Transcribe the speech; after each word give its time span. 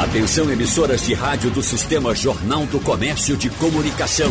Atenção 0.00 0.50
emissoras 0.50 1.04
de 1.04 1.12
rádio 1.12 1.50
do 1.50 1.62
Sistema 1.62 2.14
Jornal 2.14 2.64
do 2.64 2.80
Comércio 2.80 3.36
de 3.36 3.50
Comunicação. 3.50 4.30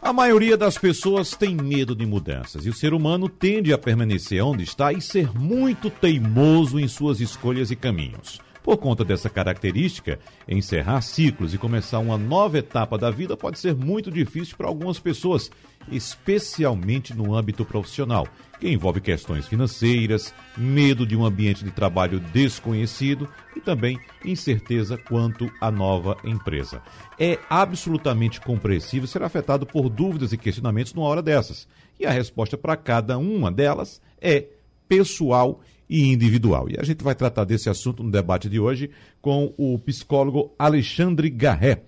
a 0.02 0.14
maioria 0.14 0.56
das 0.58 0.78
pessoas 0.78 1.36
tem 1.36 1.56
medo 1.56 1.96
de 1.96 2.06
mudanças 2.06 2.66
e 2.66 2.70
o 2.70 2.74
ser 2.74 2.94
humano 2.96 3.30
tende 3.30 3.72
a 3.72 3.78
permanecer 3.78 4.44
onde 4.44 4.64
está 4.64 4.92
e 4.92 5.00
ser 5.00 5.32
muito 5.38 5.92
teimoso 5.92 6.80
em 6.80 6.88
suas 6.88 7.20
escolhas 7.20 7.70
e 7.70 7.76
caminhos. 7.76 8.40
Por 8.64 8.78
conta 8.78 9.06
dessa 9.06 9.30
característica, 9.30 10.20
encerrar 10.48 11.02
ciclos 11.02 11.54
e 11.54 11.58
começar 11.58 12.00
uma 12.00 12.18
nova 12.18 12.58
etapa 12.58 12.98
da 12.98 13.10
vida 13.10 13.38
pode 13.38 13.58
ser 13.58 13.76
muito 13.76 14.12
difícil 14.12 14.58
para 14.58 14.68
algumas 14.68 15.00
pessoas, 15.00 15.50
especialmente 15.90 17.14
no 17.14 17.34
âmbito 17.34 17.64
profissional, 17.64 18.28
que 18.60 18.70
envolve 18.70 19.00
questões 19.00 19.48
financeiras, 19.48 20.34
medo 20.58 21.06
de 21.06 21.16
um 21.16 21.26
ambiente 21.26 21.64
de 21.64 21.72
trabalho 21.72 22.20
desconhecido 22.20 23.30
e 23.56 23.62
também 23.62 23.98
incerteza 24.26 24.98
quanto 24.98 25.50
à 25.62 25.72
nova 25.72 26.18
empresa. 26.26 26.82
É 27.18 27.40
absolutamente 27.50 28.42
compreensível 28.42 29.08
ser 29.08 29.24
afetado 29.24 29.66
por 29.66 29.90
dúvidas 29.90 30.34
e 30.34 30.38
questionamentos 30.38 30.94
numa 30.94 31.08
hora 31.08 31.22
dessas. 31.22 31.68
E 31.98 32.06
a 32.06 32.12
resposta 32.12 32.58
para 32.58 32.76
cada 32.76 33.18
uma 33.18 33.52
delas 33.52 34.02
é 34.22 34.48
pessoal 34.88 35.62
e 35.78 35.79
individual. 35.90 36.70
E 36.70 36.78
a 36.80 36.84
gente 36.84 37.04
vai 37.04 37.16
tratar 37.16 37.46
desse 37.46 37.70
assunto 37.70 38.04
no 38.04 38.12
debate 38.12 38.48
de 38.48 38.60
hoje 38.60 38.92
com 39.22 39.54
o 39.58 39.80
psicólogo 39.80 40.54
Alexandre 40.60 41.30
Garré. 41.30 41.84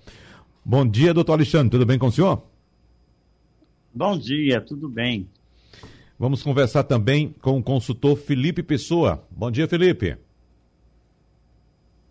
Bom 0.65 0.87
dia, 0.87 1.13
doutor 1.13 1.33
Alexandre, 1.33 1.69
tudo 1.69 1.85
bem 1.85 1.99
com 1.99 2.07
o 2.07 2.11
senhor? 2.11 2.43
Bom 3.93 4.17
dia, 4.17 4.61
tudo 4.61 4.87
bem. 4.89 5.27
Vamos 6.17 6.43
conversar 6.43 6.83
também 6.83 7.33
com 7.41 7.57
o 7.57 7.63
consultor 7.63 8.15
Felipe 8.15 8.63
Pessoa. 8.63 9.23
Bom 9.29 9.49
dia, 9.51 9.67
Felipe. 9.67 10.17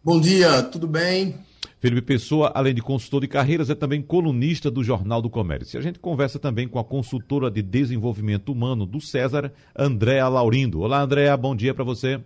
Bom 0.03 0.21
dia, 0.21 0.63
tudo 0.63 0.87
bem? 0.87 1.39
Felipe 1.81 2.03
Pessoa, 2.03 2.53
além 2.55 2.75
de 2.75 2.83
consultor 2.83 3.23
de 3.23 3.27
carreiras, 3.27 3.71
é 3.71 3.75
também 3.75 4.03
colunista 4.03 4.71
do 4.71 4.85
Jornal 4.85 5.23
do 5.23 5.31
Comércio. 5.31 5.79
A 5.79 5.83
gente 5.83 5.99
conversa 5.99 6.39
também 6.39 6.69
com 6.69 6.79
a 6.79 6.85
consultora 6.85 7.51
de 7.51 7.63
desenvolvimento 7.63 8.53
humano 8.53 8.85
do 8.85 9.01
César, 9.01 9.51
Andréa 9.75 10.29
Laurindo. 10.29 10.81
Olá, 10.81 11.01
Andréa, 11.01 11.35
bom 11.39 11.57
dia 11.57 11.73
para 11.73 11.83
você. 11.83 12.21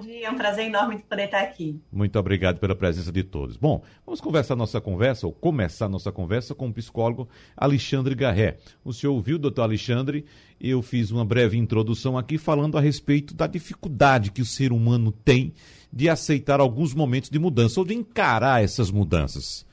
Dia, 0.00 0.26
é 0.26 0.30
um 0.30 0.36
prazer 0.36 0.66
enorme 0.66 0.98
poder 0.98 1.24
estar 1.24 1.42
aqui. 1.42 1.80
Muito 1.92 2.18
obrigado 2.18 2.58
pela 2.58 2.74
presença 2.74 3.12
de 3.12 3.22
todos. 3.22 3.56
Bom, 3.56 3.82
vamos 4.04 4.20
conversar 4.20 4.56
nossa 4.56 4.80
conversa, 4.80 5.26
ou 5.26 5.32
começar 5.32 5.88
nossa 5.88 6.10
conversa 6.10 6.54
com 6.54 6.68
o 6.68 6.72
psicólogo 6.72 7.28
Alexandre 7.56 8.14
Garré. 8.14 8.56
O 8.84 8.92
senhor 8.92 9.12
ouviu, 9.12 9.38
doutor 9.38 9.62
Alexandre? 9.62 10.24
Eu 10.60 10.82
fiz 10.82 11.10
uma 11.10 11.24
breve 11.24 11.58
introdução 11.58 12.16
aqui 12.16 12.38
falando 12.38 12.78
a 12.78 12.80
respeito 12.80 13.34
da 13.34 13.46
dificuldade 13.46 14.30
que 14.30 14.42
o 14.42 14.46
ser 14.46 14.72
humano 14.72 15.12
tem 15.12 15.52
de 15.92 16.08
aceitar 16.08 16.60
alguns 16.60 16.94
momentos 16.94 17.30
de 17.30 17.38
mudança 17.38 17.80
ou 17.80 17.86
de 17.86 17.94
encarar 17.94 18.62
essas 18.62 18.90
mudanças. 18.90 19.66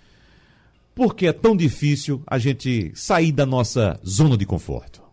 Por 0.93 1.15
que 1.15 1.27
é 1.27 1.33
tão 1.33 1.55
difícil 1.55 2.23
a 2.25 2.37
gente 2.39 2.91
sair 2.95 3.31
da 3.31 3.45
nossa 3.45 3.99
zona 4.05 4.35
de 4.35 4.45
conforto? 4.45 5.06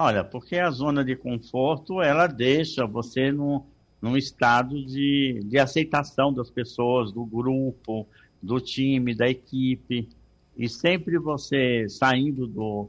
Olha, 0.00 0.22
porque 0.22 0.54
a 0.54 0.70
zona 0.70 1.04
de 1.04 1.16
conforto 1.16 2.00
ela 2.00 2.28
deixa 2.28 2.86
você 2.86 3.32
num, 3.32 3.64
num 4.00 4.16
estado 4.16 4.80
de, 4.86 5.40
de 5.44 5.58
aceitação 5.58 6.32
das 6.32 6.48
pessoas, 6.48 7.10
do 7.10 7.24
grupo, 7.24 8.06
do 8.40 8.60
time, 8.60 9.12
da 9.12 9.28
equipe. 9.28 10.08
E 10.56 10.68
sempre 10.68 11.18
você 11.18 11.88
saindo 11.88 12.46
do. 12.46 12.88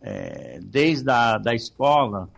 É, 0.00 0.60
desde 0.62 1.10
a 1.10 1.36
da 1.36 1.54
escola, 1.54 2.30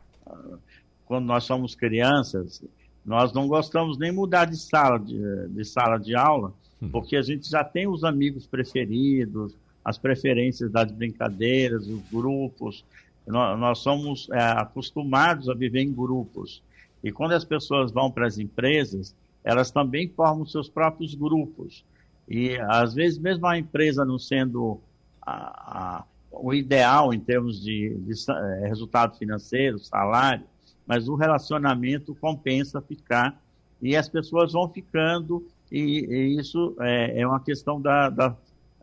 quando 1.05 1.27
nós 1.27 1.45
somos 1.45 1.77
crianças, 1.77 2.65
nós 3.05 3.33
não 3.33 3.47
gostamos 3.47 3.97
nem 3.97 4.11
mudar 4.11 4.47
de 4.47 4.57
sala 4.57 4.99
de, 4.99 5.47
de 5.51 5.65
sala 5.65 5.97
de 5.99 6.17
aula, 6.17 6.53
hum. 6.83 6.89
porque 6.89 7.15
a 7.15 7.23
gente 7.23 7.49
já 7.49 7.63
tem 7.63 7.87
os 7.87 8.03
amigos 8.03 8.49
preferidos, 8.49 9.55
as 9.85 9.97
preferências 9.97 10.73
das 10.73 10.91
brincadeiras, 10.91 11.87
os 11.87 12.03
grupos. 12.11 12.85
Nós, 13.27 13.79
somos 13.79 14.29
é, 14.31 14.39
acostumados 14.39 15.49
a 15.49 15.55
viver 15.55 15.81
em 15.81 15.93
grupos. 15.93 16.63
E 17.03 17.11
quando 17.11 17.33
as 17.33 17.45
pessoas 17.45 17.91
vão 17.91 18.11
para 18.11 18.27
as 18.27 18.39
empresas, 18.39 19.15
elas 19.43 19.71
também 19.71 20.09
formam 20.09 20.47
seus 20.47 20.69
próprios 20.69 21.15
grupos. 21.15 21.85
E 22.29 22.57
às 22.69 22.95
vezes, 22.95 23.19
mesmo 23.19 23.47
a 23.47 23.59
empresa 23.59 24.05
não 24.05 24.19
sendo 24.19 24.81
a, 25.23 25.99
a, 26.01 26.05
o 26.31 26.53
ideal 26.55 27.13
em 27.13 27.21
termos 27.21 27.61
de, 27.63 27.95
de, 27.99 28.15
de 28.15 28.31
é, 28.31 28.69
resultado 28.69 29.17
financeiro, 29.17 29.79
salário, 29.79 30.45
mas 30.87 31.09
o 31.09 31.17
relacionamento 31.17 32.15
compensa 32.15 32.81
ficar 32.81 33.41
e 33.83 33.97
as 33.97 34.09
pessoas 34.09 34.53
vão 34.53 34.69
ficando 34.69 35.47
e, 35.71 36.07
e 36.09 36.41
isso 36.41 36.77
é, 36.81 37.21
é, 37.21 37.27
uma 37.27 37.41
questão 37.41 37.81
da, 37.81 38.09
da, 38.09 38.37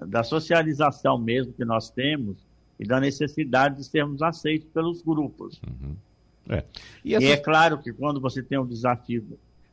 da, 0.06 0.24
socialização 0.24 1.18
mesmo 1.18 1.54
que 1.54 1.64
nós 1.64 1.90
temos 1.90 2.38
e 2.84 2.88
da 2.88 3.00
necessidade 3.00 3.78
de 3.78 3.86
sermos 3.86 4.22
aceitos 4.22 4.68
pelos 4.74 5.02
grupos. 5.02 5.60
Uhum. 5.66 5.96
É. 6.50 6.64
E, 7.04 7.16
essa... 7.16 7.26
e, 7.26 7.32
é 7.32 7.38
claro 7.38 7.78
que 7.78 7.94
quando 7.94 8.20
você 8.20 8.44
tem 8.44 8.58
o 8.58 8.66
desafio 8.66 9.26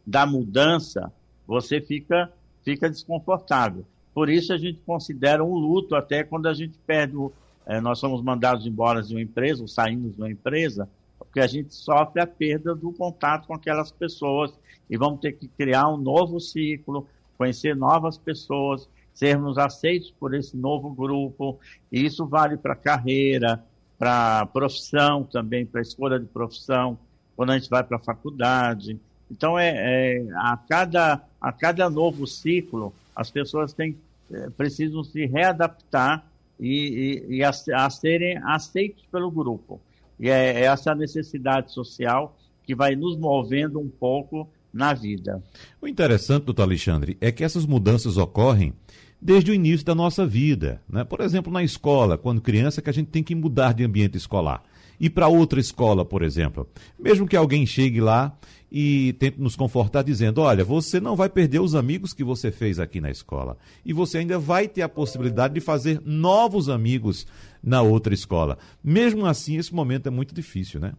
da 0.07 0.25
mudança, 0.25 1.13
você 1.47 1.81
fica, 1.81 2.33
fica 2.65 2.89
desconfortável. 2.89 3.85
Por 4.15 4.29
isso 4.29 4.53
a 4.53 4.59
gente 4.59 4.79
considera 4.87 5.45
um 5.45 5.55
luto 5.55 5.97
até 5.97 6.23
quando 6.23 6.47
a 6.47 6.55
gente 6.55 6.79
perde 6.87 7.17
o, 7.17 7.33
é, 7.67 7.81
nós 7.81 7.99
somos 7.99 8.23
mandados 8.23 8.65
embora 8.65 9.03
de 9.03 9.13
uma 9.13 9.21
empresa, 9.21 9.63
ou 9.63 9.69
saímos 9.69 10.15
de 10.15 10.21
uma 10.21 10.31
empresa, 10.31 10.89
porque 11.19 11.41
a 11.41 11.47
gente 11.49 11.75
sofre 11.75 12.23
a 12.23 12.27
perda 12.27 12.75
do 12.75 12.93
contato 12.93 13.49
com 13.49 13.55
aquelas 13.55 13.91
pessoas 13.91 14.53
e 14.89 14.97
vamos 14.97 15.21
ter 15.21 15.33
que 15.33 15.49
criar 15.49 15.89
um 15.89 15.97
novo 15.97 16.39
ciclo, 16.39 17.07
conhecer 17.37 17.75
novas 17.75 18.17
pessoas, 18.17 18.89
sermos 19.15 19.59
aceitos 19.59 20.11
por 20.19 20.35
esse 20.35 20.57
novo 20.57 20.91
grupo. 20.91 21.59
E 21.91 22.05
isso 22.05 22.27
vale 22.27 22.57
para 22.57 22.75
carreira, 22.75 23.63
para 23.99 24.47
profissão 24.47 25.25
também, 25.25 25.67
para 25.67 25.81
escolha 25.81 26.19
de 26.19 26.27
profissão, 26.27 26.99
quando 27.37 27.51
a 27.51 27.59
gente 27.59 27.69
vai 27.69 27.83
para 27.83 27.97
a 27.97 28.01
faculdade. 28.01 28.99
Então, 29.31 29.59
é, 29.59 29.73
é, 29.77 30.27
a, 30.37 30.57
cada, 30.57 31.23
a 31.41 31.53
cada 31.53 31.89
novo 31.89 32.27
ciclo, 32.27 32.93
as 33.15 33.31
pessoas 33.31 33.73
têm, 33.73 33.97
é, 34.33 34.51
precisam 34.51 35.05
se 35.05 35.27
readaptar 35.27 36.25
e, 36.59 37.25
e, 37.29 37.37
e 37.37 37.45
a, 37.45 37.51
a 37.51 37.91
serem 37.91 38.39
aceitos 38.39 39.05
pelo 39.11 39.31
grupo. 39.31 39.81
E 40.19 40.29
é 40.29 40.65
essa 40.65 40.95
necessidade 40.95 41.73
social 41.73 42.37
que 42.65 42.75
vai 42.75 42.95
nos 42.95 43.17
movendo 43.17 43.81
um 43.81 43.89
pouco 43.89 44.49
na 44.73 44.93
vida. 44.93 45.43
O 45.81 45.89
interessante, 45.89 46.45
doutor 46.45 46.63
Alexandre, 46.63 47.17
é 47.21 47.31
que 47.33 47.45
essas 47.45 47.67
mudanças 47.67 48.17
ocorrem 48.17 48.73
desde 49.21 49.51
o 49.51 49.55
início 49.55 49.85
da 49.85 49.95
nossa 49.95 50.27
vida. 50.27 50.81
Né? 50.89 51.05
Por 51.05 51.21
exemplo, 51.21 51.53
na 51.53 51.63
escola, 51.63 52.17
quando 52.17 52.41
criança, 52.41 52.81
que 52.81 52.91
a 52.91 52.93
gente 52.93 53.09
tem 53.09 53.23
que 53.23 53.35
mudar 53.35 53.75
de 53.75 53.85
ambiente 53.85 54.17
escolar. 54.17 54.63
E 54.99 55.09
para 55.09 55.29
outra 55.29 55.59
escola, 55.59 56.05
por 56.05 56.23
exemplo. 56.23 56.69
Mesmo 56.99 57.27
que 57.27 57.37
alguém 57.37 57.65
chegue 57.65 58.01
lá 58.01 58.37
e 58.71 59.15
tente 59.15 59.41
nos 59.41 59.57
confortar 59.57 60.03
dizendo: 60.03 60.43
olha, 60.43 60.63
você 60.63 61.01
não 61.01 61.17
vai 61.17 61.29
perder 61.29 61.59
os 61.59 61.75
amigos 61.75 62.13
que 62.13 62.23
você 62.23 62.51
fez 62.51 62.79
aqui 62.79 63.01
na 63.01 63.11
escola. 63.11 63.57
E 63.85 63.95
você 63.95 64.19
ainda 64.19 64.39
vai 64.39 64.69
ter 64.69 64.83
a 64.83 64.89
possibilidade 64.89 65.55
de 65.55 65.61
fazer 65.61 66.03
novos 66.05 66.69
amigos 66.69 67.27
na 67.63 67.81
outra 67.81 68.13
escola. 68.13 68.59
Mesmo 68.85 69.25
assim, 69.25 69.57
esse 69.57 69.75
momento 69.75 70.07
é 70.07 70.11
muito 70.11 70.35
difícil, 70.35 70.79
né? 70.81 70.93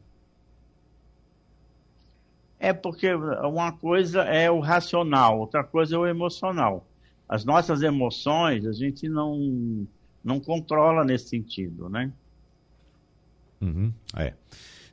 É 2.64 2.72
porque 2.72 3.12
uma 3.12 3.72
coisa 3.72 4.22
é 4.22 4.52
o 4.52 4.59
racional, 4.59 5.40
outra 5.40 5.64
coisa 5.64 5.96
é 5.96 5.97
o 5.97 6.06
emocional. 6.06 6.85
As 7.28 7.44
nossas 7.44 7.82
emoções 7.82 8.68
a 8.68 8.72
gente 8.72 9.09
não, 9.09 9.88
não 10.24 10.40
controla 10.40 11.03
nesse 11.03 11.30
sentido, 11.30 11.90
né? 11.90 12.12
Uhum, 13.59 13.91
é. 14.16 14.35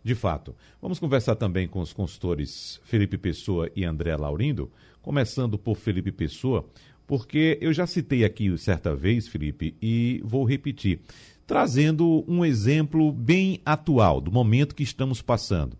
De 0.03 0.15
fato. 0.15 0.55
Vamos 0.81 0.99
conversar 0.99 1.35
também 1.37 1.69
com 1.69 1.81
os 1.81 1.93
consultores 1.93 2.81
Felipe 2.85 3.19
Pessoa 3.19 3.71
e 3.77 3.85
André 3.85 4.17
Laurindo, 4.17 4.73
começando 5.03 5.59
por 5.59 5.77
Felipe 5.77 6.11
Pessoa, 6.11 6.67
porque 7.07 7.59
eu 7.61 7.71
já 7.71 7.87
citei 7.87 8.25
aqui 8.25 8.57
certa 8.57 8.97
vez, 8.97 9.29
Felipe, 9.29 9.77
e 9.83 10.23
vou 10.25 10.43
repetir 10.43 11.01
trazendo 11.47 12.25
um 12.27 12.47
exemplo 12.47 13.13
bem 13.13 13.61
atual 13.63 14.23
do 14.23 14.33
momento 14.33 14.75
que 14.75 14.83
estamos 14.83 15.21
passando. 15.21 15.77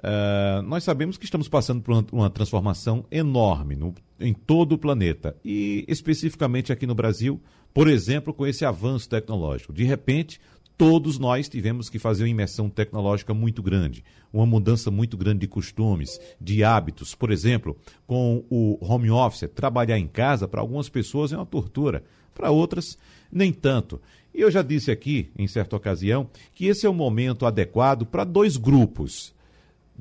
Uh, 0.00 0.62
nós 0.62 0.82
sabemos 0.82 1.18
que 1.18 1.24
estamos 1.24 1.46
passando 1.46 1.82
por 1.82 1.92
uma, 1.92 2.06
uma 2.10 2.30
transformação 2.30 3.04
enorme 3.10 3.76
no, 3.76 3.94
em 4.18 4.32
todo 4.32 4.72
o 4.72 4.78
planeta 4.78 5.36
e 5.44 5.84
especificamente 5.86 6.72
aqui 6.72 6.86
no 6.86 6.94
Brasil, 6.94 7.38
por 7.74 7.86
exemplo, 7.86 8.32
com 8.32 8.46
esse 8.46 8.64
avanço 8.64 9.08
tecnológico. 9.08 9.74
De 9.74 9.84
repente, 9.84 10.40
todos 10.80 11.18
nós 11.18 11.50
tivemos 11.50 11.90
que 11.90 11.98
fazer 11.98 12.22
uma 12.22 12.30
imersão 12.30 12.70
tecnológica 12.70 13.34
muito 13.34 13.62
grande, 13.62 14.02
uma 14.32 14.46
mudança 14.46 14.90
muito 14.90 15.14
grande 15.18 15.40
de 15.40 15.46
costumes, 15.46 16.18
de 16.40 16.64
hábitos. 16.64 17.14
Por 17.14 17.30
exemplo, 17.30 17.76
com 18.06 18.42
o 18.48 18.78
home 18.80 19.10
office, 19.10 19.50
trabalhar 19.54 19.98
em 19.98 20.08
casa 20.08 20.48
para 20.48 20.62
algumas 20.62 20.88
pessoas 20.88 21.30
é 21.30 21.36
uma 21.36 21.44
tortura, 21.44 22.02
para 22.34 22.50
outras 22.50 22.96
nem 23.30 23.52
tanto. 23.52 24.00
E 24.34 24.40
eu 24.40 24.50
já 24.50 24.62
disse 24.62 24.90
aqui, 24.90 25.30
em 25.36 25.46
certa 25.46 25.76
ocasião, 25.76 26.30
que 26.54 26.64
esse 26.64 26.86
é 26.86 26.88
o 26.88 26.94
momento 26.94 27.44
adequado 27.44 28.06
para 28.06 28.24
dois 28.24 28.56
grupos. 28.56 29.34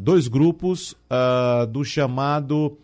Dois 0.02 0.30
grupos 0.30 0.94
uh, 0.94 1.68
do 1.68 1.84
chamado. 1.84 2.78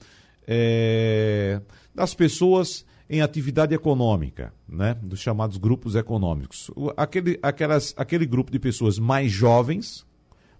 É, 0.48 1.62
das 1.96 2.14
pessoas 2.14 2.86
em 3.10 3.22
atividade 3.22 3.74
econômica, 3.74 4.54
né? 4.68 4.96
dos 5.02 5.20
chamados 5.20 5.58
grupos 5.58 5.96
econômicos. 5.96 6.70
Aquele, 6.98 7.40
aquelas, 7.42 7.94
aquele 7.96 8.26
grupo 8.26 8.52
de 8.52 8.60
pessoas 8.60 9.00
mais 9.00 9.32
jovens, 9.32 10.06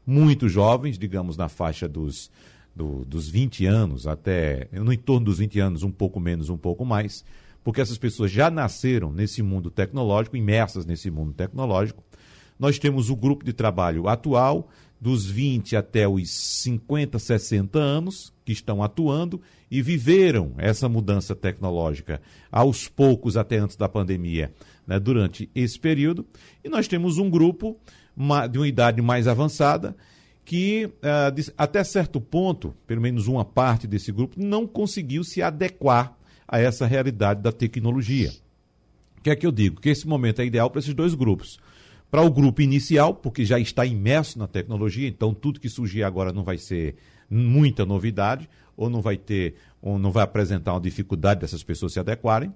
muito 0.08 0.48
jovens, 0.48 0.98
digamos 0.98 1.36
na 1.36 1.50
faixa 1.50 1.90
dos, 1.90 2.32
do, 2.74 3.04
dos 3.04 3.28
20 3.28 3.66
anos 3.66 4.08
até, 4.08 4.70
no 4.72 4.94
entorno 4.94 5.26
dos 5.26 5.40
20 5.40 5.60
anos, 5.60 5.84
um 5.84 5.92
pouco 5.92 6.20
menos, 6.20 6.50
um 6.50 6.58
pouco 6.58 6.86
mais, 6.86 7.26
porque 7.64 7.82
essas 7.82 7.98
pessoas 7.98 8.32
já 8.32 8.50
nasceram 8.50 9.12
nesse 9.12 9.42
mundo 9.42 9.70
tecnológico, 9.72 10.38
imersas 10.38 10.86
nesse 10.86 11.10
mundo 11.12 11.34
tecnológico. 11.34 12.04
Nós 12.58 12.80
temos 12.80 13.10
o 13.10 13.16
grupo 13.16 13.44
de 13.44 13.52
trabalho 13.52 14.08
atual, 14.08 14.70
dos 15.00 15.26
20 15.26 15.76
até 15.76 16.08
os 16.08 16.30
50, 16.30 17.20
60 17.20 17.78
anos, 17.78 18.34
que 18.44 18.52
estão 18.52 18.82
atuando 18.82 19.42
e 19.70 19.82
viveram 19.82 20.54
essa 20.58 20.88
mudança 20.88 21.36
tecnológica 21.36 22.22
aos 22.52 22.88
poucos, 22.88 23.38
até 23.38 23.58
antes 23.58 23.76
da 23.76 23.90
pandemia, 23.90 24.54
né, 24.88 25.00
durante 25.00 25.50
esse 25.54 25.80
período. 25.80 26.26
E 26.64 26.70
nós 26.70 26.88
temos 26.88 27.18
um 27.18 27.30
grupo 27.30 27.78
de 28.50 28.58
uma 28.58 28.68
idade 28.68 29.02
mais 29.02 29.28
avançada 29.28 29.96
que, 30.46 30.86
uh, 30.86 31.52
até 31.58 31.84
certo 31.84 32.22
ponto, 32.22 32.74
pelo 32.86 33.02
menos 33.02 33.28
uma 33.28 33.44
parte 33.44 33.88
desse 33.88 34.12
grupo, 34.12 34.40
não 34.40 34.68
conseguiu 34.68 35.24
se 35.24 35.42
adequar 35.42 36.16
a 36.48 36.60
essa 36.60 36.86
realidade 36.86 37.42
da 37.42 37.52
tecnologia. 37.52 38.32
O 39.18 39.22
que 39.22 39.32
é 39.32 39.36
que 39.36 39.46
eu 39.46 39.52
digo? 39.52 39.82
Que 39.82 39.90
esse 39.90 40.08
momento 40.08 40.42
é 40.42 40.46
ideal 40.46 40.70
para 40.70 40.80
esses 40.80 40.94
dois 40.94 41.16
grupos. 41.16 41.60
Para 42.10 42.22
o 42.22 42.32
grupo 42.32 42.62
inicial, 42.62 43.14
porque 43.16 43.44
já 43.44 43.60
está 43.60 43.86
imerso 43.86 44.40
na 44.40 44.48
tecnologia, 44.48 45.08
então 45.08 45.34
tudo 45.34 45.60
que 45.60 45.70
surgir 45.70 46.04
agora 46.04 46.32
não 46.32 46.44
vai 46.44 46.58
ser 46.58 46.96
muita 47.30 47.86
novidade 47.86 48.50
ou 48.78 48.90
não 48.90 49.02
vai 49.02 49.18
ter, 49.18 49.56
ou 49.82 49.98
não 49.98 50.12
vai 50.12 50.24
apresentar 50.24 50.74
uma 50.74 50.82
dificuldade 50.82 51.42
dessas 51.42 51.64
pessoas 51.64 51.94
se 51.94 52.00
adequarem. 52.00 52.54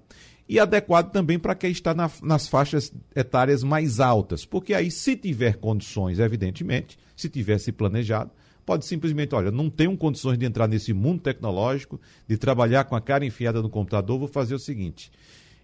E 0.48 0.58
adequado 0.58 1.12
também 1.12 1.38
para 1.38 1.54
quem 1.54 1.70
está 1.70 1.94
na, 1.94 2.10
nas 2.22 2.48
faixas 2.48 2.92
etárias 3.14 3.62
mais 3.62 4.00
altas, 4.00 4.44
porque 4.44 4.74
aí, 4.74 4.90
se 4.90 5.16
tiver 5.16 5.56
condições, 5.56 6.18
evidentemente, 6.18 6.98
se 7.14 7.28
tiver 7.28 7.58
se 7.58 7.70
planejado, 7.70 8.32
pode 8.66 8.84
simplesmente, 8.84 9.34
olha, 9.34 9.50
não 9.50 9.70
tenho 9.70 9.96
condições 9.96 10.36
de 10.38 10.44
entrar 10.44 10.66
nesse 10.66 10.92
mundo 10.92 11.20
tecnológico, 11.20 12.00
de 12.26 12.36
trabalhar 12.36 12.84
com 12.84 12.96
a 12.96 13.00
cara 13.00 13.24
enfiada 13.24 13.62
no 13.62 13.70
computador, 13.70 14.18
vou 14.18 14.28
fazer 14.28 14.54
o 14.54 14.58
seguinte. 14.58 15.10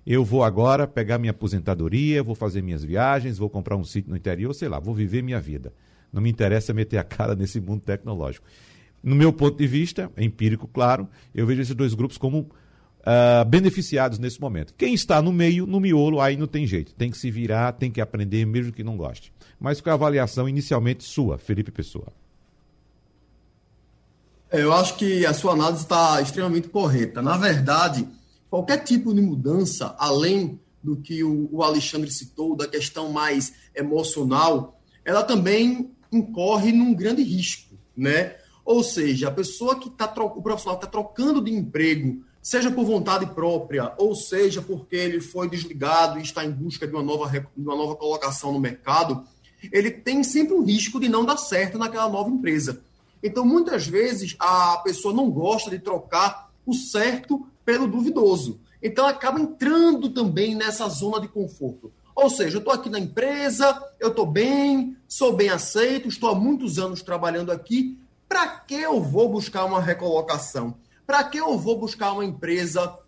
Eu 0.06 0.24
vou 0.24 0.44
agora 0.44 0.86
pegar 0.86 1.18
minha 1.18 1.32
aposentadoria, 1.32 2.22
vou 2.22 2.36
fazer 2.36 2.62
minhas 2.62 2.84
viagens, 2.84 3.38
vou 3.38 3.50
comprar 3.50 3.76
um 3.76 3.82
sítio 3.82 4.10
no 4.10 4.16
interior, 4.16 4.54
sei 4.54 4.68
lá, 4.68 4.78
vou 4.78 4.94
viver 4.94 5.20
minha 5.20 5.40
vida. 5.40 5.72
Não 6.12 6.22
me 6.22 6.30
interessa 6.30 6.72
meter 6.72 6.98
a 6.98 7.02
cara 7.02 7.34
nesse 7.36 7.60
mundo 7.60 7.80
tecnológico. 7.80 8.46
No 9.02 9.16
meu 9.16 9.32
ponto 9.32 9.58
de 9.58 9.66
vista, 9.66 10.10
é 10.16 10.24
empírico, 10.24 10.68
claro, 10.68 11.08
eu 11.34 11.44
vejo 11.44 11.60
esses 11.60 11.74
dois 11.74 11.92
grupos 11.92 12.16
como 12.16 12.38
uh, 12.38 13.44
beneficiados 13.48 14.18
nesse 14.18 14.40
momento. 14.40 14.74
Quem 14.74 14.94
está 14.94 15.20
no 15.20 15.32
meio, 15.32 15.66
no 15.66 15.80
miolo, 15.80 16.20
aí 16.20 16.36
não 16.36 16.46
tem 16.46 16.66
jeito. 16.66 16.94
Tem 16.94 17.10
que 17.10 17.18
se 17.18 17.28
virar, 17.28 17.72
tem 17.72 17.90
que 17.90 18.00
aprender, 18.00 18.44
mesmo 18.46 18.72
que 18.72 18.84
não 18.84 18.96
goste. 18.96 19.32
Mas 19.58 19.80
com 19.80 19.90
a 19.90 19.94
avaliação 19.94 20.48
inicialmente 20.48 21.02
sua, 21.02 21.36
Felipe 21.36 21.72
Pessoa. 21.72 22.12
É, 24.50 24.62
eu 24.62 24.72
acho 24.72 24.96
que 24.96 25.26
a 25.26 25.34
sua 25.34 25.52
análise 25.52 25.82
está 25.82 26.20
extremamente 26.20 26.68
correta. 26.68 27.20
Na 27.20 27.36
verdade, 27.36 28.06
qualquer 28.50 28.84
tipo 28.84 29.14
de 29.14 29.20
mudança, 29.20 29.94
além 29.98 30.60
do 30.82 30.96
que 30.96 31.24
o 31.24 31.62
Alexandre 31.62 32.10
citou, 32.10 32.56
da 32.56 32.68
questão 32.68 33.10
mais 33.10 33.52
emocional, 33.74 34.80
ela 35.04 35.22
também 35.22 35.90
incorre 36.12 36.72
num 36.72 36.94
grande 36.94 37.22
risco, 37.22 37.74
né? 37.96 38.36
Ou 38.64 38.82
seja, 38.82 39.28
a 39.28 39.32
pessoa 39.32 39.78
que 39.78 39.88
está 39.88 40.06
o 40.22 40.42
profissional 40.42 40.76
está 40.76 40.86
trocando 40.86 41.40
de 41.40 41.52
emprego, 41.52 42.22
seja 42.42 42.70
por 42.70 42.84
vontade 42.84 43.26
própria, 43.26 43.92
ou 43.98 44.14
seja 44.14 44.62
porque 44.62 44.94
ele 44.94 45.20
foi 45.20 45.48
desligado 45.50 46.18
e 46.18 46.22
está 46.22 46.44
em 46.44 46.50
busca 46.50 46.86
de 46.86 46.92
uma 46.92 47.02
nova, 47.02 47.28
de 47.28 47.46
uma 47.56 47.76
nova 47.76 47.96
colocação 47.96 48.52
no 48.52 48.60
mercado, 48.60 49.24
ele 49.72 49.90
tem 49.90 50.22
sempre 50.22 50.54
um 50.54 50.64
risco 50.64 51.00
de 51.00 51.08
não 51.08 51.24
dar 51.24 51.36
certo 51.36 51.78
naquela 51.78 52.08
nova 52.08 52.30
empresa. 52.30 52.82
Então, 53.22 53.44
muitas 53.44 53.86
vezes, 53.86 54.36
a 54.38 54.76
pessoa 54.78 55.12
não 55.12 55.30
gosta 55.30 55.70
de 55.70 55.78
trocar 55.78 56.52
o 56.64 56.74
certo 56.74 57.46
pelo 57.66 57.86
duvidoso. 57.86 58.60
Então, 58.82 59.06
acaba 59.06 59.40
entrando 59.40 60.08
também 60.08 60.54
nessa 60.54 60.88
zona 60.88 61.20
de 61.20 61.28
conforto. 61.28 61.92
Ou 62.14 62.30
seja, 62.30 62.56
eu 62.56 62.60
estou 62.60 62.72
aqui 62.72 62.88
na 62.88 62.98
empresa, 62.98 63.78
eu 64.00 64.08
estou 64.08 64.24
bem, 64.24 64.96
sou 65.06 65.34
bem 65.34 65.50
aceito, 65.50 66.08
estou 66.08 66.30
há 66.30 66.34
muitos 66.34 66.78
anos 66.78 67.02
trabalhando 67.02 67.52
aqui, 67.52 67.98
para 68.28 68.48
que 68.48 68.74
eu 68.74 69.02
vou 69.02 69.28
buscar 69.28 69.64
uma 69.64 69.80
recolocação? 69.80 70.78
Para 71.06 71.22
que 71.24 71.38
eu 71.38 71.58
vou 71.58 71.78
buscar 71.78 72.12
uma 72.12 72.24
empresa 72.24 72.98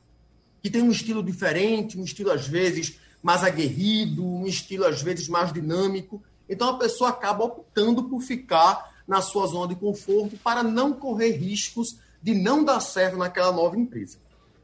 que 0.62 0.68
tem 0.68 0.82
um 0.82 0.90
estilo 0.90 1.22
diferente, 1.22 1.98
um 1.98 2.04
estilo 2.04 2.30
às 2.30 2.46
vezes 2.46 2.98
mais 3.22 3.42
aguerrido, 3.42 4.24
um 4.24 4.46
estilo 4.46 4.84
às 4.84 5.00
vezes 5.00 5.26
mais 5.28 5.52
dinâmico? 5.52 6.22
Então 6.48 6.68
a 6.68 6.78
pessoa 6.78 7.10
acaba 7.10 7.44
optando 7.44 8.04
por 8.04 8.20
ficar 8.20 8.94
na 9.06 9.22
sua 9.22 9.46
zona 9.46 9.68
de 9.68 9.74
conforto 9.74 10.36
para 10.36 10.62
não 10.62 10.92
correr 10.92 11.32
riscos 11.32 11.98
de 12.22 12.34
não 12.34 12.62
dar 12.62 12.80
certo 12.80 13.16
naquela 13.16 13.52
nova 13.52 13.76
empresa. 13.76 14.18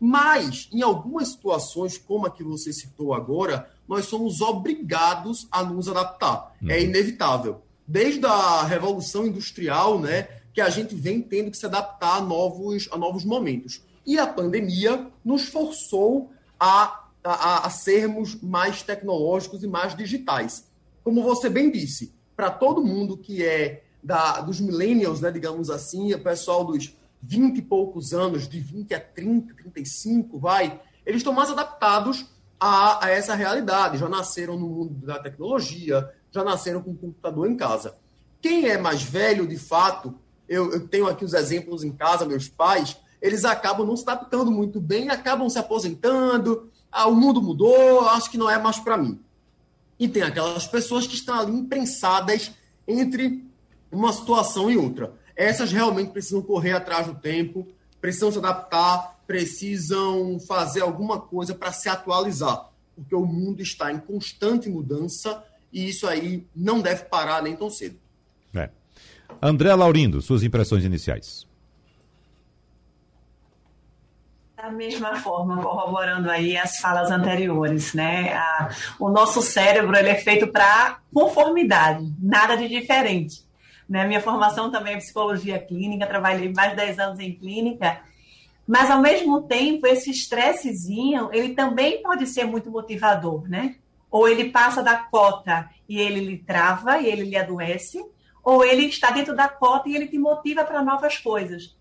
Mas, 0.06 0.68
em 0.70 0.82
algumas 0.82 1.28
situações, 1.28 1.96
como 1.96 2.26
a 2.26 2.30
que 2.30 2.44
você 2.44 2.74
citou 2.74 3.14
agora, 3.14 3.70
nós 3.88 4.04
somos 4.04 4.42
obrigados 4.42 5.48
a 5.50 5.62
nos 5.64 5.88
adaptar. 5.88 6.54
É 6.60 6.64
uhum. 6.64 6.70
É 6.72 6.82
inevitável. 6.82 7.62
Desde 7.88 8.26
a 8.26 8.64
Revolução 8.64 9.26
Industrial, 9.26 9.98
né, 9.98 10.28
que 10.52 10.60
a 10.60 10.68
gente 10.68 10.94
vem 10.94 11.22
tendo 11.22 11.50
que 11.50 11.56
se 11.56 11.64
adaptar 11.64 12.18
a 12.18 12.20
novos, 12.20 12.86
a 12.92 12.98
novos 12.98 13.24
momentos. 13.24 13.80
E 14.04 14.18
a 14.18 14.26
pandemia 14.26 15.10
nos 15.24 15.48
forçou 15.48 16.30
a, 16.60 17.06
a, 17.24 17.66
a 17.66 17.70
sermos 17.70 18.38
mais 18.42 18.82
tecnológicos 18.82 19.64
e 19.64 19.66
mais 19.66 19.96
digitais. 19.96 20.66
Como 21.02 21.22
você 21.22 21.48
bem 21.48 21.70
disse, 21.70 22.12
para 22.36 22.50
todo 22.50 22.84
mundo 22.84 23.16
que 23.16 23.42
é 23.42 23.84
da, 24.02 24.42
dos 24.42 24.60
millennials, 24.60 25.22
né, 25.22 25.30
digamos 25.30 25.70
assim, 25.70 26.12
o 26.12 26.22
pessoal 26.22 26.62
dos 26.62 26.94
20 27.26 27.58
e 27.58 27.62
poucos 27.62 28.12
anos, 28.12 28.48
de 28.48 28.60
20 28.60 28.94
a 28.94 29.00
30, 29.00 29.54
35, 29.54 30.38
vai, 30.38 30.80
eles 31.04 31.20
estão 31.20 31.32
mais 31.32 31.50
adaptados 31.50 32.26
a, 32.60 33.06
a 33.06 33.10
essa 33.10 33.34
realidade. 33.34 33.98
Já 33.98 34.08
nasceram 34.08 34.58
no 34.58 34.68
mundo 34.68 35.06
da 35.06 35.18
tecnologia, 35.18 36.10
já 36.30 36.44
nasceram 36.44 36.82
com 36.82 36.90
o 36.90 36.96
computador 36.96 37.50
em 37.50 37.56
casa. 37.56 37.96
Quem 38.40 38.68
é 38.68 38.76
mais 38.76 39.02
velho, 39.02 39.46
de 39.46 39.56
fato, 39.56 40.14
eu, 40.48 40.72
eu 40.72 40.86
tenho 40.86 41.06
aqui 41.06 41.24
os 41.24 41.32
exemplos 41.32 41.82
em 41.82 41.92
casa, 41.92 42.26
meus 42.26 42.48
pais, 42.48 42.96
eles 43.20 43.44
acabam 43.44 43.86
não 43.86 43.96
se 43.96 44.02
adaptando 44.02 44.50
muito 44.50 44.80
bem, 44.80 45.08
acabam 45.08 45.48
se 45.48 45.58
aposentando, 45.58 46.70
ah, 46.92 47.06
o 47.06 47.14
mundo 47.14 47.40
mudou, 47.40 48.06
acho 48.10 48.30
que 48.30 48.36
não 48.36 48.50
é 48.50 48.58
mais 48.58 48.78
para 48.78 48.98
mim. 48.98 49.18
E 49.98 50.06
tem 50.06 50.22
aquelas 50.22 50.66
pessoas 50.66 51.06
que 51.06 51.14
estão 51.14 51.38
ali 51.38 51.52
imprensadas 51.52 52.52
entre 52.86 53.44
uma 53.90 54.12
situação 54.12 54.70
e 54.70 54.76
outra. 54.76 55.14
Essas 55.36 55.72
realmente 55.72 56.10
precisam 56.10 56.42
correr 56.42 56.72
atrás 56.72 57.06
do 57.06 57.14
tempo, 57.14 57.66
precisam 58.00 58.30
se 58.30 58.38
adaptar, 58.38 59.20
precisam 59.26 60.38
fazer 60.40 60.82
alguma 60.82 61.20
coisa 61.20 61.54
para 61.54 61.72
se 61.72 61.88
atualizar, 61.88 62.70
porque 62.94 63.14
o 63.14 63.24
mundo 63.24 63.62
está 63.62 63.92
em 63.92 63.98
constante 63.98 64.68
mudança 64.68 65.42
e 65.72 65.88
isso 65.88 66.06
aí 66.06 66.46
não 66.54 66.80
deve 66.80 67.04
parar 67.04 67.42
nem 67.42 67.56
tão 67.56 67.68
cedo. 67.68 67.98
É. 68.54 68.70
André 69.42 69.74
Laurindo, 69.74 70.22
suas 70.22 70.42
impressões 70.42 70.84
iniciais. 70.84 71.46
Da 74.56 74.70
mesma 74.70 75.16
forma, 75.16 75.60
corroborando 75.60 76.30
aí 76.30 76.56
as 76.56 76.78
falas 76.78 77.10
anteriores, 77.10 77.92
né? 77.92 78.32
A, 78.32 78.70
o 78.98 79.10
nosso 79.10 79.42
cérebro 79.42 79.94
ele 79.94 80.08
é 80.08 80.14
feito 80.14 80.46
para 80.46 81.00
conformidade, 81.12 82.14
nada 82.18 82.56
de 82.56 82.68
diferente. 82.68 83.43
Né? 83.88 84.06
Minha 84.06 84.20
formação 84.20 84.70
também 84.70 84.94
é 84.94 84.98
psicologia 84.98 85.58
clínica, 85.58 86.06
trabalhei 86.06 86.52
mais 86.52 86.70
de 86.70 86.76
10 86.76 86.98
anos 86.98 87.20
em 87.20 87.32
clínica, 87.34 88.00
mas 88.66 88.90
ao 88.90 89.00
mesmo 89.00 89.42
tempo 89.42 89.86
esse 89.86 90.10
estressezinho, 90.10 91.28
ele 91.32 91.54
também 91.54 92.02
pode 92.02 92.26
ser 92.26 92.44
muito 92.44 92.70
motivador, 92.70 93.46
né? 93.48 93.76
Ou 94.10 94.26
ele 94.26 94.50
passa 94.50 94.82
da 94.82 94.96
cota 94.96 95.68
e 95.86 96.00
ele 96.00 96.20
lhe 96.20 96.38
trava 96.38 96.98
e 96.98 97.06
ele 97.06 97.24
lhe 97.24 97.36
adoece, 97.36 98.02
ou 98.42 98.64
ele 98.64 98.86
está 98.86 99.10
dentro 99.10 99.36
da 99.36 99.48
cota 99.48 99.88
e 99.88 99.94
ele 99.94 100.06
te 100.06 100.18
motiva 100.18 100.64
para 100.64 100.82
novas 100.82 101.18
coisas. 101.18 101.74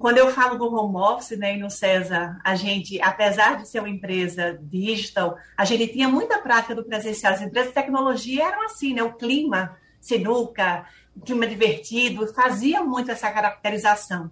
quando 0.00 0.16
eu 0.16 0.30
falo 0.30 0.56
do 0.56 0.74
home 0.74 0.96
office, 0.96 1.36
né, 1.38 1.56
e 1.56 1.58
no 1.58 1.68
César, 1.68 2.40
a 2.42 2.54
gente, 2.54 2.98
apesar 3.02 3.58
de 3.58 3.68
ser 3.68 3.80
uma 3.80 3.88
empresa 3.90 4.58
digital, 4.62 5.36
a 5.54 5.62
gente 5.66 5.88
tinha 5.88 6.08
muita 6.08 6.38
prática 6.38 6.74
do 6.74 6.82
presencial. 6.82 7.34
As 7.34 7.42
empresas 7.42 7.68
de 7.68 7.74
tecnologia 7.74 8.46
eram 8.46 8.64
assim, 8.64 8.94
né? 8.94 9.02
O 9.02 9.12
clima, 9.12 9.76
sinuca, 10.00 10.86
clima 11.24 11.46
divertido, 11.46 12.26
fazia 12.32 12.82
muito 12.82 13.10
essa 13.10 13.30
caracterização. 13.30 14.30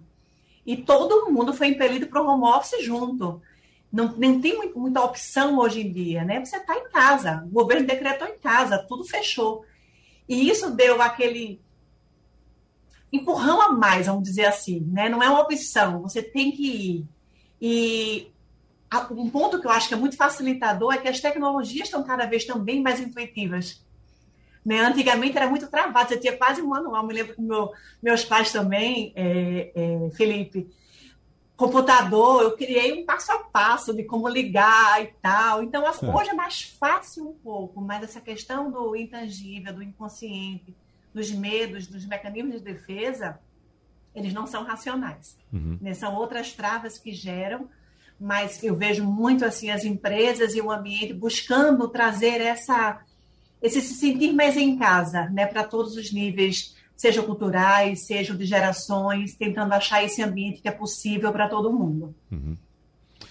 E 0.65 0.77
todo 0.77 1.31
mundo 1.31 1.53
foi 1.53 1.67
impelido 1.67 2.07
para 2.07 2.21
o 2.21 2.27
home 2.27 2.45
office 2.45 2.83
junto. 2.83 3.41
Não, 3.91 4.15
não 4.17 4.39
tem 4.39 4.71
muita 4.75 5.01
opção 5.01 5.57
hoje 5.57 5.81
em 5.81 5.91
dia, 5.91 6.23
né? 6.23 6.43
Você 6.43 6.57
está 6.57 6.75
em 6.75 6.89
casa, 6.89 7.43
o 7.45 7.49
governo 7.49 7.87
decretou 7.87 8.27
em 8.27 8.37
casa, 8.37 8.77
tudo 8.87 9.03
fechou. 9.03 9.65
E 10.27 10.47
isso 10.47 10.69
deu 10.71 11.01
aquele 11.01 11.59
empurrão 13.11 13.59
a 13.61 13.71
mais, 13.71 14.05
vamos 14.05 14.23
dizer 14.23 14.45
assim, 14.45 14.81
né? 14.91 15.09
Não 15.09 15.23
é 15.23 15.29
uma 15.29 15.41
opção, 15.41 16.03
você 16.03 16.21
tem 16.21 16.51
que 16.51 16.67
ir. 16.67 17.05
E 17.59 18.31
um 19.11 19.29
ponto 19.29 19.59
que 19.59 19.67
eu 19.67 19.71
acho 19.71 19.87
que 19.87 19.93
é 19.93 19.97
muito 19.97 20.15
facilitador 20.15 20.93
é 20.93 20.97
que 20.97 21.07
as 21.07 21.19
tecnologias 21.19 21.87
estão 21.87 22.03
cada 22.03 22.25
vez 22.25 22.45
também 22.45 22.81
mais 22.81 22.99
intuitivas. 22.99 23.83
Né? 24.69 24.81
Antigamente 24.81 25.35
era 25.35 25.49
muito 25.49 25.67
travado, 25.67 26.09
você 26.09 26.17
tinha 26.17 26.37
quase 26.37 26.61
um 26.61 26.67
manual. 26.67 27.03
Me 27.03 27.11
lembro 27.11 27.33
que 27.33 27.41
meu, 27.41 27.71
meus 28.03 28.23
pais 28.23 28.51
também, 28.51 29.11
é, 29.15 29.71
é, 29.73 30.09
Felipe, 30.11 30.69
computador, 31.57 32.43
eu 32.43 32.55
criei 32.55 32.93
um 32.93 33.03
passo 33.03 33.31
a 33.31 33.39
passo 33.39 33.95
de 33.95 34.03
como 34.03 34.29
ligar 34.29 35.03
e 35.03 35.07
tal. 35.23 35.63
Então, 35.63 35.83
hoje 35.83 36.29
é 36.29 36.33
mais 36.35 36.61
fácil 36.61 37.29
um 37.29 37.33
pouco, 37.33 37.81
mas 37.81 38.03
essa 38.03 38.21
questão 38.21 38.69
do 38.69 38.95
intangível, 38.95 39.73
do 39.73 39.81
inconsciente, 39.81 40.75
dos 41.11 41.31
medos, 41.31 41.87
dos 41.87 42.05
mecanismos 42.05 42.53
de 42.53 42.59
defesa, 42.59 43.39
eles 44.13 44.33
não 44.33 44.45
são 44.45 44.63
racionais. 44.63 45.35
Uhum. 45.51 45.79
Né? 45.81 45.95
São 45.95 46.13
outras 46.13 46.53
travas 46.53 46.99
que 46.99 47.11
geram, 47.11 47.67
mas 48.19 48.63
eu 48.63 48.75
vejo 48.75 49.03
muito 49.03 49.43
assim 49.43 49.71
as 49.71 49.83
empresas 49.83 50.53
e 50.53 50.61
o 50.61 50.69
ambiente 50.69 51.11
buscando 51.11 51.87
trazer 51.87 52.39
essa 52.39 53.01
esse 53.61 53.81
se 53.81 53.93
sentir 53.93 54.33
mais 54.33 54.55
em 54.57 54.77
casa, 54.77 55.29
né, 55.29 55.45
para 55.45 55.63
todos 55.63 55.95
os 55.95 56.11
níveis, 56.11 56.75
sejam 56.95 57.25
culturais, 57.25 58.05
sejam 58.05 58.35
de 58.35 58.45
gerações, 58.45 59.35
tentando 59.35 59.73
achar 59.73 60.03
esse 60.03 60.21
ambiente 60.21 60.61
que 60.61 60.67
é 60.67 60.71
possível 60.71 61.31
para 61.31 61.47
todo 61.47 61.71
mundo. 61.71 62.13
Uhum. 62.31 62.55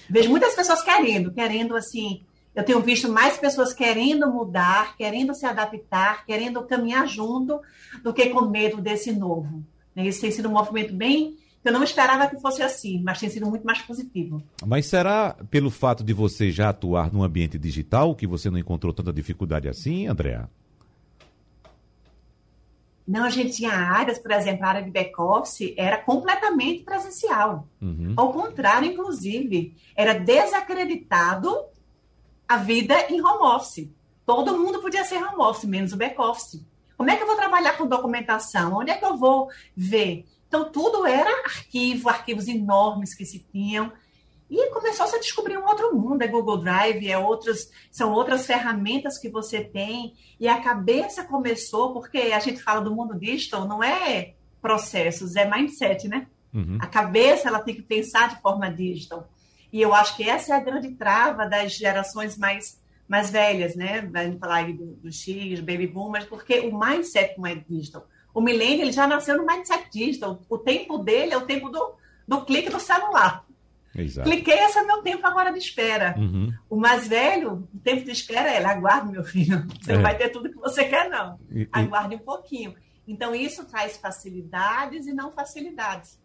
Vejo 0.09 0.31
muitas 0.31 0.55
pessoas 0.55 0.83
querendo, 0.83 1.33
querendo 1.33 1.77
assim 1.77 2.23
eu 2.59 2.65
tenho 2.65 2.81
visto 2.81 3.09
mais 3.09 3.39
pessoas 3.39 3.73
querendo 3.73 4.29
mudar, 4.33 4.97
querendo 4.97 5.33
se 5.33 5.47
adaptar, 5.47 6.27
querendo 6.27 6.61
caminhar 6.65 7.07
junto, 7.07 7.61
do 8.03 8.13
que 8.13 8.31
com 8.31 8.47
medo 8.47 8.81
desse 8.81 9.13
novo. 9.13 9.63
Né? 9.95 10.09
Isso 10.09 10.21
tem 10.21 10.33
sido 10.33 10.49
um 10.49 10.53
movimento 10.53 10.93
bem. 10.93 11.39
Eu 11.69 11.73
não 11.73 11.85
esperava 11.85 12.27
que 12.27 12.41
fosse 12.41 12.63
assim, 12.63 13.03
mas 13.03 13.21
tem 13.21 13.29
sido 13.29 13.45
muito 13.45 13.63
mais 13.63 13.83
positivo. 13.83 14.43
Mas 14.65 14.87
será 14.87 15.37
pelo 15.51 15.71
fato 15.71 16.03
de 16.03 16.15
você 16.15 16.51
já 16.51 16.71
atuar 16.71 17.13
no 17.13 17.23
ambiente 17.23 17.59
digital 17.59 18.15
que 18.15 18.27
você 18.27 18.49
não 18.49 18.57
encontrou 18.57 18.91
tanta 18.91 19.13
dificuldade 19.13 19.69
assim, 19.69 20.07
Andréa? 20.07 20.49
Não, 23.07 23.23
a 23.23 23.29
gente 23.29 23.55
tinha 23.55 23.71
áreas, 23.71 24.19
por 24.19 24.31
exemplo, 24.31 24.65
a 24.65 24.69
área 24.69 24.83
de 24.83 24.91
back-office 24.91 25.75
era 25.77 25.99
completamente 25.99 26.85
presencial. 26.85 27.69
Uhum. 27.83 28.15
Ao 28.17 28.33
contrário, 28.33 28.91
inclusive, 28.91 29.77
era 29.95 30.15
desacreditado 30.15 31.55
a 32.49 32.57
vida 32.57 32.95
em 33.11 33.21
home 33.21 33.43
office. 33.43 33.91
Todo 34.25 34.57
mundo 34.57 34.81
podia 34.81 35.05
ser 35.05 35.17
home 35.17 35.37
office, 35.37 35.69
menos 35.69 35.93
o 35.93 35.99
back 35.99 36.19
office. 36.19 36.65
Como 36.97 37.11
é 37.11 37.17
que 37.17 37.23
eu 37.23 37.27
vou 37.27 37.37
trabalhar 37.37 37.77
com 37.77 37.87
documentação? 37.87 38.79
Onde 38.79 38.91
é 38.91 38.95
que 38.95 39.05
eu 39.05 39.19
vou 39.19 39.51
ver? 39.77 40.25
Então, 40.49 40.73
tudo 40.73 41.07
era 41.07 41.31
arquivo, 41.45 42.09
arquivos 42.09 42.49
enormes 42.49 43.15
que 43.15 43.25
se 43.25 43.39
tinham. 43.53 43.93
E 44.51 44.71
começou 44.71 45.07
-se 45.07 45.17
a 45.17 45.21
descobrir 45.21 45.59
um 45.59 45.67
outro 45.67 45.95
mundo, 45.95 46.23
é 46.23 46.27
Google 46.27 46.57
Drive, 46.57 47.07
é 47.07 47.19
outros, 47.19 47.69
são 47.91 48.13
outras 48.13 48.47
ferramentas 48.47 49.19
que 49.19 49.29
você 49.29 49.63
tem. 49.63 50.15
E 50.41 50.49
a 50.49 50.61
cabeça 50.61 51.23
começou, 51.23 51.93
porque 51.93 52.19
a 52.19 52.39
gente 52.41 52.63
fala 52.63 52.81
do 52.81 52.95
mundo 52.95 53.19
digital, 53.19 53.69
não 53.69 53.85
é 53.85 54.35
processos, 54.61 55.37
é 55.37 55.49
mindset, 55.49 56.09
né? 56.09 56.27
Uhum. 56.53 56.79
A 56.81 56.87
cabeça 56.87 57.49
ela 57.49 57.61
tem 57.61 57.75
que 57.75 57.83
pensar 57.83 58.31
de 58.31 58.41
forma 58.41 58.71
digital. 58.71 59.31
E 59.71 59.83
eu 59.83 59.95
acho 59.95 60.17
que 60.17 60.29
essa 60.29 60.55
é 60.55 60.57
a 60.57 60.61
grande 60.61 60.95
trava 60.95 61.47
das 61.47 61.73
gerações 61.75 62.39
mais, 62.39 62.81
mais 63.07 63.31
velhas, 63.31 63.77
né? 63.77 64.01
Vamos 64.01 64.39
falar 64.39 64.57
aí 64.57 64.73
dos 64.73 64.97
do 64.97 65.13
X, 65.13 65.61
baby 65.61 65.87
boomers, 65.87 66.25
porque 66.25 66.61
o 66.61 66.79
mindset 66.79 67.39
não 67.39 67.47
é 67.47 67.55
digital. 67.55 68.07
O 68.39 68.41
milênio 68.41 68.85
ele 68.85 68.93
já 68.93 69.05
nasceu 69.05 69.37
no 69.37 69.45
mindset 69.45 69.91
digital. 69.91 70.41
O 70.49 70.59
tempo 70.59 70.99
dele 70.99 71.35
é 71.35 71.37
o 71.37 71.45
tempo 71.45 71.69
do, 71.69 71.97
do 72.27 72.45
clique 72.45 72.71
do 72.71 72.79
celular. 72.79 73.45
Exato. 73.93 74.31
Cliquei, 74.31 74.55
esse 74.55 74.79
é 74.79 74.85
meu 74.85 75.03
tempo 75.03 75.27
agora 75.27 75.51
de 75.51 75.59
espera. 75.59 76.15
Uhum. 76.17 76.55
O 76.71 76.77
mais 76.77 77.09
velho, 77.09 77.69
o 77.75 77.79
tempo 77.81 78.05
de 78.05 78.13
espera 78.13 78.49
é, 78.49 78.65
aguarde, 78.65 79.11
meu 79.11 79.25
filho. 79.25 79.67
Você 79.81 79.91
é. 79.91 79.97
não 79.97 80.03
vai 80.03 80.17
ter 80.17 80.29
tudo 80.29 80.51
que 80.51 80.57
você 80.57 80.85
quer, 80.85 81.11
não. 81.11 81.37
E, 81.51 81.69
aguarde 81.73 82.15
um 82.15 82.21
pouquinho. 82.21 82.77
Então, 83.09 83.35
isso 83.35 83.65
traz 83.65 83.97
facilidades 83.97 85.09
e 85.09 85.13
não 85.13 85.33
facilidades. 85.33 86.17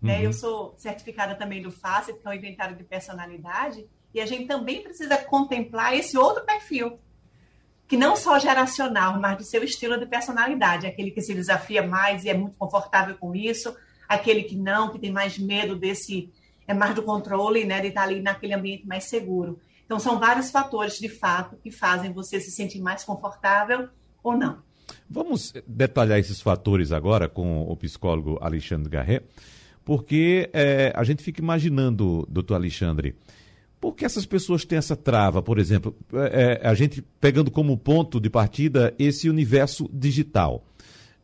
Né? 0.00 0.20
Uhum. 0.20 0.22
Eu 0.22 0.32
sou 0.32 0.74
certificada 0.78 1.34
também 1.34 1.60
do 1.60 1.70
FACET, 1.70 2.18
que 2.18 2.26
é 2.26 2.30
o 2.30 2.34
Inventário 2.34 2.76
de 2.76 2.84
Personalidade, 2.84 3.86
e 4.14 4.22
a 4.22 4.24
gente 4.24 4.46
também 4.46 4.82
precisa 4.82 5.18
contemplar 5.18 5.94
esse 5.94 6.16
outro 6.16 6.46
perfil, 6.46 6.98
que 7.88 7.96
não 7.96 8.14
só 8.14 8.38
geracional, 8.38 9.18
mas 9.18 9.38
do 9.38 9.44
seu 9.44 9.64
estilo 9.64 9.98
de 9.98 10.04
personalidade, 10.04 10.86
aquele 10.86 11.10
que 11.10 11.22
se 11.22 11.34
desafia 11.34 11.84
mais 11.84 12.24
e 12.24 12.28
é 12.28 12.34
muito 12.34 12.54
confortável 12.56 13.16
com 13.16 13.34
isso, 13.34 13.74
aquele 14.06 14.42
que 14.42 14.54
não, 14.54 14.90
que 14.90 14.98
tem 14.98 15.10
mais 15.10 15.38
medo 15.38 15.74
desse, 15.74 16.30
é 16.66 16.74
mais 16.74 16.94
do 16.94 17.02
controle, 17.02 17.64
né, 17.64 17.80
de 17.80 17.88
estar 17.88 18.02
ali 18.02 18.20
naquele 18.20 18.54
ambiente 18.54 18.86
mais 18.86 19.04
seguro. 19.04 19.58
Então, 19.86 19.98
são 19.98 20.18
vários 20.18 20.50
fatores, 20.50 20.98
de 20.98 21.08
fato, 21.08 21.56
que 21.56 21.70
fazem 21.70 22.12
você 22.12 22.38
se 22.38 22.50
sentir 22.50 22.78
mais 22.78 23.04
confortável 23.04 23.88
ou 24.22 24.36
não. 24.36 24.58
Vamos 25.08 25.54
detalhar 25.66 26.18
esses 26.18 26.42
fatores 26.42 26.92
agora 26.92 27.26
com 27.26 27.62
o 27.62 27.74
psicólogo 27.74 28.38
Alexandre 28.42 28.90
Garret 28.90 29.22
porque 29.88 30.50
é, 30.52 30.92
a 30.94 31.02
gente 31.02 31.22
fica 31.22 31.40
imaginando, 31.40 32.28
doutor 32.28 32.56
Alexandre, 32.56 33.16
por 33.80 33.94
que 33.94 34.04
essas 34.04 34.26
pessoas 34.26 34.64
têm 34.64 34.78
essa 34.78 34.96
trava, 34.96 35.40
por 35.40 35.58
exemplo, 35.58 35.94
é, 36.12 36.60
é, 36.62 36.68
a 36.68 36.74
gente 36.74 37.02
pegando 37.20 37.50
como 37.50 37.76
ponto 37.76 38.20
de 38.20 38.28
partida 38.28 38.94
esse 38.98 39.28
universo 39.28 39.88
digital. 39.92 40.64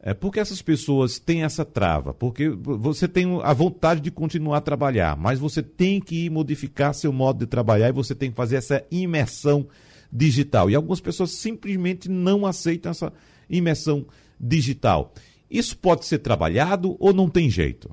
É, 0.01 0.13
por 0.13 0.31
que 0.31 0.39
essas 0.39 0.61
pessoas 0.61 1.19
têm 1.19 1.45
essa 1.45 1.65
trava? 1.65 2.13
Porque 2.13 2.49
você 2.51 3.09
tem 3.09 3.41
a 3.43 3.53
vontade 3.53 4.01
de 4.01 4.11
continuar 4.11 4.59
a 4.59 4.61
trabalhar, 4.61 5.17
mas 5.17 5.39
você 5.39 5.63
tem 5.63 6.01
que 6.01 6.29
modificar 6.29 6.95
seu 6.95 7.13
modo 7.13 7.39
de 7.39 7.47
trabalhar 7.47 7.89
e 7.89 7.93
você 7.93 8.15
tem 8.15 8.31
que 8.31 8.37
fazer 8.37 8.57
essa 8.57 8.85
imersão 8.91 9.67
digital. 10.13 10.71
E 10.71 10.75
algumas 10.75 11.01
pessoas 11.01 11.31
simplesmente 11.31 12.09
não 12.09 12.47
aceitam 12.47 12.91
essa 12.91 13.13
imersão 13.49 14.07
digital. 14.39 15.13
Isso 15.51 15.77
pode 15.77 16.05
ser 16.05 16.19
trabalhado 16.19 16.97
ou 17.01 17.13
não 17.13 17.29
tem 17.29 17.49
jeito? 17.49 17.91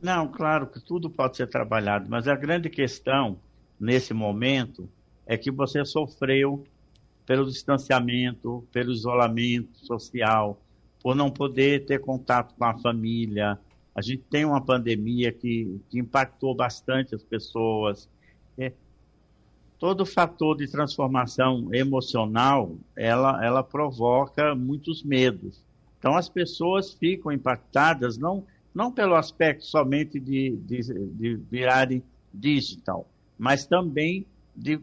Não, 0.00 0.28
claro 0.28 0.66
que 0.66 0.80
tudo 0.80 1.10
pode 1.10 1.36
ser 1.36 1.48
trabalhado, 1.48 2.08
mas 2.08 2.28
a 2.28 2.36
grande 2.36 2.70
questão 2.70 3.38
nesse 3.80 4.14
momento 4.14 4.88
é 5.26 5.36
que 5.36 5.50
você 5.50 5.84
sofreu 5.84 6.64
pelo 7.26 7.44
distanciamento, 7.44 8.66
pelo 8.72 8.92
isolamento 8.92 9.76
social, 9.84 10.60
por 11.02 11.14
não 11.14 11.30
poder 11.30 11.84
ter 11.84 12.00
contato 12.00 12.54
com 12.54 12.64
a 12.64 12.78
família. 12.78 13.58
A 13.94 14.00
gente 14.00 14.22
tem 14.30 14.44
uma 14.44 14.60
pandemia 14.60 15.32
que, 15.32 15.80
que 15.90 15.98
impactou 15.98 16.54
bastante 16.54 17.14
as 17.14 17.22
pessoas. 17.22 18.08
É, 18.56 18.72
todo 19.78 20.06
fator 20.06 20.56
de 20.56 20.68
transformação 20.68 21.68
emocional, 21.74 22.76
ela, 22.96 23.44
ela 23.44 23.62
provoca 23.62 24.54
muitos 24.54 25.02
medos. 25.02 25.60
Então 25.98 26.16
as 26.16 26.28
pessoas 26.28 26.92
ficam 26.94 27.32
impactadas, 27.32 28.16
não 28.16 28.44
não 28.74 28.92
pelo 28.92 29.14
aspecto 29.14 29.64
somente 29.64 30.20
de, 30.20 30.56
de, 30.56 30.80
de 30.80 31.36
virarem 31.50 32.02
digital, 32.32 33.08
mas 33.38 33.66
também 33.66 34.26
de 34.54 34.80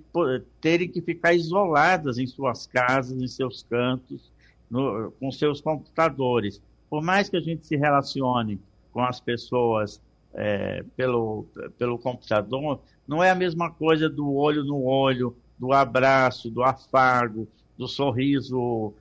terem 0.62 0.88
que 0.88 1.02
ficar 1.02 1.34
isoladas 1.34 2.18
em 2.18 2.26
suas 2.26 2.66
casas, 2.66 3.22
em 3.22 3.28
seus 3.28 3.64
cantos, 3.64 4.32
no, 4.70 5.12
com 5.20 5.30
seus 5.32 5.60
computadores. 5.60 6.62
Por 6.90 7.04
mais 7.04 7.30
que 7.30 7.36
a 7.36 7.42
gente 7.42 7.68
se 7.68 7.76
relacione 7.76 8.60
com 8.94 9.02
as 9.02 9.20
pessoas 9.20 10.02
é, 10.34 10.84
pelo, 10.96 11.46
pelo 11.78 11.98
computador, 11.98 12.80
não 13.08 13.24
é 13.24 13.30
a 13.30 13.36
mesma 13.36 13.70
coisa 13.70 14.10
do 14.10 14.34
olho 14.34 14.64
no 14.64 14.84
olho, 14.84 15.36
do 15.58 15.74
abraço, 15.74 16.50
do 16.50 16.64
afago, 16.64 17.48
do 17.78 17.88
sorriso 17.88 18.60
uh, 18.60 18.94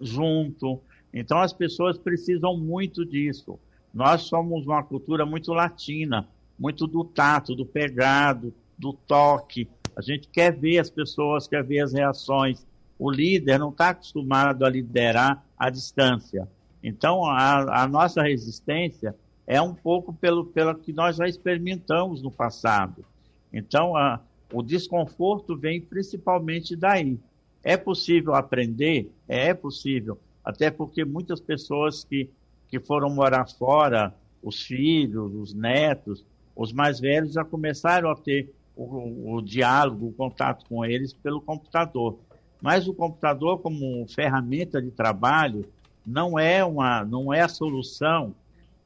junto. 0.00 0.80
Então 1.12 1.38
as 1.38 1.52
pessoas 1.52 1.98
precisam 1.98 2.56
muito 2.56 3.04
disso. 3.04 3.58
Nós 3.92 4.22
somos 4.22 4.66
uma 4.66 4.82
cultura 4.82 5.26
muito 5.26 5.52
latina, 5.52 6.26
muito 6.58 6.86
do 6.86 7.04
tato, 7.04 7.54
do 7.54 7.66
pegado, 7.66 8.54
do 8.78 8.92
toque. 8.92 9.68
A 9.94 10.00
gente 10.00 10.28
quer 10.28 10.56
ver 10.56 10.78
as 10.78 10.90
pessoas, 10.90 11.46
quer 11.46 11.62
ver 11.62 11.80
as 11.80 11.92
reações. 11.92 12.66
O 12.98 13.10
líder 13.10 13.58
não 13.58 13.70
está 13.70 13.90
acostumado 13.90 14.64
a 14.64 14.70
liderar 14.70 15.44
à 15.58 15.68
distância. 15.68 16.48
Então, 16.82 17.24
a, 17.24 17.82
a 17.82 17.88
nossa 17.88 18.22
resistência 18.22 19.14
é 19.46 19.60
um 19.60 19.74
pouco 19.74 20.12
pelo, 20.12 20.46
pelo 20.46 20.74
que 20.74 20.92
nós 20.92 21.16
já 21.16 21.28
experimentamos 21.28 22.22
no 22.22 22.30
passado. 22.30 23.04
Então, 23.52 23.96
a, 23.96 24.20
o 24.52 24.62
desconforto 24.62 25.56
vem 25.56 25.80
principalmente 25.80 26.74
daí. 26.74 27.18
É 27.62 27.76
possível 27.76 28.34
aprender? 28.34 29.12
É 29.28 29.54
possível. 29.54 30.18
Até 30.44 30.70
porque 30.70 31.04
muitas 31.04 31.40
pessoas 31.40 32.04
que, 32.04 32.28
que 32.72 32.80
foram 32.80 33.10
morar 33.10 33.46
fora, 33.50 34.14
os 34.42 34.62
filhos, 34.62 35.34
os 35.34 35.52
netos, 35.52 36.24
os 36.56 36.72
mais 36.72 36.98
velhos 36.98 37.34
já 37.34 37.44
começaram 37.44 38.10
a 38.10 38.16
ter 38.16 38.50
o, 38.74 39.34
o 39.34 39.42
diálogo, 39.42 40.06
o 40.06 40.12
contato 40.14 40.64
com 40.66 40.82
eles 40.82 41.12
pelo 41.12 41.42
computador. 41.42 42.18
Mas 42.62 42.88
o 42.88 42.94
computador, 42.94 43.58
como 43.58 44.06
ferramenta 44.08 44.80
de 44.80 44.90
trabalho, 44.90 45.66
não 46.06 46.38
é, 46.38 46.64
uma, 46.64 47.04
não 47.04 47.30
é 47.30 47.42
a 47.42 47.48
solução 47.48 48.34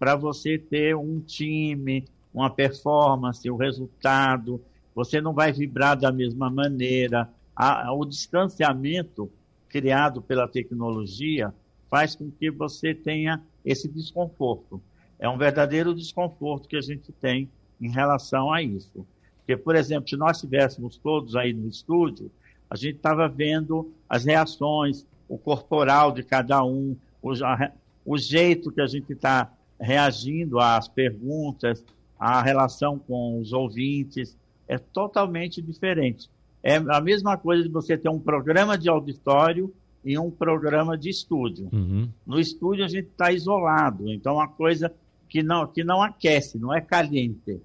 para 0.01 0.17
você 0.17 0.59
ter 0.59 0.97
um 0.97 1.21
time, 1.21 2.05
uma 2.35 2.51
performance, 2.51 3.49
o 3.49 3.55
um 3.55 3.57
resultado. 3.57 4.61
Você 4.97 5.21
não 5.21 5.33
vai 5.33 5.53
vibrar 5.53 5.97
da 5.97 6.11
mesma 6.11 6.51
maneira. 6.51 7.31
A, 7.55 7.93
o 7.93 8.05
distanciamento 8.05 9.31
criado 9.69 10.21
pela 10.21 10.49
tecnologia 10.49 11.55
faz 11.89 12.17
com 12.17 12.29
que 12.33 12.51
você 12.51 12.93
tenha 12.93 13.41
esse 13.67 13.89
desconforto. 13.89 14.81
É 15.19 15.29
um 15.29 15.37
verdadeiro 15.37 15.93
desconforto 15.93 16.69
que 16.69 16.77
a 16.77 16.81
gente 16.81 17.11
tem 17.13 17.51
em 17.81 17.91
relação 17.91 18.53
a 18.53 18.63
isso. 18.63 19.05
Porque, 19.39 19.57
por 19.57 19.75
exemplo, 19.75 20.09
se 20.09 20.17
nós 20.17 20.37
estivéssemos 20.37 20.97
todos 20.97 21.35
aí 21.35 21.53
no 21.53 21.69
estúdio, 21.69 22.31
a 22.71 22.77
gente 22.77 22.97
estava 22.97 23.29
vendo 23.29 23.93
as 24.09 24.25
reações, 24.25 25.05
o 25.29 25.37
corporal 25.37 26.13
de 26.13 26.23
cada 26.23 26.65
um, 26.65 26.97
o, 27.21 27.33
o 28.05 28.17
jeito 28.17 28.71
que 28.71 28.81
a 28.81 28.87
gente 28.87 29.13
está 29.13 29.53
reagindo 29.81 30.59
às 30.59 30.89
perguntas, 30.89 31.85
a 32.19 32.41
relação 32.41 32.99
com 32.99 33.41
os 33.41 33.53
ouvintes, 33.53 34.37
é 34.69 34.79
totalmente 34.79 35.61
diferente. 35.61 36.31
É 36.63 36.77
a 36.77 37.01
mesma 37.01 37.37
coisa 37.37 37.63
de 37.63 37.69
você 37.69 37.97
ter 37.97 38.09
um 38.09 38.19
programa 38.19 38.77
de 38.77 38.89
auditório 38.89 39.73
e 40.07 40.17
um 40.17 40.31
programa 40.31 40.97
de 40.97 41.11
estúdio. 41.11 41.69
Uhum. 41.73 42.09
No 42.25 42.39
estúdio 42.39 42.85
a 42.85 42.89
gente 42.89 43.09
está 43.09 43.33
isolado, 43.33 44.09
então 44.09 44.35
é 44.35 44.37
uma 44.37 44.49
coisa 44.49 44.95
que 45.29 45.43
não, 45.43 45.67
que 45.67 45.83
não 45.83 46.01
aquece, 46.01 46.59
não 46.59 46.73
é 46.73 46.81
caliente. 46.81 47.61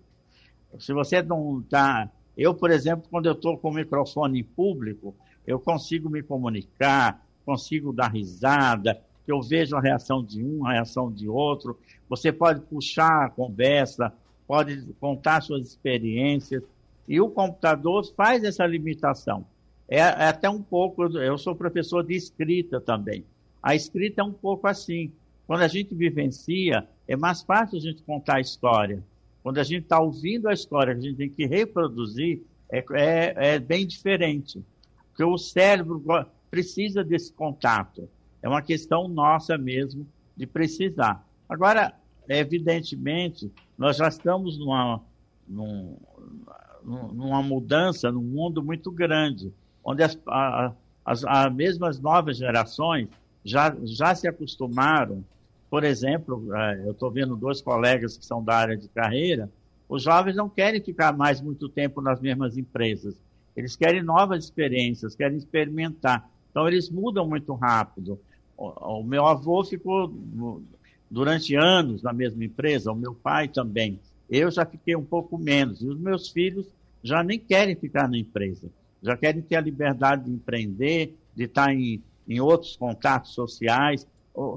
Se 0.79 0.91
você 0.91 1.21
não 1.21 1.59
está. 1.59 2.09
Eu, 2.35 2.55
por 2.55 2.71
exemplo, 2.71 3.07
quando 3.11 3.27
eu 3.27 3.33
estou 3.33 3.59
com 3.59 3.69
o 3.69 3.73
microfone 3.73 4.39
em 4.39 4.43
público, 4.43 5.15
eu 5.45 5.59
consigo 5.59 6.09
me 6.09 6.23
comunicar, 6.23 7.23
consigo 7.45 7.93
dar 7.93 8.07
risada, 8.07 8.99
eu 9.27 9.39
vejo 9.39 9.75
a 9.75 9.81
reação 9.81 10.23
de 10.23 10.43
um, 10.43 10.65
a 10.65 10.73
reação 10.73 11.11
de 11.11 11.29
outro. 11.29 11.77
Você 12.09 12.31
pode 12.31 12.61
puxar 12.61 13.25
a 13.25 13.29
conversa, 13.29 14.11
pode 14.47 14.81
contar 14.99 15.41
suas 15.41 15.67
experiências. 15.67 16.63
E 17.07 17.21
o 17.21 17.29
computador 17.29 18.03
faz 18.15 18.43
essa 18.43 18.65
limitação. 18.65 19.45
É, 19.91 19.97
é 19.97 20.27
até 20.29 20.49
um 20.49 20.61
pouco. 20.61 21.03
Eu 21.17 21.37
sou 21.37 21.53
professor 21.53 22.01
de 22.01 22.15
escrita 22.15 22.79
também. 22.79 23.25
A 23.61 23.75
escrita 23.75 24.21
é 24.21 24.23
um 24.23 24.31
pouco 24.31 24.65
assim. 24.65 25.11
Quando 25.45 25.63
a 25.63 25.67
gente 25.67 25.93
vivencia, 25.93 26.87
é 27.05 27.17
mais 27.17 27.41
fácil 27.41 27.77
a 27.77 27.81
gente 27.81 28.01
contar 28.03 28.37
a 28.37 28.39
história. 28.39 29.03
Quando 29.43 29.57
a 29.57 29.63
gente 29.63 29.83
está 29.83 29.99
ouvindo 29.99 30.47
a 30.47 30.53
história, 30.53 30.93
a 30.93 30.99
gente 30.99 31.17
tem 31.17 31.29
que 31.29 31.45
reproduzir, 31.45 32.41
é, 32.71 32.85
é, 32.93 33.55
é 33.55 33.59
bem 33.59 33.85
diferente. 33.85 34.63
Porque 35.09 35.25
o 35.25 35.37
cérebro 35.37 36.01
precisa 36.49 37.03
desse 37.03 37.33
contato. 37.33 38.07
É 38.41 38.47
uma 38.47 38.61
questão 38.61 39.09
nossa 39.09 39.57
mesmo 39.57 40.07
de 40.37 40.47
precisar. 40.47 41.27
Agora, 41.49 41.93
evidentemente, 42.29 43.51
nós 43.77 43.97
já 43.97 44.07
estamos 44.07 44.57
numa, 44.57 45.01
num, 45.45 45.97
numa 46.81 47.43
mudança 47.43 48.09
num 48.09 48.23
mundo 48.23 48.63
muito 48.63 48.89
grande, 48.89 49.51
onde 49.83 50.03
as, 50.03 50.17
as, 51.05 51.23
as 51.25 51.53
mesmas 51.53 51.99
novas 51.99 52.37
gerações 52.37 53.07
já, 53.43 53.75
já 53.83 54.13
se 54.13 54.27
acostumaram 54.27 55.23
por 55.71 55.85
exemplo, 55.85 56.53
é, 56.53 56.81
eu 56.85 56.91
estou 56.91 57.09
vendo 57.09 57.33
dois 57.33 57.61
colegas 57.61 58.17
que 58.17 58.25
são 58.25 58.43
da 58.43 58.57
área 58.57 58.75
de 58.75 58.89
carreira, 58.89 59.49
os 59.87 60.03
jovens 60.03 60.35
não 60.35 60.49
querem 60.49 60.81
ficar 60.81 61.15
mais 61.15 61.39
muito 61.39 61.69
tempo 61.69 62.01
nas 62.01 62.19
mesmas 62.19 62.57
empresas. 62.57 63.15
Eles 63.55 63.77
querem 63.77 64.03
novas 64.03 64.43
experiências, 64.43 65.15
querem 65.15 65.37
experimentar. 65.37 66.29
Então, 66.49 66.67
eles 66.67 66.89
mudam 66.89 67.25
muito 67.25 67.53
rápido. 67.53 68.19
O, 68.57 69.01
meu 69.01 69.25
avô 69.25 69.63
ficou 69.63 70.13
durante 71.09 71.55
anos 71.55 72.03
na 72.03 72.11
mesma 72.11 72.43
empresa, 72.43 72.91
o 72.91 72.95
meu 72.95 73.13
pai 73.13 73.47
também. 73.47 73.97
Eu 74.29 74.51
já 74.51 74.65
fiquei 74.65 74.95
um 74.97 75.05
pouco 75.05 75.37
menos. 75.37 75.81
E 75.81 75.87
os 75.87 75.97
meus 75.97 76.27
filhos 76.27 76.67
já 77.01 77.23
nem 77.23 77.39
querem 77.39 77.77
ficar 77.77 78.09
na 78.09 78.17
empresa. 78.17 78.67
Já 79.01 79.17
querem 79.17 79.41
ter 79.41 79.55
a 79.55 79.61
liberdade 79.61 80.25
de 80.25 80.31
empreender, 80.31 81.15
de 81.35 81.45
estar 81.45 81.73
em, 81.73 82.01
em 82.27 82.39
outros 82.39 82.75
contatos 82.75 83.33
sociais. 83.33 84.07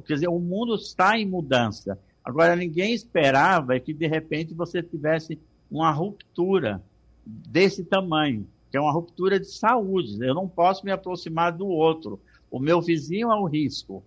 Quer 0.06 0.14
dizer, 0.14 0.28
o 0.28 0.38
mundo 0.38 0.74
está 0.74 1.18
em 1.18 1.26
mudança. 1.26 1.98
Agora, 2.24 2.56
ninguém 2.56 2.94
esperava 2.94 3.78
que, 3.78 3.92
de 3.92 4.06
repente, 4.06 4.54
você 4.54 4.82
tivesse 4.82 5.38
uma 5.70 5.90
ruptura 5.90 6.82
desse 7.24 7.84
tamanho, 7.84 8.46
que 8.70 8.76
é 8.76 8.80
uma 8.80 8.92
ruptura 8.92 9.38
de 9.38 9.46
saúde. 9.46 10.16
Eu 10.20 10.34
não 10.34 10.48
posso 10.48 10.84
me 10.84 10.92
aproximar 10.92 11.52
do 11.52 11.66
outro. 11.66 12.20
O 12.50 12.58
meu 12.58 12.80
vizinho 12.80 13.30
é 13.30 13.36
o 13.36 13.46
risco. 13.46 14.02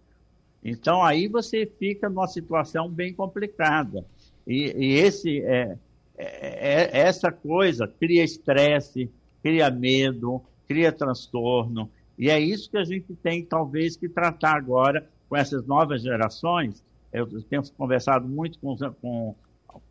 Então, 0.63 1.03
aí 1.03 1.27
você 1.27 1.65
fica 1.65 2.09
numa 2.09 2.27
situação 2.27 2.89
bem 2.89 3.13
complicada. 3.13 4.05
E, 4.45 4.73
e 4.77 4.93
esse, 4.95 5.41
é, 5.41 5.77
é, 6.17 6.97
é 6.97 6.99
essa 6.99 7.31
coisa 7.31 7.87
cria 7.87 8.23
estresse, 8.23 9.09
cria 9.41 9.69
medo, 9.69 10.41
cria 10.67 10.91
transtorno. 10.91 11.89
E 12.17 12.29
é 12.29 12.39
isso 12.39 12.69
que 12.69 12.77
a 12.77 12.83
gente 12.83 13.13
tem, 13.15 13.45
talvez, 13.45 13.95
que 13.95 14.09
tratar 14.09 14.55
agora 14.55 15.07
com 15.29 15.35
essas 15.35 15.65
novas 15.65 16.01
gerações, 16.01 16.83
eu 17.11 17.27
tenho 17.43 17.63
conversado 17.73 18.27
muito 18.27 18.59
com, 18.59 18.75
com, 19.01 19.35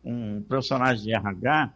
com 0.03 0.43
profissionais 0.47 1.01
de 1.01 1.13
RH, 1.13 1.73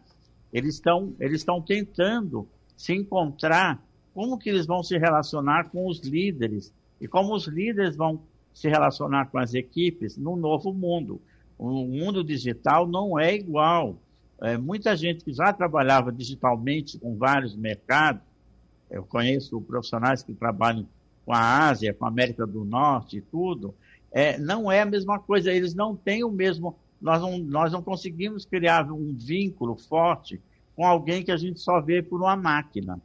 eles 0.52 0.74
estão 0.74 1.14
eles 1.18 1.40
estão 1.40 1.60
tentando 1.60 2.46
se 2.76 2.92
encontrar 2.92 3.82
como 4.12 4.38
que 4.38 4.50
eles 4.50 4.66
vão 4.66 4.82
se 4.82 4.98
relacionar 4.98 5.70
com 5.70 5.86
os 5.86 6.00
líderes 6.00 6.72
e 7.00 7.08
como 7.08 7.34
os 7.34 7.46
líderes 7.46 7.96
vão 7.96 8.20
se 8.52 8.68
relacionar 8.68 9.26
com 9.26 9.38
as 9.38 9.54
equipes 9.54 10.16
no 10.16 10.36
novo 10.36 10.72
mundo. 10.72 11.20
O 11.58 11.86
mundo 11.86 12.22
digital 12.22 12.86
não 12.86 13.18
é 13.18 13.34
igual. 13.34 13.96
É, 14.42 14.58
muita 14.58 14.96
gente 14.96 15.24
que 15.24 15.32
já 15.32 15.52
trabalhava 15.52 16.10
digitalmente 16.10 16.98
com 16.98 17.16
vários 17.16 17.54
mercados, 17.54 18.22
eu 18.90 19.04
conheço 19.04 19.60
profissionais 19.60 20.22
que 20.22 20.34
trabalham 20.34 20.86
com 21.24 21.32
a 21.32 21.68
Ásia, 21.68 21.94
com 21.94 22.04
a 22.04 22.08
América 22.08 22.44
do 22.44 22.64
Norte 22.64 23.18
e 23.18 23.20
tudo, 23.20 23.72
é, 24.10 24.36
não 24.38 24.70
é 24.70 24.82
a 24.82 24.84
mesma 24.84 25.18
coisa. 25.18 25.52
Eles 25.52 25.74
não 25.74 25.94
têm 25.94 26.24
o 26.24 26.30
mesmo. 26.30 26.76
Nós 27.00 27.22
não, 27.22 27.38
nós 27.38 27.72
não 27.72 27.82
conseguimos 27.82 28.44
criar 28.44 28.90
um 28.92 29.14
vínculo 29.14 29.76
forte 29.76 30.40
com 30.74 30.84
alguém 30.84 31.22
que 31.22 31.30
a 31.30 31.36
gente 31.36 31.60
só 31.60 31.80
vê 31.80 32.02
por 32.02 32.20
uma 32.20 32.36
máquina. 32.36 33.00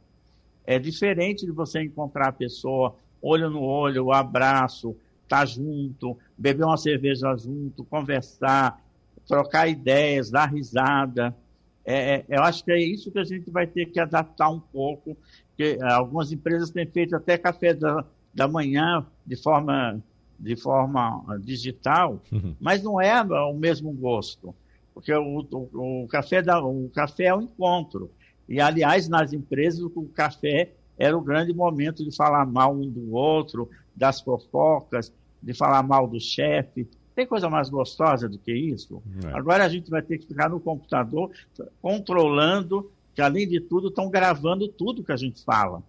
É 0.66 0.78
diferente 0.78 1.46
de 1.46 1.52
você 1.52 1.82
encontrar 1.82 2.28
a 2.28 2.32
pessoa 2.32 2.96
olho 3.22 3.48
no 3.48 3.62
olho, 3.62 4.12
abraço, 4.12 4.96
estar 5.22 5.38
tá 5.40 5.46
junto, 5.46 6.16
beber 6.36 6.64
uma 6.64 6.76
cerveja 6.76 7.34
junto, 7.36 7.84
conversar, 7.84 8.80
trocar 9.28 9.68
ideias, 9.68 10.30
dar 10.30 10.46
risada. 10.46 11.36
É, 11.84 12.16
é 12.16 12.24
eu 12.28 12.42
acho 12.42 12.64
que 12.64 12.72
é 12.72 12.80
isso 12.80 13.12
que 13.12 13.18
a 13.20 13.24
gente 13.24 13.50
vai 13.50 13.66
ter 13.66 13.86
que 13.86 14.00
adaptar 14.00 14.50
um 14.50 14.58
pouco 14.58 15.16
porque 15.58 15.76
eh, 15.80 15.92
algumas 15.92 16.30
empresas 16.30 16.70
têm 16.70 16.86
feito 16.86 17.16
até 17.16 17.36
café 17.36 17.74
da, 17.74 18.04
da 18.32 18.46
manhã 18.46 19.04
de 19.26 19.34
forma, 19.34 20.00
de 20.38 20.54
forma 20.54 21.24
digital, 21.42 22.22
uhum. 22.30 22.54
mas 22.60 22.80
não 22.80 23.00
é 23.00 23.20
o 23.20 23.52
mesmo 23.54 23.90
gosto, 23.90 24.54
porque 24.94 25.12
o, 25.12 25.40
o, 25.50 26.04
o, 26.04 26.06
café 26.06 26.40
da, 26.40 26.64
o 26.64 26.88
café 26.94 27.24
é 27.24 27.34
o 27.34 27.42
encontro. 27.42 28.08
E, 28.48 28.60
aliás, 28.60 29.08
nas 29.08 29.32
empresas, 29.32 29.80
o 29.80 30.08
café 30.14 30.72
era 30.96 31.18
o 31.18 31.20
grande 31.20 31.52
momento 31.52 32.04
de 32.04 32.14
falar 32.14 32.46
mal 32.46 32.72
um 32.72 32.88
do 32.88 33.12
outro, 33.12 33.68
das 33.94 34.20
fofocas, 34.20 35.12
de 35.42 35.52
falar 35.54 35.82
mal 35.82 36.06
do 36.06 36.20
chefe. 36.20 36.88
Tem 37.18 37.26
coisa 37.26 37.50
mais 37.50 37.68
gostosa 37.68 38.28
do 38.28 38.38
que 38.38 38.52
isso? 38.52 39.02
É. 39.24 39.36
Agora 39.36 39.64
a 39.64 39.68
gente 39.68 39.90
vai 39.90 40.00
ter 40.00 40.18
que 40.18 40.26
ficar 40.28 40.48
no 40.48 40.60
computador 40.60 41.32
controlando 41.82 42.92
que 43.12 43.20
além 43.20 43.48
de 43.48 43.58
tudo 43.58 43.88
estão 43.88 44.08
gravando 44.08 44.68
tudo 44.68 45.02
que 45.02 45.10
a 45.10 45.16
gente 45.16 45.42
fala. 45.42 45.82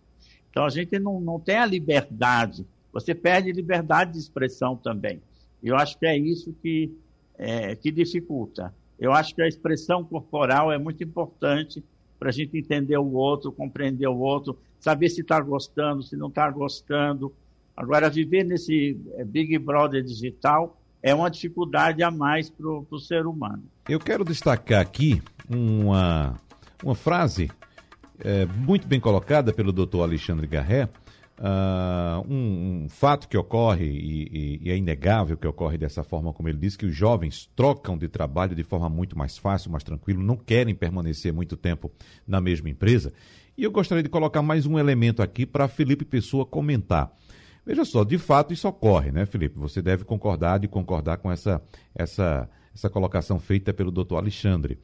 Então 0.49 0.65
a 0.65 0.69
gente 0.69 0.97
não, 0.97 1.21
não 1.21 1.39
tem 1.39 1.57
a 1.57 1.67
liberdade, 1.67 2.65
você 2.91 3.13
perde 3.13 3.51
liberdade 3.51 4.13
de 4.13 4.17
expressão 4.17 4.75
também. 4.75 5.21
Eu 5.61 5.75
acho 5.75 5.99
que 5.99 6.07
é 6.07 6.17
isso 6.17 6.51
que, 6.63 6.97
é, 7.37 7.75
que 7.75 7.91
dificulta. 7.91 8.73
Eu 8.97 9.13
acho 9.13 9.35
que 9.35 9.43
a 9.43 9.47
expressão 9.47 10.03
corporal 10.03 10.71
é 10.71 10.79
muito 10.79 11.03
importante 11.03 11.83
para 12.17 12.29
a 12.29 12.33
gente 12.33 12.57
entender 12.57 12.97
o 12.97 13.13
outro, 13.13 13.51
compreender 13.51 14.07
o 14.07 14.17
outro, 14.17 14.57
saber 14.79 15.09
se 15.09 15.21
está 15.21 15.39
gostando, 15.39 16.01
se 16.01 16.17
não 16.17 16.29
está 16.29 16.49
gostando. 16.49 17.31
Agora, 17.77 18.09
viver 18.09 18.43
nesse 18.43 18.99
é, 19.13 19.23
Big 19.23 19.55
Brother 19.59 20.03
digital 20.03 20.78
é 21.01 21.13
uma 21.13 21.29
dificuldade 21.29 22.03
a 22.03 22.11
mais 22.11 22.49
para 22.49 22.67
o 22.67 22.99
ser 22.99 23.25
humano. 23.25 23.63
Eu 23.87 23.99
quero 23.99 24.23
destacar 24.23 24.81
aqui 24.81 25.21
uma, 25.49 26.35
uma 26.83 26.95
frase 26.95 27.49
é, 28.19 28.45
muito 28.45 28.87
bem 28.87 28.99
colocada 28.99 29.53
pelo 29.53 29.71
doutor 29.71 30.03
Alexandre 30.03 30.45
Garré, 30.47 30.89
Uh, 31.39 32.19
um, 32.29 32.83
um, 32.83 32.89
fato 32.89 33.29
que 33.29 33.37
ocorre, 33.37 33.85
e, 33.85 34.27
e, 34.29 34.59
e, 34.63 34.71
é 34.71 34.75
inegável 34.75 35.37
que 35.37 35.47
ocorre 35.47 35.77
dessa 35.77 36.03
forma 36.03 36.33
como 36.33 36.49
ele 36.49 36.57
disse, 36.57 36.77
que 36.77 36.85
os 36.85 36.93
jovens 36.93 37.49
trocam 37.55 37.97
de 37.97 38.09
trabalho 38.09 38.53
de 38.53 38.61
forma 38.61 38.89
muito 38.89 39.17
mais 39.17 39.37
fácil, 39.37 39.71
mais 39.71 39.81
tranquilo, 39.81 40.21
não 40.21 40.35
querem 40.35 40.75
permanecer 40.75 41.31
muito 41.31 41.55
tempo 41.55 41.89
na 42.27 42.41
mesma 42.41 42.69
empresa. 42.69 43.13
E 43.57 43.63
eu 43.63 43.71
gostaria 43.71 44.03
de 44.03 44.09
colocar 44.09 44.41
mais 44.41 44.65
um 44.65 44.77
elemento 44.77 45.21
aqui 45.21 45.45
para 45.45 45.69
Felipe 45.69 46.03
Pessoa 46.03 46.45
comentar. 46.45 47.09
Veja 47.69 47.85
só, 47.85 48.03
de 48.03 48.17
fato 48.17 48.51
isso 48.51 48.67
ocorre, 48.67 49.11
né, 49.11 49.27
Felipe? 49.27 49.59
Você 49.59 49.79
deve 49.79 50.03
concordar 50.03 50.57
de 50.57 50.67
concordar 50.67 51.17
com 51.17 51.31
essa, 51.31 51.61
essa, 51.93 52.49
essa 52.73 52.89
colocação 52.89 53.37
feita 53.37 53.71
pelo 53.71 53.91
doutor 53.91 54.17
Alexandre. 54.17 54.79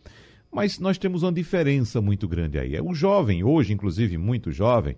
Mas 0.52 0.78
nós 0.78 0.96
temos 0.96 1.24
uma 1.24 1.34
diferença 1.34 2.00
muito 2.00 2.28
grande 2.28 2.60
aí. 2.60 2.80
O 2.80 2.94
jovem, 2.94 3.44
hoje, 3.44 3.74
inclusive 3.74 4.20
muito 4.20 4.52
jovem, 4.52 4.96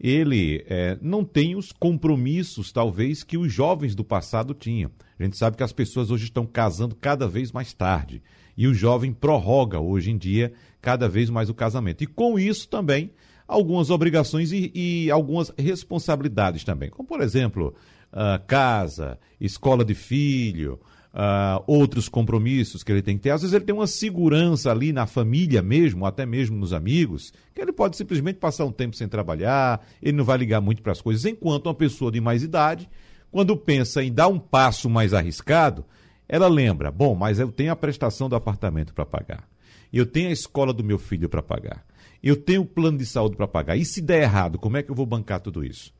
ele 0.00 0.64
é, 0.66 0.96
não 1.02 1.22
tem 1.22 1.54
os 1.56 1.72
compromissos, 1.72 2.72
talvez, 2.72 3.22
que 3.22 3.36
os 3.36 3.52
jovens 3.52 3.94
do 3.94 4.02
passado 4.02 4.54
tinham. 4.54 4.90
A 5.20 5.22
gente 5.22 5.36
sabe 5.36 5.58
que 5.58 5.62
as 5.62 5.74
pessoas 5.74 6.10
hoje 6.10 6.24
estão 6.24 6.46
casando 6.46 6.96
cada 6.96 7.28
vez 7.28 7.52
mais 7.52 7.74
tarde. 7.74 8.22
E 8.56 8.66
o 8.66 8.72
jovem 8.72 9.12
prorroga, 9.12 9.78
hoje 9.78 10.10
em 10.10 10.16
dia, 10.16 10.54
cada 10.80 11.06
vez 11.06 11.28
mais 11.28 11.50
o 11.50 11.54
casamento. 11.54 12.02
E 12.02 12.06
com 12.06 12.38
isso 12.38 12.66
também, 12.66 13.10
algumas 13.46 13.90
obrigações 13.90 14.52
e, 14.52 14.70
e 14.74 15.10
algumas 15.10 15.52
responsabilidades 15.56 16.64
também. 16.64 16.90
Como, 16.90 17.08
por 17.08 17.20
exemplo, 17.20 17.74
uh, 18.12 18.44
casa, 18.46 19.18
escola 19.40 19.84
de 19.84 19.94
filho, 19.94 20.80
uh, 21.16 21.62
outros 21.66 22.08
compromissos 22.08 22.82
que 22.82 22.92
ele 22.92 23.02
tem 23.02 23.16
que 23.16 23.22
ter. 23.22 23.30
Às 23.30 23.40
vezes 23.40 23.54
ele 23.54 23.64
tem 23.64 23.74
uma 23.74 23.86
segurança 23.86 24.70
ali 24.70 24.92
na 24.92 25.06
família 25.06 25.62
mesmo, 25.62 26.04
até 26.04 26.26
mesmo 26.26 26.56
nos 26.56 26.72
amigos, 26.72 27.32
que 27.54 27.60
ele 27.60 27.72
pode 27.72 27.96
simplesmente 27.96 28.36
passar 28.36 28.66
um 28.66 28.72
tempo 28.72 28.94
sem 28.94 29.08
trabalhar, 29.08 29.84
ele 30.02 30.16
não 30.16 30.24
vai 30.24 30.36
ligar 30.36 30.60
muito 30.60 30.82
para 30.82 30.92
as 30.92 31.00
coisas. 31.00 31.24
Enquanto 31.24 31.66
uma 31.66 31.74
pessoa 31.74 32.12
de 32.12 32.20
mais 32.20 32.42
idade, 32.42 32.88
quando 33.30 33.56
pensa 33.56 34.02
em 34.02 34.12
dar 34.12 34.28
um 34.28 34.38
passo 34.38 34.90
mais 34.90 35.14
arriscado, 35.14 35.84
ela 36.28 36.48
lembra: 36.48 36.90
bom, 36.90 37.14
mas 37.14 37.38
eu 37.38 37.50
tenho 37.50 37.72
a 37.72 37.76
prestação 37.76 38.28
do 38.28 38.36
apartamento 38.36 38.92
para 38.92 39.06
pagar, 39.06 39.48
eu 39.92 40.04
tenho 40.04 40.28
a 40.28 40.32
escola 40.32 40.72
do 40.72 40.84
meu 40.84 40.98
filho 40.98 41.28
para 41.28 41.42
pagar, 41.42 41.84
eu 42.22 42.36
tenho 42.36 42.64
plano 42.64 42.98
de 42.98 43.06
saúde 43.06 43.36
para 43.36 43.46
pagar. 43.46 43.76
E 43.76 43.84
se 43.84 44.00
der 44.00 44.22
errado, 44.22 44.58
como 44.58 44.76
é 44.76 44.82
que 44.82 44.90
eu 44.90 44.94
vou 44.94 45.06
bancar 45.06 45.40
tudo 45.40 45.64
isso? 45.64 45.92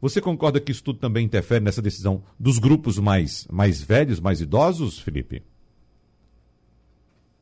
Você 0.00 0.20
concorda 0.20 0.60
que 0.60 0.70
isso 0.70 0.82
tudo 0.82 0.98
também 0.98 1.24
interfere 1.24 1.64
nessa 1.64 1.80
decisão 1.80 2.22
dos 2.38 2.58
grupos 2.58 2.98
mais, 2.98 3.46
mais 3.50 3.80
velhos, 3.80 4.20
mais 4.20 4.40
idosos, 4.40 4.98
Felipe? 4.98 5.42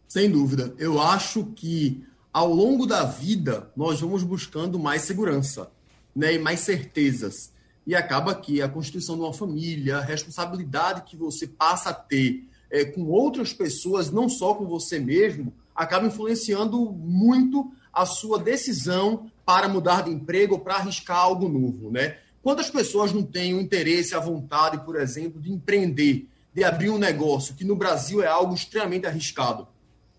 Sem 0.06 0.30
dúvida. 0.30 0.74
Eu 0.78 1.00
acho 1.00 1.46
que 1.56 2.04
ao 2.32 2.52
longo 2.52 2.86
da 2.86 3.04
vida 3.04 3.70
nós 3.76 4.00
vamos 4.00 4.22
buscando 4.22 4.78
mais 4.78 5.02
segurança 5.02 5.70
né, 6.14 6.34
e 6.34 6.38
mais 6.38 6.60
certezas. 6.60 7.52
E 7.86 7.94
acaba 7.94 8.34
que 8.34 8.62
a 8.62 8.68
constituição 8.68 9.16
de 9.16 9.22
uma 9.22 9.32
família, 9.32 9.98
a 9.98 10.02
responsabilidade 10.02 11.02
que 11.02 11.16
você 11.16 11.48
passa 11.48 11.90
a 11.90 11.94
ter 11.94 12.46
é, 12.70 12.84
com 12.84 13.06
outras 13.06 13.52
pessoas, 13.52 14.10
não 14.10 14.28
só 14.28 14.54
com 14.54 14.66
você 14.66 15.00
mesmo, 15.00 15.52
acaba 15.74 16.06
influenciando 16.06 16.92
muito 16.92 17.72
a 17.92 18.06
sua 18.06 18.38
decisão 18.38 19.30
para 19.44 19.68
mudar 19.68 20.02
de 20.02 20.10
emprego 20.10 20.54
ou 20.54 20.60
para 20.60 20.76
arriscar 20.76 21.18
algo 21.18 21.48
novo, 21.48 21.90
né? 21.90 22.18
Quantas 22.42 22.70
pessoas 22.70 23.12
não 23.12 23.22
têm 23.22 23.54
o 23.54 23.60
interesse, 23.60 24.14
a 24.14 24.20
vontade, 24.20 24.84
por 24.84 24.96
exemplo, 24.96 25.40
de 25.40 25.52
empreender, 25.52 26.28
de 26.52 26.64
abrir 26.64 26.90
um 26.90 26.98
negócio, 26.98 27.54
que 27.54 27.64
no 27.64 27.76
Brasil 27.76 28.22
é 28.22 28.26
algo 28.26 28.54
extremamente 28.54 29.06
arriscado? 29.06 29.68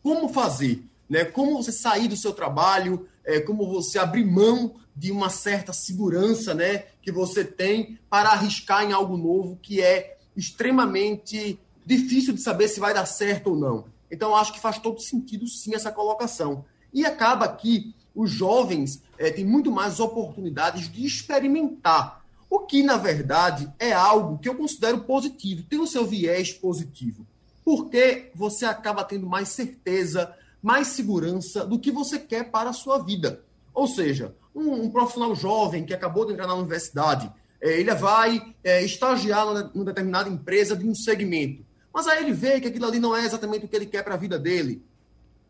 Como 0.02 0.30
fazer? 0.30 0.86
Né? 1.10 1.26
Como 1.26 1.62
você 1.62 1.72
sair 1.72 2.08
do 2.08 2.16
seu 2.16 2.32
trabalho? 2.32 3.08
É, 3.26 3.40
como 3.40 3.70
você 3.70 4.00
abrir 4.00 4.26
mão 4.26 4.76
de 4.96 5.12
uma 5.12 5.30
certa 5.30 5.74
segurança 5.74 6.54
né, 6.54 6.86
que 7.02 7.12
você 7.12 7.44
tem 7.44 7.98
para 8.10 8.30
arriscar 8.30 8.84
em 8.84 8.92
algo 8.92 9.18
novo 9.18 9.58
que 9.62 9.82
é 9.82 10.18
extremamente 10.36 11.60
difícil 11.86 12.34
de 12.34 12.42
saber 12.42 12.68
se 12.68 12.80
vai 12.80 12.94
dar 12.94 13.06
certo 13.06 13.52
ou 13.52 13.56
não. 13.56 13.86
Então, 14.12 14.36
acho 14.36 14.54
que 14.54 14.60
faz 14.60 14.78
todo 14.78 15.02
sentido, 15.02 15.48
sim, 15.48 15.74
essa 15.74 15.92
colocação. 15.92 16.66
E 16.94 17.06
acaba 17.06 17.48
que 17.48 17.94
os 18.16 18.30
jovens 18.30 19.02
é, 19.18 19.32
têm 19.32 19.46
muito 19.46 19.72
mais 19.72 20.00
oportunidades 20.00 20.92
de 20.92 21.06
experimentar, 21.06 22.24
o 22.50 22.60
que, 22.60 22.84
na 22.84 22.98
verdade, 22.98 23.68
é 23.80 23.92
algo 23.92 24.38
que 24.38 24.48
eu 24.48 24.54
considero 24.54 25.00
positivo, 25.00 25.64
tem 25.64 25.80
o 25.80 25.88
seu 25.88 26.06
viés 26.06 26.54
positivo, 26.54 27.26
porque 27.66 28.30
você 28.36 28.64
acaba 28.66 29.04
tendo 29.04 29.26
mais 29.26 29.50
certeza, 29.50 30.32
mais 30.62 30.88
segurança 30.90 31.66
do 31.66 31.80
que 31.80 31.92
você 31.92 32.20
quer 32.20 32.52
para 32.52 32.70
a 32.70 32.74
sua 32.74 33.00
vida. 33.00 33.42
Ou 33.74 33.88
seja, 33.88 34.36
um, 34.54 34.84
um 34.84 34.90
profissional 34.92 35.34
jovem 35.34 35.84
que 35.84 35.96
acabou 35.96 36.26
de 36.26 36.34
entrar 36.34 36.46
na 36.46 36.54
universidade, 36.54 37.32
é, 37.60 37.80
ele 37.80 37.94
vai 37.96 38.54
é, 38.64 38.84
estagiar 38.84 39.48
numa, 39.48 39.64
numa 39.74 39.86
determinada 39.86 40.30
empresa 40.30 40.76
de 40.76 40.88
um 40.88 40.94
segmento, 40.94 41.66
mas 41.92 42.08
aí 42.08 42.24
ele 42.24 42.34
vê 42.34 42.62
que 42.62 42.68
aquilo 42.68 42.86
ali 42.86 43.00
não 43.00 43.16
é 43.16 43.26
exatamente 43.26 43.66
o 43.66 43.68
que 43.68 43.76
ele 43.76 43.88
quer 43.88 44.04
para 44.04 44.14
a 44.14 44.18
vida 44.18 44.38
dele. 44.38 44.84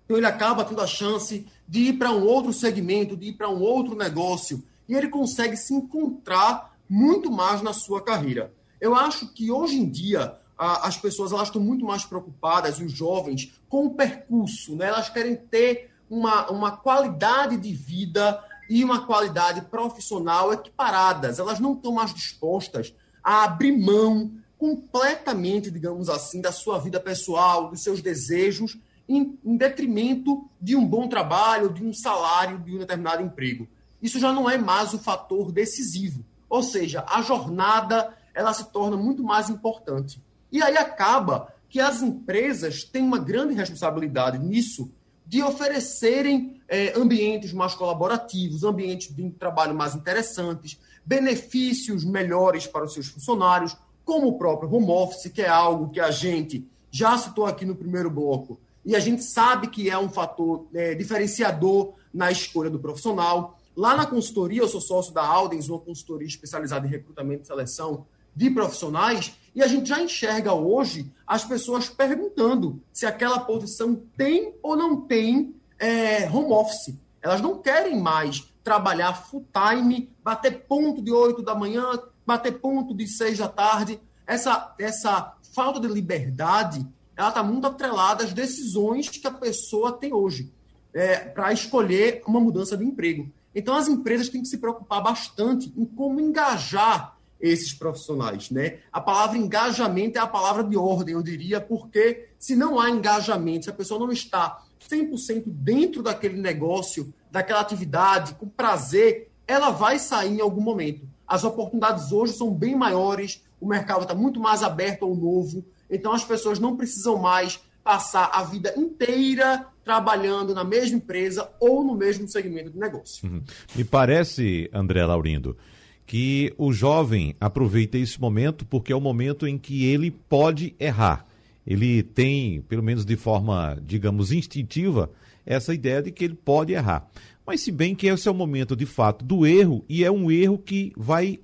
Então 0.05 0.17
ele 0.17 0.25
acaba 0.25 0.65
tendo 0.65 0.81
a 0.81 0.87
chance 0.87 1.45
de 1.67 1.79
ir 1.79 1.93
para 1.93 2.11
um 2.11 2.23
outro 2.23 2.51
segmento, 2.51 3.15
de 3.15 3.27
ir 3.27 3.33
para 3.33 3.49
um 3.49 3.61
outro 3.61 3.95
negócio, 3.95 4.63
e 4.87 4.95
ele 4.95 5.07
consegue 5.07 5.55
se 5.55 5.73
encontrar 5.73 6.75
muito 6.89 7.31
mais 7.31 7.61
na 7.61 7.73
sua 7.73 8.01
carreira. 8.01 8.53
Eu 8.79 8.95
acho 8.95 9.33
que 9.33 9.49
hoje 9.49 9.77
em 9.77 9.89
dia 9.89 10.37
as 10.57 10.97
pessoas 10.97 11.31
elas 11.31 11.47
estão 11.47 11.61
muito 11.61 11.85
mais 11.85 12.05
preocupadas, 12.05 12.79
os 12.79 12.91
jovens, 12.91 13.53
com 13.67 13.87
o 13.87 13.93
percurso, 13.93 14.75
né? 14.75 14.87
Elas 14.87 15.09
querem 15.09 15.35
ter 15.35 15.89
uma, 16.09 16.49
uma 16.51 16.77
qualidade 16.77 17.57
de 17.57 17.73
vida 17.73 18.43
e 18.69 18.83
uma 18.83 19.05
qualidade 19.05 19.61
profissional 19.61 20.53
equiparadas. 20.53 21.39
Elas 21.39 21.59
não 21.59 21.73
estão 21.73 21.93
mais 21.93 22.13
dispostas 22.13 22.93
a 23.23 23.43
abrir 23.43 23.71
mão 23.71 24.31
completamente, 24.57 25.71
digamos 25.71 26.07
assim, 26.07 26.39
da 26.39 26.51
sua 26.51 26.77
vida 26.77 26.99
pessoal, 26.99 27.69
dos 27.69 27.81
seus 27.81 28.01
desejos 28.01 28.77
em, 29.07 29.37
em 29.43 29.57
detrimento 29.57 30.49
de 30.61 30.75
um 30.75 30.85
bom 30.85 31.07
trabalho, 31.07 31.73
de 31.73 31.83
um 31.83 31.93
salário, 31.93 32.59
de 32.59 32.75
um 32.75 32.79
determinado 32.79 33.21
emprego. 33.21 33.67
Isso 34.01 34.19
já 34.19 34.31
não 34.31 34.49
é 34.49 34.57
mais 34.57 34.93
o 34.93 34.99
fator 34.99 35.51
decisivo. 35.51 36.25
Ou 36.49 36.61
seja, 36.61 37.05
a 37.07 37.21
jornada 37.21 38.13
ela 38.33 38.53
se 38.53 38.71
torna 38.71 38.97
muito 38.97 39.23
mais 39.23 39.49
importante. 39.49 40.21
E 40.51 40.61
aí 40.61 40.77
acaba 40.77 41.53
que 41.69 41.79
as 41.79 42.01
empresas 42.01 42.83
têm 42.83 43.01
uma 43.01 43.17
grande 43.17 43.53
responsabilidade 43.53 44.37
nisso 44.37 44.91
de 45.25 45.41
oferecerem 45.41 46.61
é, 46.67 46.93
ambientes 46.97 47.53
mais 47.53 47.73
colaborativos, 47.73 48.63
ambientes 48.63 49.15
de 49.15 49.29
trabalho 49.31 49.73
mais 49.73 49.95
interessantes, 49.95 50.79
benefícios 51.05 52.03
melhores 52.03 52.67
para 52.67 52.85
os 52.85 52.93
seus 52.93 53.07
funcionários, 53.07 53.75
como 54.05 54.27
o 54.27 54.37
próprio 54.37 54.71
home 54.71 54.89
office, 54.89 55.31
que 55.31 55.41
é 55.41 55.47
algo 55.47 55.89
que 55.89 55.99
a 55.99 56.11
gente 56.11 56.67
já 56.91 57.17
citou 57.17 57.45
aqui 57.45 57.65
no 57.65 57.75
primeiro 57.75 58.09
bloco, 58.09 58.59
e 58.85 58.95
a 58.95 58.99
gente 58.99 59.23
sabe 59.23 59.67
que 59.67 59.89
é 59.89 59.97
um 59.97 60.09
fator 60.09 60.67
é, 60.73 60.93
diferenciador 60.93 61.93
na 62.13 62.31
escolha 62.31 62.69
do 62.69 62.79
profissional. 62.79 63.57
Lá 63.75 63.95
na 63.95 64.05
consultoria, 64.05 64.61
eu 64.61 64.67
sou 64.67 64.81
sócio 64.81 65.13
da 65.13 65.25
Aldens, 65.25 65.69
uma 65.69 65.79
consultoria 65.79 66.27
especializada 66.27 66.85
em 66.85 66.89
recrutamento 66.89 67.43
e 67.43 67.47
seleção 67.47 68.05
de 68.35 68.49
profissionais, 68.49 69.33
e 69.55 69.61
a 69.61 69.67
gente 69.67 69.89
já 69.89 70.01
enxerga 70.01 70.53
hoje 70.53 71.11
as 71.25 71.45
pessoas 71.45 71.87
perguntando 71.87 72.81
se 72.91 73.05
aquela 73.05 73.39
posição 73.39 73.95
tem 74.17 74.55
ou 74.61 74.75
não 74.75 75.01
tem 75.01 75.55
é, 75.77 76.27
home 76.29 76.51
office. 76.51 76.95
Elas 77.21 77.41
não 77.41 77.59
querem 77.59 77.99
mais 77.99 78.51
trabalhar 78.63 79.13
full 79.13 79.45
time, 79.53 80.09
bater 80.23 80.65
ponto 80.67 81.01
de 81.01 81.11
8 81.11 81.41
da 81.43 81.53
manhã, 81.53 81.99
bater 82.25 82.59
ponto 82.59 82.95
de 82.95 83.07
6 83.07 83.37
da 83.37 83.47
tarde. 83.47 83.99
Essa, 84.25 84.73
essa 84.79 85.35
falta 85.53 85.79
de 85.79 85.87
liberdade 85.87 86.85
ela 87.15 87.29
está 87.29 87.43
muito 87.43 87.67
atrelada 87.67 88.23
às 88.23 88.33
decisões 88.33 89.09
que 89.09 89.25
a 89.25 89.31
pessoa 89.31 89.91
tem 89.91 90.13
hoje 90.13 90.51
é, 90.93 91.17
para 91.17 91.51
escolher 91.51 92.21
uma 92.25 92.39
mudança 92.39 92.77
de 92.77 92.83
emprego. 92.83 93.31
Então, 93.55 93.75
as 93.75 93.87
empresas 93.87 94.29
têm 94.29 94.41
que 94.41 94.47
se 94.47 94.57
preocupar 94.57 95.01
bastante 95.01 95.71
em 95.77 95.85
como 95.85 96.19
engajar 96.19 97.15
esses 97.39 97.73
profissionais. 97.73 98.49
Né? 98.49 98.79
A 98.91 99.01
palavra 99.01 99.37
engajamento 99.37 100.17
é 100.17 100.21
a 100.21 100.27
palavra 100.27 100.63
de 100.63 100.77
ordem, 100.77 101.13
eu 101.13 101.21
diria, 101.21 101.59
porque 101.59 102.29
se 102.39 102.55
não 102.55 102.79
há 102.79 102.89
engajamento, 102.89 103.65
se 103.65 103.69
a 103.69 103.73
pessoa 103.73 103.99
não 103.99 104.11
está 104.11 104.63
100% 104.89 105.43
dentro 105.45 106.01
daquele 106.01 106.39
negócio, 106.39 107.13
daquela 107.29 107.59
atividade, 107.59 108.35
com 108.35 108.47
prazer, 108.47 109.29
ela 109.45 109.71
vai 109.71 109.99
sair 109.99 110.37
em 110.37 110.41
algum 110.41 110.61
momento. 110.61 111.07
As 111.27 111.43
oportunidades 111.43 112.11
hoje 112.11 112.33
são 112.33 112.53
bem 112.53 112.75
maiores, 112.75 113.43
o 113.59 113.67
mercado 113.67 114.03
está 114.03 114.15
muito 114.15 114.39
mais 114.39 114.63
aberto 114.63 115.03
ao 115.03 115.15
novo, 115.15 115.63
então 115.93 116.11
as 116.11 116.23
pessoas 116.23 116.59
não 116.59 116.75
precisam 116.75 117.17
mais 117.17 117.59
passar 117.83 118.29
a 118.33 118.43
vida 118.43 118.73
inteira 118.77 119.67
trabalhando 119.83 120.55
na 120.55 120.63
mesma 120.63 120.97
empresa 120.97 121.49
ou 121.59 121.83
no 121.83 121.95
mesmo 121.95 122.27
segmento 122.27 122.71
de 122.71 122.79
negócio. 122.79 123.27
Uhum. 123.27 123.43
Me 123.75 123.83
parece, 123.83 124.69
André 124.73 125.05
Laurindo, 125.05 125.57
que 126.05 126.53
o 126.57 126.71
jovem 126.71 127.35
aproveite 127.39 127.97
esse 127.97 128.19
momento 128.19 128.65
porque 128.65 128.93
é 128.93 128.95
o 128.95 129.01
momento 129.01 129.45
em 129.45 129.57
que 129.57 129.85
ele 129.85 130.09
pode 130.09 130.75
errar. 130.79 131.25
Ele 131.65 132.03
tem, 132.03 132.61
pelo 132.61 132.83
menos 132.83 133.05
de 133.05 133.15
forma, 133.15 133.77
digamos, 133.81 134.31
instintiva, 134.31 135.11
essa 135.45 135.73
ideia 135.73 136.01
de 136.01 136.11
que 136.11 136.23
ele 136.23 136.35
pode 136.35 136.73
errar. 136.73 137.07
Mas 137.45 137.61
se 137.61 137.71
bem 137.71 137.93
que 137.93 138.07
esse 138.07 138.27
é 138.27 138.31
o 138.31 138.35
momento 138.35 138.75
de 138.75 138.85
fato 138.85 139.23
do 139.23 139.45
erro 139.45 139.83
e 139.87 140.03
é 140.03 140.11
um 140.11 140.31
erro 140.31 140.57
que 140.57 140.93
vai, 140.95 141.39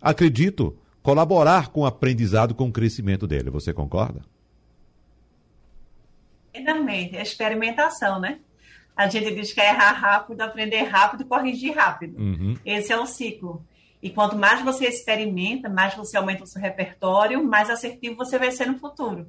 acredito, 0.00 0.76
colaborar 1.02 1.68
com 1.68 1.80
o 1.80 1.86
aprendizado, 1.86 2.54
com 2.54 2.68
o 2.68 2.72
crescimento 2.72 3.26
dele. 3.26 3.50
Você 3.50 3.72
concorda? 3.72 4.20
Exatamente, 6.52 7.16
é 7.16 7.22
experimentação, 7.22 8.18
né? 8.18 8.38
A 8.96 9.08
gente 9.08 9.34
diz 9.34 9.52
que 9.52 9.60
é 9.60 9.70
errar 9.70 9.92
rápido, 9.92 10.40
aprender 10.42 10.82
rápido 10.82 11.24
corrigir 11.24 11.74
rápido. 11.74 12.20
Uhum. 12.20 12.56
Esse 12.64 12.92
é 12.92 12.98
o 12.98 13.06
ciclo. 13.06 13.64
E 14.02 14.10
quanto 14.10 14.36
mais 14.36 14.62
você 14.62 14.86
experimenta, 14.86 15.68
mais 15.68 15.94
você 15.94 16.16
aumenta 16.16 16.44
o 16.44 16.46
seu 16.46 16.60
repertório, 16.60 17.42
mais 17.42 17.70
assertivo 17.70 18.16
você 18.16 18.38
vai 18.38 18.50
ser 18.50 18.66
no 18.66 18.78
futuro. 18.78 19.26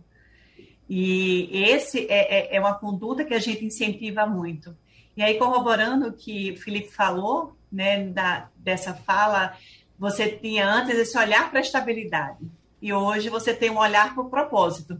E 0.90 1.50
esse 1.54 2.06
é, 2.10 2.54
é, 2.54 2.56
é 2.56 2.60
uma 2.60 2.74
conduta 2.74 3.24
que 3.24 3.34
a 3.34 3.40
gente 3.40 3.64
incentiva 3.64 4.26
muito. 4.26 4.76
E 5.16 5.22
aí, 5.22 5.38
corroborando 5.38 6.08
o 6.08 6.14
que 6.14 6.52
o 6.52 6.58
Felipe 6.58 6.90
falou, 6.90 7.56
né, 7.72 8.08
da, 8.08 8.50
dessa 8.56 8.94
fala, 8.94 9.56
você 10.02 10.32
tinha 10.32 10.68
antes 10.68 10.98
esse 10.98 11.16
olhar 11.16 11.52
para 11.52 11.60
a 11.60 11.62
estabilidade. 11.62 12.40
E 12.82 12.92
hoje 12.92 13.30
você 13.30 13.54
tem 13.54 13.70
um 13.70 13.78
olhar 13.78 14.16
para 14.16 14.24
o 14.24 14.32
propósito. 14.32 15.00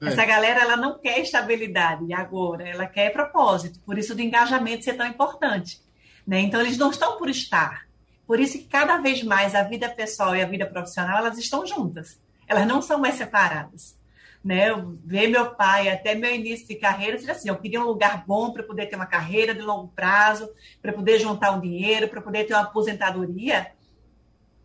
É. 0.00 0.06
Essa 0.06 0.24
galera 0.24 0.60
ela 0.60 0.76
não 0.76 1.00
quer 1.00 1.18
estabilidade 1.18 2.14
agora, 2.14 2.62
ela 2.62 2.86
quer 2.86 3.12
propósito. 3.12 3.80
Por 3.80 3.98
isso 3.98 4.14
o 4.14 4.20
engajamento 4.20 4.84
ser 4.84 4.94
tão 4.94 5.04
importante. 5.04 5.82
Né? 6.24 6.38
Então 6.38 6.60
eles 6.60 6.78
não 6.78 6.92
estão 6.92 7.18
por 7.18 7.28
estar. 7.28 7.88
Por 8.24 8.38
isso 8.38 8.56
que 8.56 8.66
cada 8.66 8.98
vez 8.98 9.24
mais 9.24 9.52
a 9.52 9.64
vida 9.64 9.88
pessoal 9.88 10.36
e 10.36 10.42
a 10.42 10.46
vida 10.46 10.64
profissional 10.64 11.18
elas 11.18 11.36
estão 11.36 11.66
juntas. 11.66 12.16
Elas 12.46 12.68
não 12.68 12.80
são 12.80 13.00
mais 13.00 13.16
separadas. 13.16 13.98
Né? 14.44 14.68
Ver 15.04 15.26
meu 15.26 15.56
pai 15.56 15.88
até 15.88 16.14
meu 16.14 16.32
início 16.32 16.68
de 16.68 16.76
carreira, 16.76 17.16
assim, 17.16 17.48
eu 17.48 17.56
queria 17.56 17.80
um 17.80 17.86
lugar 17.86 18.24
bom 18.24 18.52
para 18.52 18.62
poder 18.62 18.86
ter 18.86 18.94
uma 18.94 19.06
carreira 19.06 19.52
de 19.52 19.60
longo 19.60 19.88
prazo, 19.88 20.48
para 20.80 20.92
poder 20.92 21.18
juntar 21.18 21.50
um 21.50 21.60
dinheiro, 21.60 22.06
para 22.06 22.20
poder 22.20 22.44
ter 22.44 22.54
uma 22.54 22.62
aposentadoria. 22.62 23.74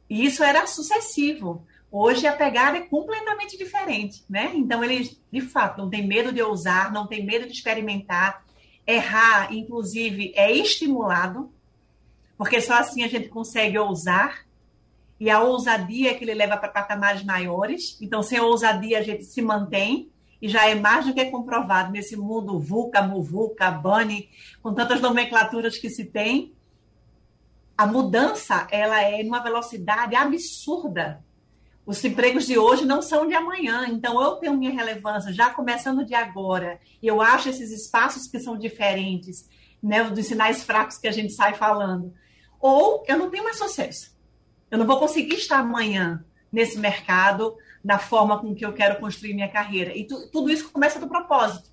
E 0.10 0.26
isso 0.26 0.44
era 0.44 0.66
sucessivo. 0.66 1.66
Hoje 1.92 2.28
a 2.28 2.34
pegada 2.34 2.78
é 2.78 2.82
completamente 2.82 3.58
diferente, 3.58 4.24
né? 4.30 4.52
Então 4.56 4.84
eles, 4.84 5.20
de 5.32 5.42
fato, 5.42 5.78
não 5.78 5.90
tem 5.90 6.08
medo 6.08 6.32
de 6.32 6.42
ousar, 6.42 6.92
não 6.92 7.08
tem 7.08 7.26
medo 7.26 7.48
de 7.48 7.54
experimentar, 7.54 8.44
errar, 8.86 9.54
inclusive, 9.54 10.32
é 10.36 10.52
estimulado, 10.52 11.52
porque 12.38 12.62
só 12.62 12.76
assim 12.76 13.04
a 13.04 13.08
gente 13.08 13.28
consegue 13.30 13.78
ousar. 13.78 14.48
E 15.20 15.30
a 15.30 15.42
ousadia 15.42 16.12
é 16.12 16.14
que 16.14 16.24
ele 16.24 16.34
leva 16.34 16.56
para 16.56 16.70
patamares 16.70 17.24
maiores. 17.24 17.98
Então, 18.02 18.24
sem 18.24 18.40
ousadia, 18.40 19.00
a 19.00 19.02
gente 19.02 19.26
se 19.26 19.42
mantém 19.42 20.10
e 20.42 20.48
já 20.48 20.68
é 20.68 20.76
mais 20.76 21.06
do 21.06 21.14
que 21.14 21.26
comprovado 21.26 21.92
nesse 21.92 22.16
mundo 22.16 22.60
VUCA, 22.60 23.02
MUVUCA, 23.02 23.70
BANI, 23.72 24.30
com 24.64 24.74
tantas 24.74 25.02
nomenclaturas 25.02 25.78
que 25.78 25.90
se 25.90 26.06
tem. 26.06 26.54
A 27.80 27.86
mudança, 27.86 28.68
ela 28.72 29.02
é 29.02 29.22
em 29.22 29.28
uma 29.28 29.42
velocidade 29.42 30.16
absurda 30.16 31.24
os 31.90 32.06
empregos 32.06 32.46
de 32.46 32.56
hoje 32.56 32.86
não 32.86 33.02
são 33.02 33.28
de 33.28 33.34
amanhã, 33.34 33.88
então 33.88 34.22
eu 34.22 34.36
tenho 34.36 34.56
minha 34.56 34.70
relevância 34.70 35.34
já 35.34 35.50
começando 35.50 36.06
de 36.06 36.14
agora. 36.14 36.80
E 37.02 37.08
eu 37.08 37.20
acho 37.20 37.50
esses 37.50 37.72
espaços 37.72 38.28
que 38.28 38.40
são 38.40 38.56
diferentes, 38.56 39.50
né, 39.82 40.04
dos 40.04 40.28
sinais 40.28 40.64
fracos 40.64 41.00
que 41.00 41.08
a 41.08 41.12
gente 41.12 41.34
sai 41.34 41.56
falando. 41.56 42.14
Ou 42.60 43.04
eu 43.08 43.18
não 43.18 43.32
tenho 43.32 43.44
mais 43.44 43.58
sucesso. 43.58 44.16
Eu 44.70 44.78
não 44.78 44.86
vou 44.86 45.00
conseguir 45.00 45.34
estar 45.34 45.58
amanhã 45.58 46.24
nesse 46.52 46.78
mercado 46.78 47.58
da 47.84 47.98
forma 47.98 48.38
com 48.40 48.54
que 48.54 48.64
eu 48.64 48.74
quero 48.74 49.00
construir 49.00 49.34
minha 49.34 49.50
carreira. 49.50 49.98
E 49.98 50.06
tu, 50.06 50.30
tudo 50.30 50.52
isso 50.52 50.70
começa 50.70 51.00
do 51.00 51.08
propósito. 51.08 51.72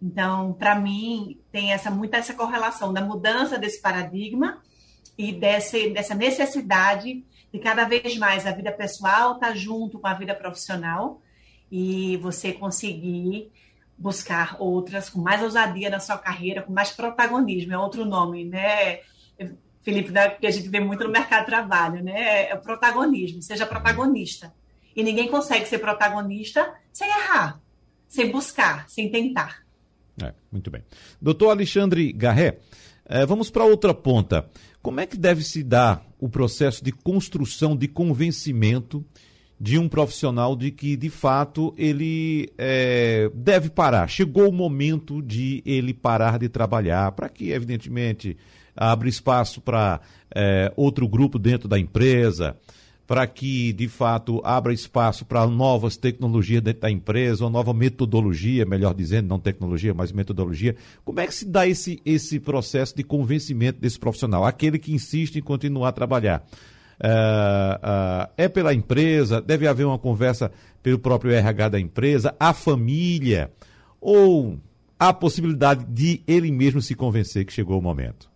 Então, 0.00 0.54
para 0.54 0.74
mim, 0.74 1.38
tem 1.52 1.74
essa 1.74 1.90
muita 1.90 2.16
essa 2.16 2.32
correlação 2.32 2.94
da 2.94 3.02
mudança 3.02 3.58
desse 3.58 3.82
paradigma 3.82 4.62
e 5.18 5.32
dessa, 5.32 5.76
dessa 5.90 6.14
necessidade 6.14 7.24
de 7.52 7.58
cada 7.58 7.84
vez 7.84 8.16
mais 8.16 8.46
a 8.46 8.52
vida 8.52 8.70
pessoal 8.70 9.34
estar 9.34 9.48
tá 9.48 9.54
junto 9.54 9.98
com 9.98 10.06
a 10.06 10.14
vida 10.14 10.34
profissional 10.34 11.20
e 11.70 12.16
você 12.18 12.52
conseguir 12.52 13.50
buscar 13.98 14.56
outras 14.60 15.10
com 15.10 15.20
mais 15.20 15.42
ousadia 15.42 15.90
na 15.90 15.98
sua 15.98 16.16
carreira, 16.16 16.62
com 16.62 16.72
mais 16.72 16.92
protagonismo, 16.92 17.72
é 17.72 17.78
outro 17.78 18.04
nome, 18.04 18.44
né? 18.44 19.00
Felipe, 19.82 20.12
que 20.38 20.46
a 20.46 20.50
gente 20.50 20.68
vê 20.68 20.78
muito 20.78 21.02
no 21.02 21.10
mercado 21.10 21.40
de 21.40 21.46
trabalho, 21.46 22.02
né? 22.02 22.48
É 22.50 22.54
o 22.54 22.60
protagonismo, 22.60 23.42
seja 23.42 23.66
protagonista. 23.66 24.54
E 24.94 25.02
ninguém 25.02 25.28
consegue 25.28 25.66
ser 25.66 25.78
protagonista 25.78 26.74
sem 26.92 27.08
errar, 27.08 27.60
sem 28.06 28.30
buscar, 28.30 28.88
sem 28.88 29.10
tentar. 29.10 29.64
É, 30.22 30.32
muito 30.50 30.70
bem. 30.70 30.84
Doutor 31.20 31.50
Alexandre 31.50 32.12
Garré, 32.12 32.58
é, 33.04 33.24
vamos 33.24 33.50
para 33.50 33.64
outra 33.64 33.94
ponta. 33.94 34.48
Como 34.88 35.00
é 35.00 35.06
que 35.06 35.18
deve 35.18 35.42
se 35.42 35.62
dar 35.62 36.02
o 36.18 36.30
processo 36.30 36.82
de 36.82 36.92
construção 36.92 37.76
de 37.76 37.86
convencimento 37.86 39.04
de 39.60 39.78
um 39.78 39.86
profissional 39.86 40.56
de 40.56 40.70
que, 40.70 40.96
de 40.96 41.10
fato, 41.10 41.74
ele 41.76 42.50
é, 42.56 43.30
deve 43.34 43.68
parar? 43.68 44.08
Chegou 44.08 44.48
o 44.48 44.52
momento 44.52 45.20
de 45.20 45.62
ele 45.66 45.92
parar 45.92 46.38
de 46.38 46.48
trabalhar, 46.48 47.12
para 47.12 47.28
que, 47.28 47.50
evidentemente, 47.50 48.34
abra 48.74 49.10
espaço 49.10 49.60
para 49.60 50.00
é, 50.34 50.72
outro 50.74 51.06
grupo 51.06 51.38
dentro 51.38 51.68
da 51.68 51.78
empresa, 51.78 52.56
para 53.08 53.26
que, 53.26 53.72
de 53.72 53.88
fato, 53.88 54.38
abra 54.44 54.70
espaço 54.70 55.24
para 55.24 55.46
novas 55.46 55.96
tecnologias 55.96 56.60
dentro 56.60 56.82
da 56.82 56.90
empresa, 56.90 57.42
uma 57.42 57.50
nova 57.50 57.72
metodologia, 57.72 58.66
melhor 58.66 58.92
dizendo, 58.92 59.28
não 59.28 59.40
tecnologia, 59.40 59.94
mas 59.94 60.12
metodologia. 60.12 60.76
Como 61.06 61.18
é 61.18 61.26
que 61.26 61.34
se 61.34 61.46
dá 61.46 61.66
esse, 61.66 62.02
esse 62.04 62.38
processo 62.38 62.94
de 62.94 63.02
convencimento 63.02 63.80
desse 63.80 63.98
profissional, 63.98 64.44
aquele 64.44 64.78
que 64.78 64.92
insiste 64.92 65.36
em 65.36 65.42
continuar 65.42 65.88
a 65.88 65.92
trabalhar? 65.92 66.46
É, 67.02 68.30
é, 68.36 68.44
é 68.44 68.48
pela 68.48 68.74
empresa, 68.74 69.40
deve 69.40 69.66
haver 69.66 69.86
uma 69.86 69.98
conversa 69.98 70.52
pelo 70.82 70.98
próprio 70.98 71.32
RH 71.32 71.70
da 71.70 71.80
empresa, 71.80 72.36
a 72.38 72.52
família, 72.52 73.50
ou 73.98 74.58
a 74.98 75.14
possibilidade 75.14 75.82
de 75.86 76.20
ele 76.26 76.52
mesmo 76.52 76.82
se 76.82 76.94
convencer 76.94 77.46
que 77.46 77.54
chegou 77.54 77.78
o 77.78 77.82
momento? 77.82 78.28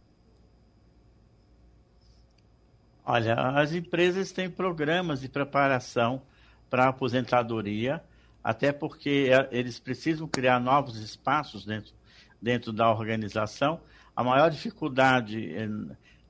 Olha, 3.05 3.35
as 3.35 3.73
empresas 3.73 4.31
têm 4.31 4.49
programas 4.49 5.21
de 5.21 5.29
preparação 5.29 6.23
para 6.71 6.85
a 6.85 6.88
aposentadoria, 6.88 8.03
até 8.43 8.71
porque 8.71 9.29
é, 9.31 9.49
eles 9.51 9.81
precisam 9.81 10.29
criar 10.29 10.61
novos 10.61 10.97
espaços 10.99 11.65
dentro, 11.65 11.93
dentro 12.41 12.73
da 12.73 12.88
organização. 12.91 13.81
A 14.15 14.23
maior 14.23 14.51
dificuldade, 14.51 15.53
é, 15.53 15.69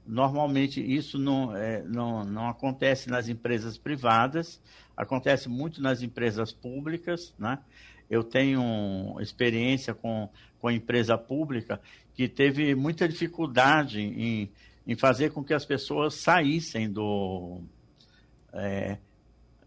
normalmente, 0.06 0.80
isso 0.80 1.18
não, 1.18 1.54
é, 1.54 1.82
não, 1.82 2.24
não 2.24 2.48
acontece 2.48 3.10
nas 3.10 3.28
empresas 3.28 3.76
privadas, 3.76 4.58
acontece 4.96 5.50
muito 5.50 5.82
nas 5.82 6.00
empresas 6.00 6.52
públicas. 6.52 7.34
Né? 7.38 7.58
Eu 8.08 8.24
tenho 8.24 9.18
experiência 9.20 9.92
com, 9.92 10.26
com 10.58 10.70
empresa 10.70 11.18
pública 11.18 11.78
que 12.14 12.28
teve 12.28 12.74
muita 12.74 13.06
dificuldade 13.06 14.00
em 14.00 14.50
em 14.86 14.96
fazer 14.96 15.30
com 15.30 15.42
que 15.44 15.54
as 15.54 15.64
pessoas 15.64 16.14
saíssem 16.14 16.90
do, 16.90 17.60
é, 18.52 18.98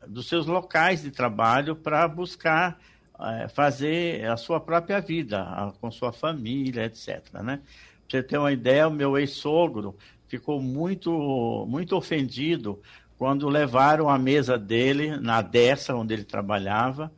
dos 0.07 0.27
seus 0.27 0.45
locais 0.45 1.01
de 1.01 1.11
trabalho 1.11 1.75
para 1.75 2.07
buscar 2.07 2.79
é, 3.19 3.47
fazer 3.47 4.25
a 4.25 4.37
sua 4.37 4.59
própria 4.59 4.99
vida, 4.99 5.41
a, 5.41 5.71
com 5.79 5.89
sua 5.89 6.11
família, 6.11 6.85
etc. 6.85 7.23
Né? 7.41 7.57
Pra 7.57 7.63
você 8.09 8.23
ter 8.23 8.37
uma 8.37 8.51
ideia, 8.51 8.87
o 8.87 8.91
meu 8.91 9.17
ex-sogro 9.17 9.95
ficou 10.27 10.61
muito, 10.61 11.65
muito 11.67 11.95
ofendido 11.95 12.81
quando 13.17 13.47
levaram 13.47 14.09
a 14.09 14.17
mesa 14.17 14.57
dele 14.57 15.17
na 15.17 15.41
dessa 15.41 15.95
onde 15.95 16.13
ele 16.13 16.25
trabalhava 16.25 17.11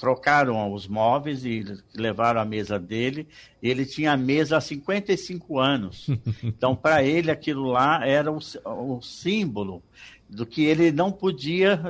trocaram 0.00 0.72
os 0.72 0.88
móveis 0.88 1.44
e 1.44 1.62
levaram 1.94 2.40
a 2.40 2.44
mesa 2.44 2.78
dele. 2.78 3.28
Ele 3.62 3.84
tinha 3.84 4.12
a 4.12 4.16
mesa 4.16 4.56
há 4.56 4.60
55 4.60 5.58
anos. 5.58 6.06
Então, 6.42 6.74
para 6.74 7.02
ele, 7.02 7.30
aquilo 7.30 7.64
lá 7.64 8.06
era 8.06 8.32
o, 8.32 8.38
o, 8.64 9.00
símbolo 9.02 9.82
do 10.28 10.46
que 10.46 10.64
ele 10.64 10.90
não 10.90 11.12
podia, 11.12 11.80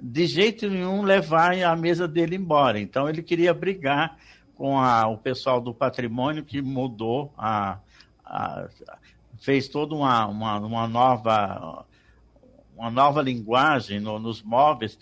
de 0.00 0.26
jeito 0.26 0.68
nenhum, 0.68 1.02
levar 1.02 1.56
a 1.62 1.76
mesa 1.76 2.08
dele 2.08 2.36
embora. 2.36 2.80
Então, 2.80 3.08
ele 3.08 3.22
queria 3.22 3.54
brigar 3.54 4.18
com 4.54 4.78
a, 4.78 5.06
o 5.06 5.16
pessoal 5.16 5.60
do 5.60 5.72
patrimônio 5.72 6.44
que 6.44 6.60
mudou, 6.60 7.32
a, 7.38 7.78
a 8.24 8.68
fez 9.38 9.68
toda 9.68 9.94
uma, 9.94 10.26
uma, 10.26 10.58
uma 10.58 10.88
nova 10.88 11.84
uma 12.76 12.90
nova 12.90 13.22
linguagem 13.22 13.98
no, 14.00 14.18
nos 14.18 14.42
móveis 14.42 14.98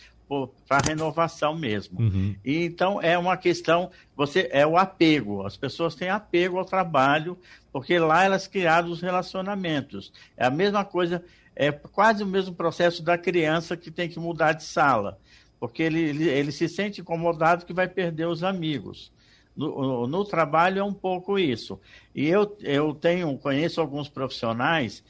para 0.69 0.89
renovação 0.89 1.55
mesmo. 1.55 2.01
Uhum. 2.01 2.35
E, 2.45 2.65
então 2.65 3.01
é 3.01 3.17
uma 3.17 3.37
questão, 3.37 3.91
você 4.17 4.49
é 4.53 4.67
o 4.67 4.77
apego. 4.77 5.47
As 5.47 5.57
pessoas 5.57 5.95
têm 5.95 6.09
apego 6.09 6.59
ao 6.59 6.65
trabalho, 6.65 7.39
porque 7.73 7.99
lá 7.99 8.25
elas 8.25 8.47
criaram 8.47 8.91
os 8.91 9.01
relacionamentos. 9.01 10.13
É 10.37 10.47
a 10.47 10.51
mesma 10.51 10.85
coisa 10.85 11.23
é 11.57 11.71
quase 11.71 12.23
o 12.23 12.27
mesmo 12.27 12.55
processo 12.55 13.03
da 13.03 13.17
criança 13.17 13.77
que 13.77 13.91
tem 13.91 14.09
que 14.09 14.19
mudar 14.19 14.53
de 14.53 14.65
sala, 14.65 15.19
porque 15.61 15.83
ele, 15.83 16.01
ele, 16.01 16.29
ele 16.29 16.53
se 16.53 16.69
sente 16.69 17.01
incomodado 17.01 17.65
que 17.65 17.73
vai 17.73 17.89
perder 17.89 18.27
os 18.27 18.43
amigos. 18.43 19.13
No, 19.57 20.09
no, 20.09 20.25
trabalho 20.25 20.81
é 20.81 20.85
um 20.85 20.93
pouco 20.93 21.39
isso. 21.39 21.79
E 22.13 22.27
eu, 22.27 22.57
eu 22.61 22.93
tenho, 22.93 23.39
conheço 23.39 23.81
alguns 23.81 24.09
profissionais 24.09 25.05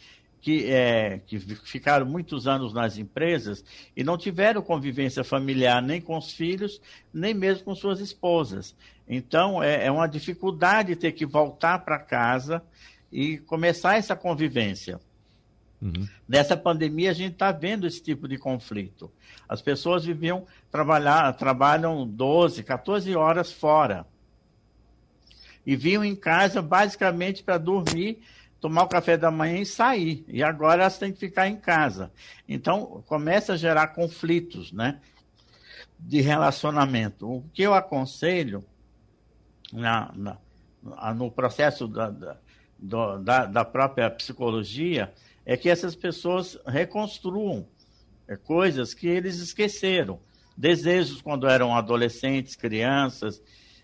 que, 0.45 0.71
é, 0.71 1.23
que 1.27 1.39
ficaram 1.39 2.05
muitos 2.05 2.47
anos 2.47 2.75
nas 2.75 2.99
empresas 2.99 3.65
e 3.97 4.05
não 4.05 4.19
tiveram 4.19 4.61
convivência 4.61 5.25
familiar 5.25 5.81
nem 5.81 6.03
com 6.03 6.19
os 6.19 6.33
filhos, 6.35 6.83
nem 7.15 7.33
mesmo 7.33 7.65
com 7.65 7.75
suas 7.75 7.99
esposas. 7.99 8.77
Então, 9.09 9.63
é, 9.63 9.87
é 9.87 9.91
uma 9.91 10.07
dificuldade 10.07 10.97
ter 10.97 11.13
que 11.13 11.25
voltar 11.25 11.79
para 11.79 11.99
casa 11.99 12.63
e 13.11 13.39
começar 13.39 13.97
essa 13.97 14.15
convivência. 14.15 15.01
Uhum. 15.81 16.07
Nessa 16.29 16.59
pandemia, 16.59 17.13
a 17.13 17.15
gente 17.15 17.33
está 17.33 17.51
vendo 17.51 17.87
esse 17.87 18.03
tipo 18.03 18.29
de 18.29 18.37
conflito. 18.37 19.11
As 19.49 19.63
pessoas 19.63 20.05
viviam 20.05 20.47
trabalhar, 20.71 21.33
trabalham 21.39 22.07
12, 22.07 22.63
14 22.63 23.17
horas 23.17 23.51
fora. 23.51 24.05
E 25.65 25.75
vinham 25.75 26.05
em 26.05 26.15
casa 26.15 26.61
basicamente 26.61 27.43
para 27.43 27.57
dormir 27.57 28.21
tomar 28.65 28.85
o 28.85 28.89
café 28.89 29.19
da 29.19 29.31
manhã 29.31 29.59
e 29.59 29.67
sair. 29.67 30.25
E 30.27 30.43
agora 30.43 30.85
elas 30.85 30.97
têm 30.97 31.13
que 31.13 31.19
ficar 31.19 31.47
em 31.47 31.55
casa. 31.55 32.11
Então, 32.49 33.05
começa 33.07 33.53
a 33.53 33.57
gerar 33.59 33.89
conflitos, 33.89 34.73
né? 34.73 35.03
De 35.99 36.23
relacionamento. 36.23 37.31
O 37.31 37.45
que 37.53 37.61
eu 37.61 37.75
aconselho 37.75 38.65
na, 39.71 40.11
na 40.15 40.39
no 41.15 41.31
processo 41.31 41.87
da, 41.87 42.39
da, 42.79 43.45
da, 43.45 43.65
própria 43.67 44.11
psicologia 44.11 45.13
é 45.45 45.59
que 45.59 45.69
essas 45.69 45.95
pessoas 45.95 46.59
reconstruam 46.67 47.67
é, 48.27 48.35
coisas 48.35 48.95
que 48.95 49.07
eles 49.07 49.41
esqueceram. 49.41 50.19
Desejos 50.57 51.21
quando 51.21 51.47
eram 51.47 51.77
adolescentes, 51.77 52.57
crianças, 52.57 53.43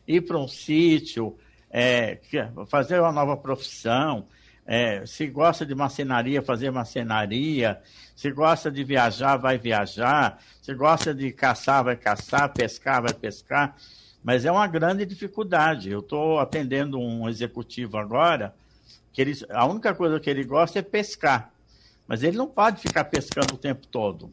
ir 0.09 0.23
para 0.23 0.39
um 0.39 0.49
sítio, 0.49 1.37
é, 1.71 2.19
fazer 2.67 2.99
uma 2.99 3.13
nova 3.13 3.37
profissão, 3.37 4.27
é, 4.67 5.05
se 5.05 5.27
gosta 5.27 5.67
de 5.67 5.75
marcenaria, 5.75 6.43
fazer 6.43 6.71
marcenaria. 6.71 7.81
Se 8.15 8.31
gosta 8.31 8.71
de 8.71 8.85
viajar, 8.85 9.37
vai 9.37 9.59
viajar. 9.59 10.39
Se 10.63 10.75
gosta 10.75 11.15
de 11.15 11.33
caçar, 11.33 11.85
vai 11.85 11.97
caçar. 11.97 12.53
Pescar, 12.53 13.03
vai 13.03 13.13
pescar. 13.13 13.77
Mas 14.23 14.45
é 14.45 14.53
uma 14.53 14.67
grande 14.67 15.05
dificuldade. 15.07 15.91
Eu 15.91 16.01
estou 16.01 16.39
atendendo 16.39 16.99
um 16.99 17.29
executivo 17.29 17.97
agora 17.97 18.55
que 19.13 19.21
ele, 19.21 19.33
a 19.51 19.67
única 19.67 19.95
coisa 19.95 20.21
que 20.21 20.31
ele 20.31 20.45
gosta 20.45 20.79
é 20.79 20.83
pescar. 20.83 21.51
Mas 22.07 22.23
ele 22.23 22.37
não 22.37 22.47
pode 22.47 22.81
ficar 22.81 23.05
pescando 23.05 23.55
o 23.55 23.59
tempo 23.59 23.87
todo. 23.87 24.31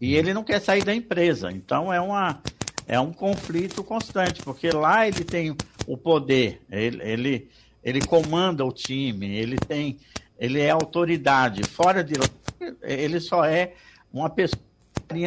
E 0.00 0.14
ele 0.14 0.32
não 0.32 0.44
quer 0.44 0.60
sair 0.60 0.84
da 0.84 0.94
empresa. 0.94 1.52
Então 1.52 1.92
é, 1.92 2.00
uma, 2.00 2.40
é 2.86 2.98
um 2.98 3.12
conflito 3.12 3.84
constante, 3.84 4.42
porque 4.42 4.70
lá 4.70 5.06
ele 5.06 5.24
tem 5.24 5.54
o 5.86 5.96
poder. 5.96 6.62
Ele, 6.70 7.02
ele 7.02 7.50
ele 7.82 8.00
comanda 8.00 8.64
o 8.64 8.72
time, 8.72 9.28
ele 9.36 9.56
tem, 9.56 9.98
ele 10.38 10.60
é 10.60 10.70
autoridade. 10.70 11.62
Fora 11.64 12.04
de 12.04 12.14
lá, 12.14 12.26
ele 12.82 13.20
só 13.20 13.44
é 13.44 13.74
uma 14.12 14.28
pessoa 14.28 14.62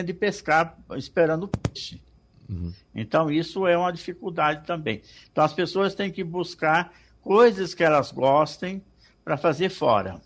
de 0.05 0.13
pescar 0.13 0.77
esperando 0.95 1.47
peixe. 1.47 2.01
Uhum. 2.49 2.71
Então, 2.93 3.31
isso 3.31 3.65
é 3.67 3.77
uma 3.77 3.91
dificuldade 3.91 4.65
também. 4.65 5.01
Então, 5.31 5.43
as 5.43 5.53
pessoas 5.53 5.95
têm 5.95 6.11
que 6.11 6.23
buscar 6.23 6.93
coisas 7.21 7.73
que 7.73 7.83
elas 7.83 8.11
gostem 8.11 8.81
para 9.23 9.37
fazer 9.37 9.69
fora. 9.69 10.21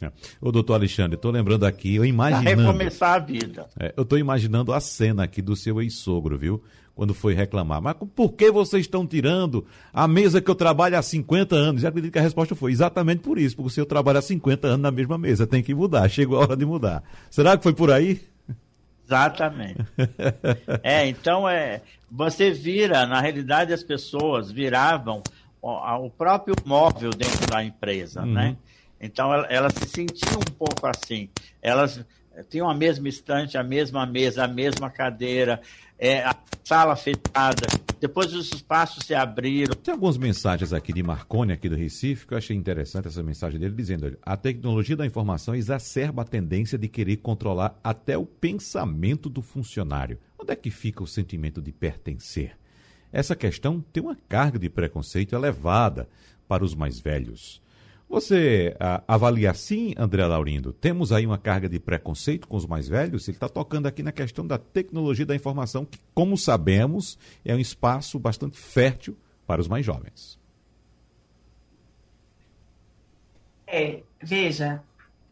É. 0.00 0.10
Ô, 0.40 0.50
doutor 0.50 0.74
Alexandre, 0.74 1.16
estou 1.16 1.30
lembrando 1.30 1.64
aqui, 1.64 1.94
eu 1.96 2.04
imaginando... 2.04 2.44
Para 2.44 2.64
recomeçar 2.64 3.14
a 3.14 3.18
vida. 3.18 3.68
É, 3.78 3.94
eu 3.96 4.02
estou 4.02 4.18
imaginando 4.18 4.72
a 4.72 4.80
cena 4.80 5.24
aqui 5.24 5.40
do 5.40 5.54
seu 5.54 5.80
ex-sogro, 5.80 6.36
viu? 6.36 6.62
Quando 6.94 7.12
foi 7.12 7.34
reclamar. 7.34 7.82
Mas 7.82 7.96
por 8.14 8.32
que 8.32 8.50
vocês 8.50 8.84
estão 8.84 9.06
tirando 9.06 9.66
a 9.92 10.06
mesa 10.06 10.40
que 10.40 10.50
eu 10.50 10.54
trabalho 10.54 10.96
há 10.96 11.02
50 11.02 11.54
anos? 11.54 11.82
E 11.82 11.86
acredito 11.86 12.12
que 12.12 12.18
a 12.18 12.22
resposta 12.22 12.54
foi 12.54 12.72
exatamente 12.72 13.20
por 13.20 13.38
isso, 13.38 13.56
porque 13.56 13.68
o 13.68 13.70
senhor 13.70 13.86
trabalha 13.86 14.18
há 14.18 14.22
50 14.22 14.66
anos 14.66 14.80
na 14.80 14.90
mesma 14.90 15.18
mesa, 15.18 15.46
tem 15.46 15.62
que 15.62 15.74
mudar, 15.74 16.08
chegou 16.08 16.38
a 16.38 16.42
hora 16.42 16.56
de 16.56 16.64
mudar. 16.64 17.02
Será 17.30 17.56
que 17.56 17.62
foi 17.62 17.72
por 17.72 17.90
aí? 17.90 18.20
Exatamente. 19.06 19.80
é, 20.82 21.06
então 21.06 21.48
é, 21.48 21.82
você 22.10 22.50
vira, 22.50 23.06
na 23.06 23.20
realidade 23.20 23.72
as 23.72 23.82
pessoas 23.82 24.50
viravam 24.50 25.22
o, 25.60 26.06
o 26.06 26.10
próprio 26.10 26.54
móvel 26.64 27.10
dentro 27.10 27.46
da 27.48 27.62
empresa, 27.62 28.22
uhum. 28.22 28.32
né? 28.32 28.56
Então 29.00 29.34
elas 29.50 29.74
se 29.74 29.88
sentiam 29.88 30.38
um 30.38 30.52
pouco 30.56 30.86
assim. 30.86 31.28
Elas 31.60 32.02
tinham 32.48 32.68
a 32.68 32.74
mesma 32.74 33.08
estante, 33.08 33.56
a 33.56 33.62
mesma 33.62 34.04
mesa, 34.06 34.44
a 34.44 34.48
mesma 34.48 34.90
cadeira, 34.90 35.60
é, 35.98 36.24
a 36.24 36.36
sala 36.64 36.96
fechada, 36.96 37.66
depois 38.00 38.34
os 38.34 38.52
espaços 38.52 39.06
se 39.06 39.14
abriram. 39.14 39.74
Tem 39.74 39.92
algumas 39.92 40.16
mensagens 40.16 40.72
aqui 40.72 40.92
de 40.92 41.02
Marconi, 41.02 41.52
aqui 41.52 41.68
do 41.68 41.76
Recife, 41.76 42.26
que 42.26 42.34
eu 42.34 42.38
achei 42.38 42.56
interessante 42.56 43.08
essa 43.08 43.22
mensagem 43.22 43.60
dele, 43.60 43.74
dizendo: 43.74 44.16
a 44.22 44.36
tecnologia 44.36 44.96
da 44.96 45.06
informação 45.06 45.54
exacerba 45.54 46.22
a 46.22 46.24
tendência 46.24 46.76
de 46.76 46.88
querer 46.88 47.18
controlar 47.18 47.78
até 47.82 48.18
o 48.18 48.26
pensamento 48.26 49.28
do 49.28 49.42
funcionário. 49.42 50.18
Onde 50.38 50.52
é 50.52 50.56
que 50.56 50.70
fica 50.70 51.02
o 51.02 51.06
sentimento 51.06 51.62
de 51.62 51.72
pertencer? 51.72 52.56
Essa 53.12 53.36
questão 53.36 53.80
tem 53.92 54.02
uma 54.02 54.16
carga 54.28 54.58
de 54.58 54.68
preconceito 54.68 55.34
elevada 55.34 56.08
para 56.48 56.64
os 56.64 56.74
mais 56.74 56.98
velhos. 56.98 57.62
Você 58.14 58.76
a, 58.78 59.02
avalia 59.08 59.50
assim, 59.50 59.92
André 59.98 60.24
Laurindo? 60.24 60.72
Temos 60.72 61.10
aí 61.10 61.26
uma 61.26 61.36
carga 61.36 61.68
de 61.68 61.80
preconceito 61.80 62.46
com 62.46 62.56
os 62.56 62.64
mais 62.64 62.86
velhos? 62.86 63.26
Ele 63.26 63.36
está 63.36 63.48
tocando 63.48 63.86
aqui 63.86 64.04
na 64.04 64.12
questão 64.12 64.46
da 64.46 64.56
tecnologia 64.56 65.26
da 65.26 65.34
informação, 65.34 65.84
que, 65.84 65.98
como 66.14 66.38
sabemos, 66.38 67.18
é 67.44 67.52
um 67.56 67.58
espaço 67.58 68.16
bastante 68.16 68.56
fértil 68.56 69.16
para 69.44 69.60
os 69.60 69.66
mais 69.66 69.84
jovens. 69.84 70.38
É, 73.66 74.04
veja, 74.22 74.80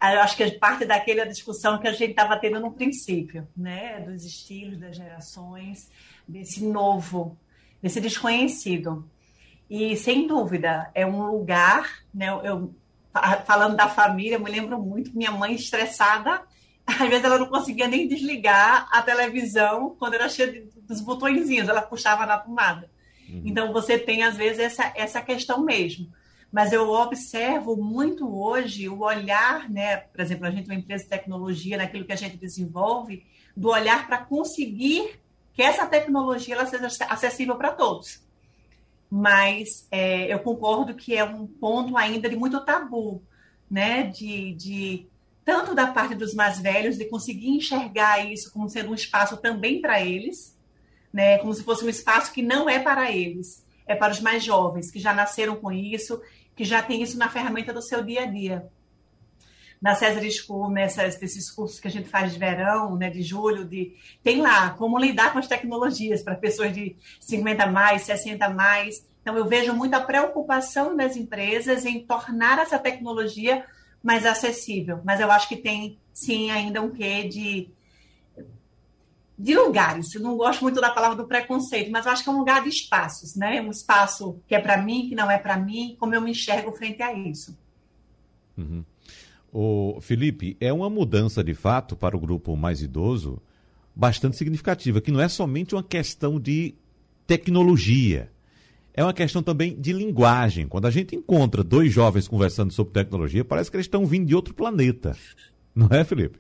eu 0.03 0.21
acho 0.21 0.37
que 0.37 0.51
parte 0.51 0.85
daquela 0.85 1.25
discussão 1.25 1.79
que 1.79 1.87
a 1.87 1.93
gente 1.93 2.11
estava 2.11 2.37
tendo 2.37 2.59
no 2.59 2.73
princípio, 2.73 3.47
né? 3.57 4.01
Dos 4.01 4.25
estilos, 4.25 4.81
das 4.81 4.97
gerações, 4.97 5.89
desse 6.27 6.67
novo, 6.67 7.39
desse 7.81 8.01
desconhecido. 8.01 9.09
E, 9.69 9.97
sem 9.97 10.27
dúvida, 10.27 10.91
é 10.95 11.07
um 11.07 11.27
lugar, 11.27 12.05
né? 12.13 12.29
Eu, 12.45 12.75
falando 13.47 13.77
da 13.77 13.89
família, 13.89 14.37
eu 14.37 14.41
me 14.41 14.51
lembro 14.51 14.79
muito 14.79 15.17
minha 15.17 15.31
mãe 15.31 15.55
estressada, 15.55 16.43
às 16.87 17.09
vezes 17.09 17.25
ela 17.25 17.39
não 17.39 17.47
conseguia 17.47 17.87
nem 17.87 18.09
desligar 18.09 18.89
a 18.91 19.03
televisão 19.03 19.97
quando 19.99 20.15
era 20.15 20.29
cheia 20.29 20.51
de, 20.51 20.61
dos 20.83 21.01
botõezinhos, 21.01 21.69
ela 21.69 21.83
puxava 21.83 22.27
na 22.27 22.39
tomada. 22.39 22.91
Uhum. 23.29 23.43
Então, 23.45 23.73
você 23.73 23.99
tem, 23.99 24.23
às 24.23 24.37
vezes, 24.37 24.59
essa, 24.59 24.93
essa 24.95 25.21
questão 25.21 25.65
mesmo. 25.65 26.13
Mas 26.51 26.73
eu 26.73 26.91
observo 26.91 27.77
muito 27.77 28.29
hoje 28.39 28.89
o 28.89 29.01
olhar, 29.01 29.71
né? 29.71 29.97
Por 29.97 30.21
exemplo, 30.21 30.47
a 30.47 30.51
gente 30.51 30.69
é 30.69 30.75
uma 30.75 30.81
empresa 30.81 31.05
de 31.05 31.09
tecnologia, 31.09 31.79
naquilo 31.79 32.05
que 32.05 32.13
a 32.13 32.17
gente 32.17 32.37
desenvolve, 32.37 33.25
do 33.57 33.71
olhar 33.71 34.07
para 34.07 34.19
conseguir 34.19 35.19
que 35.55 35.63
essa 35.63 35.87
tecnologia 35.87 36.55
ela 36.55 36.67
seja 36.67 36.89
acessível 37.09 37.57
para 37.57 37.73
todos 37.73 38.23
mas 39.15 39.87
é, 39.91 40.33
eu 40.33 40.39
concordo 40.39 40.95
que 40.95 41.15
é 41.15 41.23
um 41.23 41.47
ponto 41.47 41.99
ainda 41.99 42.31
de 42.31 42.35
muito 42.35 42.65
tabu, 42.65 43.23
né? 43.71 44.05
De, 44.05 44.55
de 44.55 45.07
tanto 45.45 45.75
da 45.75 45.89
parte 45.89 46.15
dos 46.15 46.33
mais 46.33 46.59
velhos 46.59 46.97
de 46.97 47.05
conseguir 47.05 47.51
enxergar 47.51 48.25
isso 48.25 48.51
como 48.51 48.71
sendo 48.71 48.91
um 48.91 48.95
espaço 48.95 49.37
também 49.37 49.83
para 49.83 50.01
eles, 50.01 50.59
né? 51.13 51.37
Como 51.37 51.53
se 51.53 51.63
fosse 51.63 51.85
um 51.85 51.91
espaço 51.91 52.33
que 52.33 52.41
não 52.41 52.71
é 52.71 52.79
para 52.79 53.13
eles, 53.13 53.63
é 53.87 53.95
para 53.95 54.13
os 54.15 54.21
mais 54.21 54.43
jovens 54.43 54.91
que 54.91 54.99
já 54.99 55.13
nasceram 55.13 55.57
com 55.57 55.71
isso, 55.71 56.19
que 56.57 56.65
já 56.65 56.81
tem 56.81 57.03
isso 57.03 57.19
na 57.19 57.29
ferramenta 57.29 57.71
do 57.71 57.83
seu 57.83 58.03
dia 58.03 58.23
a 58.23 58.27
dia. 58.27 58.67
Na 59.83 59.97
César 59.97 60.23
School, 60.31 60.71
nessas, 60.71 61.21
nesses 61.21 61.51
cursos 61.51 61.81
que 61.81 61.89
a 61.89 61.91
gente 61.91 62.09
faz 62.09 62.33
de 62.33 62.39
verão, 62.39 62.97
né, 62.97 63.11
de 63.11 63.21
julho, 63.21 63.65
de, 63.65 63.97
tem 64.23 64.41
lá 64.41 64.71
como 64.71 64.97
lidar 64.97 65.33
com 65.33 65.41
as 65.41 65.49
tecnologias 65.49 66.23
para 66.23 66.37
pessoas 66.37 66.73
de 66.73 66.97
50 67.19 67.67
mais, 67.67 68.03
60 68.03 68.49
mais. 68.49 69.05
Então, 69.21 69.37
eu 69.37 69.45
vejo 69.45 69.75
muita 69.75 70.01
preocupação 70.01 70.97
das 70.97 71.17
empresas 71.17 71.85
em 71.85 72.07
tornar 72.07 72.61
essa 72.61 72.79
tecnologia 72.79 73.67
mais 74.03 74.27
acessível. 74.27 75.01
Mas 75.05 75.21
eu 75.21 75.31
acho 75.31 75.49
que 75.49 75.57
tem, 75.57 75.99
sim, 76.13 76.51
ainda 76.51 76.81
um 76.81 76.91
quê 76.91 77.25
de, 77.25 77.69
de 79.39 79.55
lugares. 79.55 80.15
Eu 80.15 80.21
não 80.21 80.37
gosto 80.37 80.63
muito 80.63 80.81
da 80.81 80.91
palavra 80.91 81.17
do 81.17 81.27
preconceito, 81.27 81.91
mas 81.91 82.07
eu 82.07 82.13
acho 82.13 82.23
que 82.23 82.29
é 82.29 82.33
um 82.33 82.39
lugar 82.39 82.63
de 82.63 82.69
espaços, 82.69 83.37
né? 83.37 83.61
Um 83.61 83.71
espaço 83.71 84.41
que 84.47 84.55
é 84.55 84.61
para 84.61 84.77
mim, 84.77 85.09
que 85.09 85.15
não 85.15 85.31
é 85.31 85.39
para 85.39 85.57
mim, 85.57 85.97
como 85.99 86.15
eu 86.15 86.21
me 86.21 86.33
enxergo 86.33 86.73
frente 86.73 87.03
a 87.03 87.13
isso. 87.13 87.57
Uhum. 88.57 88.85
O 89.53 90.01
Felipe, 90.01 90.57
é 90.59 90.73
uma 90.73 90.89
mudança 90.89 91.45
de 91.45 91.53
fato 91.53 91.95
para 91.95 92.17
o 92.17 92.21
grupo 92.21 92.57
mais 92.57 92.81
idoso 92.81 93.41
bastante 93.95 94.37
significativa, 94.37 95.01
que 95.01 95.13
não 95.13 95.21
é 95.21 95.29
somente 95.29 95.75
uma 95.75 95.83
questão 95.83 96.41
de 96.41 96.75
tecnologia 97.27 98.33
é 98.95 99.03
uma 99.03 99.15
questão 99.15 99.43
também 99.43 99.75
de 99.81 99.93
linguagem. 99.93 100.69
Quando 100.69 100.87
a 100.87 100.91
gente 100.91 101.17
encontra 101.17 101.65
dois 101.65 101.93
jovens 101.93 102.29
conversando 102.29 102.73
sobre 102.73 102.93
tecnologia, 102.93 103.45
parece 103.45 103.71
que 103.71 103.77
eles 103.77 103.87
estão 103.87 104.05
vindo 104.07 104.27
de 104.27 104.35
outro 104.35 104.55
planeta. 104.55 105.17
Não 105.75 105.89
é, 105.91 106.05
Felipe? 106.05 106.39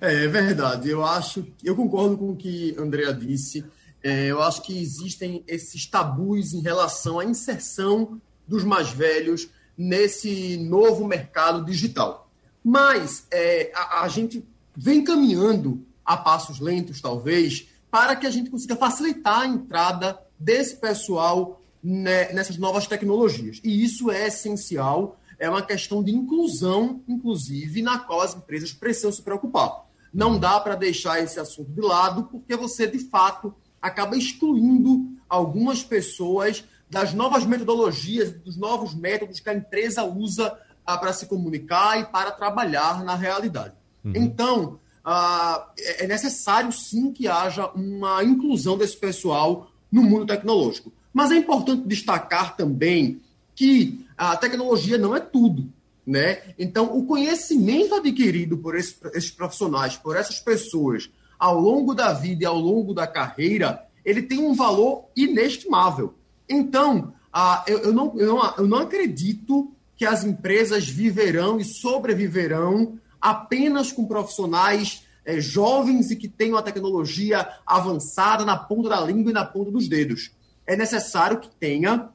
É, 0.00 0.24
é 0.24 0.28
verdade. 0.28 0.88
Eu 0.88 1.04
acho, 1.04 1.46
eu 1.62 1.76
concordo 1.76 2.16
com 2.16 2.30
o 2.30 2.36
que 2.36 2.74
Andrea 2.78 3.12
disse. 3.12 3.64
É, 4.02 4.28
eu 4.28 4.42
acho 4.42 4.62
que 4.62 4.78
existem 4.78 5.44
esses 5.46 5.84
tabus 5.86 6.54
em 6.54 6.62
relação 6.62 7.18
à 7.18 7.24
inserção 7.24 8.18
dos 8.48 8.64
mais 8.64 8.90
velhos 8.90 9.50
nesse 9.80 10.58
novo 10.58 11.06
mercado 11.06 11.64
digital. 11.64 12.30
Mas 12.62 13.26
é, 13.30 13.72
a, 13.74 14.02
a 14.02 14.08
gente 14.08 14.46
vem 14.76 15.02
caminhando 15.02 15.82
a 16.04 16.18
passos 16.18 16.60
lentos, 16.60 17.00
talvez, 17.00 17.66
para 17.90 18.14
que 18.14 18.26
a 18.26 18.30
gente 18.30 18.50
consiga 18.50 18.76
facilitar 18.76 19.40
a 19.40 19.46
entrada 19.46 20.20
desse 20.38 20.76
pessoal 20.76 21.62
né, 21.82 22.30
nessas 22.34 22.58
novas 22.58 22.86
tecnologias. 22.86 23.58
E 23.64 23.82
isso 23.82 24.10
é 24.10 24.26
essencial, 24.26 25.18
é 25.38 25.48
uma 25.48 25.62
questão 25.62 26.02
de 26.02 26.14
inclusão, 26.14 27.00
inclusive, 27.08 27.80
na 27.80 27.98
qual 28.00 28.20
as 28.20 28.36
empresas 28.36 28.74
precisam 28.74 29.10
se 29.10 29.22
preocupar. 29.22 29.86
Não 30.12 30.38
dá 30.38 30.60
para 30.60 30.74
deixar 30.74 31.22
esse 31.22 31.40
assunto 31.40 31.72
de 31.72 31.80
lado, 31.80 32.24
porque 32.24 32.54
você, 32.54 32.86
de 32.86 32.98
fato, 32.98 33.54
acaba 33.80 34.14
excluindo 34.14 35.06
algumas 35.26 35.82
pessoas 35.82 36.64
das 36.90 37.14
novas 37.14 37.46
metodologias, 37.46 38.32
dos 38.32 38.56
novos 38.56 38.94
métodos 38.94 39.38
que 39.38 39.48
a 39.48 39.54
empresa 39.54 40.02
usa 40.04 40.58
ah, 40.84 40.98
para 40.98 41.12
se 41.12 41.26
comunicar 41.26 42.00
e 42.00 42.04
para 42.06 42.32
trabalhar 42.32 43.04
na 43.04 43.14
realidade. 43.14 43.74
Uhum. 44.04 44.12
Então, 44.16 44.80
ah, 45.04 45.68
é, 45.78 46.04
é 46.04 46.06
necessário 46.08 46.72
sim 46.72 47.12
que 47.12 47.28
haja 47.28 47.68
uma 47.68 48.24
inclusão 48.24 48.76
desse 48.76 48.96
pessoal 48.96 49.70
no 49.90 50.02
mundo 50.02 50.26
tecnológico. 50.26 50.92
Mas 51.12 51.30
é 51.30 51.36
importante 51.36 51.86
destacar 51.86 52.56
também 52.56 53.20
que 53.54 54.04
a 54.16 54.36
tecnologia 54.36 54.98
não 54.98 55.14
é 55.14 55.20
tudo. 55.20 55.72
Né? 56.06 56.42
Então, 56.58 56.96
o 56.96 57.06
conhecimento 57.06 57.94
adquirido 57.94 58.58
por 58.58 58.76
esses, 58.76 58.98
esses 59.14 59.30
profissionais, 59.30 59.96
por 59.96 60.16
essas 60.16 60.40
pessoas, 60.40 61.08
ao 61.38 61.60
longo 61.60 61.94
da 61.94 62.12
vida 62.12 62.42
e 62.42 62.46
ao 62.46 62.58
longo 62.58 62.92
da 62.92 63.06
carreira, 63.06 63.86
ele 64.04 64.22
tem 64.22 64.40
um 64.40 64.54
valor 64.54 65.04
inestimável. 65.14 66.14
Então, 66.50 67.14
ah, 67.32 67.64
eu, 67.68 67.78
eu, 67.78 67.92
não, 67.92 68.18
eu, 68.18 68.26
não, 68.26 68.54
eu 68.58 68.66
não 68.66 68.78
acredito 68.78 69.72
que 69.96 70.04
as 70.04 70.24
empresas 70.24 70.88
viverão 70.88 71.60
e 71.60 71.64
sobreviverão 71.64 72.98
apenas 73.20 73.92
com 73.92 74.06
profissionais 74.06 75.04
é, 75.24 75.40
jovens 75.40 76.10
e 76.10 76.16
que 76.16 76.26
tenham 76.26 76.56
a 76.56 76.62
tecnologia 76.62 77.48
avançada 77.64 78.44
na 78.44 78.56
ponta 78.56 78.88
da 78.88 79.00
língua 79.00 79.30
e 79.30 79.34
na 79.34 79.44
ponta 79.44 79.70
dos 79.70 79.88
dedos. 79.88 80.32
É 80.66 80.74
necessário 80.74 81.38
que 81.38 81.48
tenha 81.48 82.08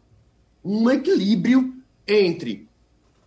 um 0.64 0.90
equilíbrio 0.90 1.74
entre 2.08 2.68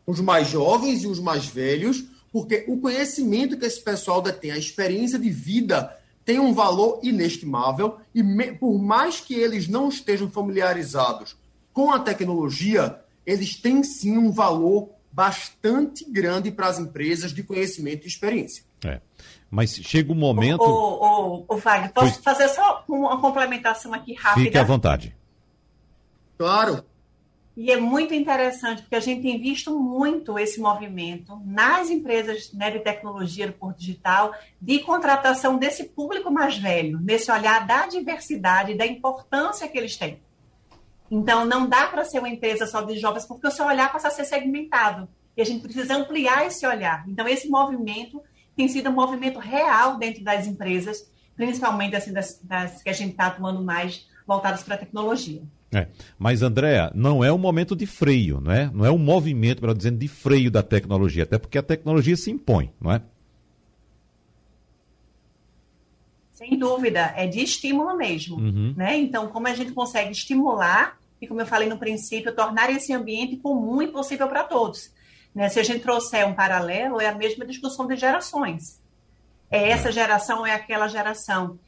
os 0.07 0.21
mais 0.21 0.49
jovens 0.49 1.05
e 1.05 1.07
os 1.07 1.21
mais 1.21 1.47
velhos, 1.47 2.05
porque 2.33 2.65
o 2.69 2.79
conhecimento 2.79 3.57
que 3.57 3.65
esse 3.65 3.81
pessoal 3.81 4.21
detém, 4.21 4.51
a 4.51 4.59
experiência 4.59 5.19
de 5.19 5.31
vida, 5.31 5.97
tem 6.29 6.39
um 6.39 6.53
valor 6.53 7.01
inestimável 7.03 7.97
e 8.15 8.23
me, 8.23 8.53
por 8.53 8.79
mais 8.79 9.19
que 9.19 9.33
eles 9.33 9.67
não 9.67 9.89
estejam 9.89 10.29
familiarizados 10.29 11.35
com 11.73 11.91
a 11.91 11.99
tecnologia, 11.99 13.01
eles 13.25 13.57
têm 13.57 13.83
sim 13.83 14.19
um 14.19 14.31
valor 14.31 14.91
bastante 15.11 16.05
grande 16.05 16.51
para 16.51 16.67
as 16.67 16.79
empresas 16.79 17.33
de 17.33 17.43
conhecimento 17.43 18.05
e 18.05 18.09
experiência. 18.09 18.63
É. 18.85 19.01
Mas 19.51 19.71
chega 19.77 20.13
um 20.13 20.17
momento. 20.17 20.61
Ô, 20.61 21.39
ô, 21.39 21.45
ô, 21.49 21.57
Wagner, 21.57 21.95
posso 21.95 22.13
pois... 22.13 22.23
fazer 22.23 22.49
só 22.51 22.85
uma 22.87 23.19
complementação 23.19 23.95
aqui 23.95 24.13
rápida? 24.13 24.45
Fique 24.45 24.59
à 24.59 24.65
vontade. 24.65 25.17
Claro. 26.37 26.85
E 27.61 27.73
é 27.73 27.77
muito 27.77 28.15
interessante, 28.15 28.83
porque 28.83 28.95
a 28.95 29.01
gente 29.01 29.21
tem 29.21 29.37
visto 29.41 29.77
muito 29.77 30.39
esse 30.39 30.61
movimento 30.61 31.43
nas 31.45 31.91
empresas 31.91 32.53
né, 32.53 32.71
de 32.71 32.79
tecnologia 32.79 33.49
do 33.49 33.53
Porto 33.53 33.81
Digital 33.81 34.33
de 34.63 34.79
contratação 34.79 35.59
desse 35.59 35.89
público 35.89 36.31
mais 36.31 36.57
velho, 36.57 37.01
nesse 37.01 37.33
olhar 37.33 37.67
da 37.67 37.89
diversidade, 37.89 38.77
da 38.77 38.87
importância 38.87 39.67
que 39.67 39.77
eles 39.77 39.97
têm. 39.97 40.23
Então, 41.11 41.45
não 41.45 41.69
dá 41.69 41.89
para 41.89 42.05
ser 42.05 42.21
uma 42.21 42.29
empresa 42.29 42.65
só 42.65 42.81
de 42.81 42.97
jovens, 42.97 43.27
porque 43.27 43.49
o 43.49 43.51
seu 43.51 43.67
olhar 43.67 43.91
passa 43.91 44.07
a 44.07 44.13
ser 44.13 44.25
segmentado. 44.25 45.09
E 45.37 45.43
a 45.43 45.45
gente 45.45 45.61
precisa 45.61 45.97
ampliar 45.97 46.47
esse 46.47 46.65
olhar. 46.65 47.05
Então, 47.09 47.27
esse 47.27 47.49
movimento 47.49 48.23
tem 48.55 48.69
sido 48.69 48.89
um 48.89 48.95
movimento 48.95 49.41
real 49.41 49.99
dentro 49.99 50.23
das 50.23 50.47
empresas, 50.47 51.11
principalmente 51.35 51.97
assim, 51.97 52.13
das, 52.13 52.39
das 52.41 52.85
que 52.85 52.89
a 52.89 52.93
gente 52.93 53.11
está 53.11 53.27
atuando 53.27 53.65
mais 53.65 54.07
voltadas 54.25 54.63
para 54.63 54.77
a 54.77 54.79
tecnologia. 54.79 55.43
É. 55.73 55.87
Mas, 56.19 56.43
Andréa, 56.43 56.91
não 56.95 57.23
é 57.23 57.33
um 57.33 57.39
momento 57.39 57.77
de 57.77 57.87
freio, 57.87 58.41
não 58.41 58.53
é? 58.53 58.71
Não 58.73 58.85
é 58.87 58.91
um 58.91 58.99
movimento, 58.99 59.61
para 59.61 59.75
dizendo, 59.75 59.99
de 59.99 60.09
freio 60.09 60.51
da 60.51 60.63
tecnologia, 60.63 61.25
até 61.25 61.39
porque 61.39 61.59
a 61.59 61.63
tecnologia 61.63 62.17
se 62.17 62.31
impõe, 62.31 62.73
não 62.81 62.93
é? 62.93 63.03
Sem 66.33 66.57
dúvida, 66.57 67.13
é 67.17 67.27
de 67.27 67.41
estímulo 67.41 67.97
mesmo. 67.97 68.37
Uhum. 68.37 68.73
Né? 68.77 68.97
Então, 68.97 69.29
como 69.29 69.49
a 69.49 69.55
gente 69.55 69.73
consegue 69.73 70.13
estimular 70.13 70.97
e, 71.21 71.27
como 71.27 71.41
eu 71.41 71.47
falei 71.47 71.69
no 71.69 71.79
princípio, 71.79 72.35
tornar 72.35 72.71
esse 72.71 72.93
ambiente 72.93 73.37
comum 73.37 73.83
e 73.83 73.89
possível 73.89 74.29
para 74.29 74.45
todos. 74.45 74.93
Né? 75.35 75.49
Se 75.49 75.59
a 75.59 75.63
gente 75.65 75.83
trouxer 75.83 76.27
um 76.27 76.35
paralelo, 76.35 77.01
é 77.01 77.09
a 77.09 77.15
mesma 77.15 77.45
discussão 77.45 77.87
de 77.87 77.97
gerações. 77.97 78.81
É 79.51 79.71
essa 79.71 79.91
geração 79.91 80.47
é 80.47 80.55
aquela 80.55 80.89
geração. 80.89 81.59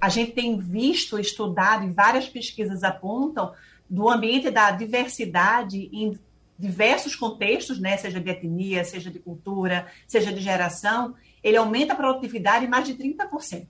A 0.00 0.08
gente 0.08 0.32
tem 0.32 0.58
visto, 0.58 1.18
estudado, 1.18 1.84
e 1.84 1.90
várias 1.90 2.28
pesquisas 2.28 2.82
apontam, 2.82 3.52
do 3.88 4.08
ambiente 4.08 4.50
da 4.50 4.70
diversidade 4.70 5.88
em 5.92 6.18
diversos 6.58 7.14
contextos, 7.14 7.80
né? 7.80 7.96
seja 7.96 8.20
de 8.20 8.30
etnia, 8.30 8.84
seja 8.84 9.10
de 9.10 9.18
cultura, 9.18 9.86
seja 10.06 10.32
de 10.32 10.40
geração, 10.40 11.14
ele 11.42 11.56
aumenta 11.56 11.92
a 11.92 11.96
produtividade 11.96 12.64
em 12.64 12.68
mais 12.68 12.86
de 12.86 12.94
30%. 12.94 13.66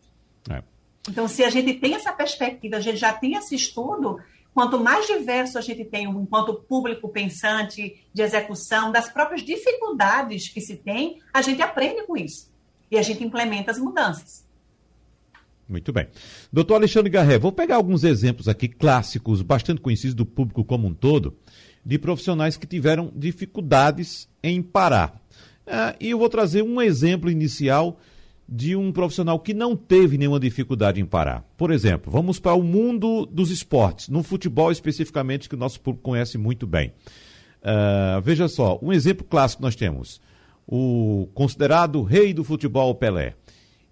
É. 0.50 0.62
Então, 1.08 1.26
se 1.28 1.44
a 1.44 1.50
gente 1.50 1.74
tem 1.74 1.94
essa 1.94 2.12
perspectiva, 2.12 2.76
a 2.76 2.80
gente 2.80 2.96
já 2.96 3.12
tem 3.12 3.34
esse 3.34 3.54
estudo, 3.54 4.20
quanto 4.54 4.78
mais 4.78 5.06
diverso 5.06 5.58
a 5.58 5.60
gente 5.60 5.84
tem 5.84 6.04
enquanto 6.04 6.54
público 6.54 7.08
pensante 7.08 8.02
de 8.12 8.22
execução, 8.22 8.92
das 8.92 9.08
próprias 9.08 9.42
dificuldades 9.42 10.48
que 10.48 10.60
se 10.60 10.76
tem, 10.76 11.20
a 11.32 11.42
gente 11.42 11.60
aprende 11.60 12.06
com 12.06 12.16
isso. 12.16 12.50
E 12.90 12.96
a 12.96 13.02
gente 13.02 13.24
implementa 13.24 13.70
as 13.70 13.78
mudanças. 13.78 14.43
Muito 15.68 15.92
bem. 15.92 16.06
Doutor 16.52 16.74
Alexandre 16.74 17.10
Garré, 17.10 17.38
vou 17.38 17.52
pegar 17.52 17.76
alguns 17.76 18.04
exemplos 18.04 18.48
aqui 18.48 18.68
clássicos, 18.68 19.40
bastante 19.42 19.80
conhecidos 19.80 20.14
do 20.14 20.26
público 20.26 20.64
como 20.64 20.86
um 20.86 20.94
todo, 20.94 21.36
de 21.84 21.98
profissionais 21.98 22.56
que 22.56 22.66
tiveram 22.66 23.12
dificuldades 23.14 24.28
em 24.42 24.62
parar. 24.62 25.20
Ah, 25.66 25.94
e 25.98 26.10
eu 26.10 26.18
vou 26.18 26.28
trazer 26.28 26.62
um 26.62 26.80
exemplo 26.80 27.30
inicial 27.30 27.98
de 28.46 28.76
um 28.76 28.92
profissional 28.92 29.38
que 29.40 29.54
não 29.54 29.74
teve 29.74 30.18
nenhuma 30.18 30.38
dificuldade 30.38 31.00
em 31.00 31.06
parar. 31.06 31.42
Por 31.56 31.70
exemplo, 31.70 32.12
vamos 32.12 32.38
para 32.38 32.54
o 32.54 32.62
mundo 32.62 33.26
dos 33.26 33.50
esportes, 33.50 34.08
no 34.08 34.22
futebol 34.22 34.70
especificamente, 34.70 35.48
que 35.48 35.54
o 35.54 35.58
nosso 35.58 35.80
público 35.80 36.10
conhece 36.10 36.36
muito 36.36 36.66
bem. 36.66 36.92
Uh, 37.62 38.20
veja 38.22 38.46
só, 38.46 38.78
um 38.82 38.92
exemplo 38.92 39.24
clássico 39.24 39.62
nós 39.62 39.74
temos. 39.74 40.20
O 40.66 41.28
considerado 41.34 42.02
rei 42.02 42.34
do 42.34 42.44
futebol, 42.44 42.94
Pelé. 42.94 43.34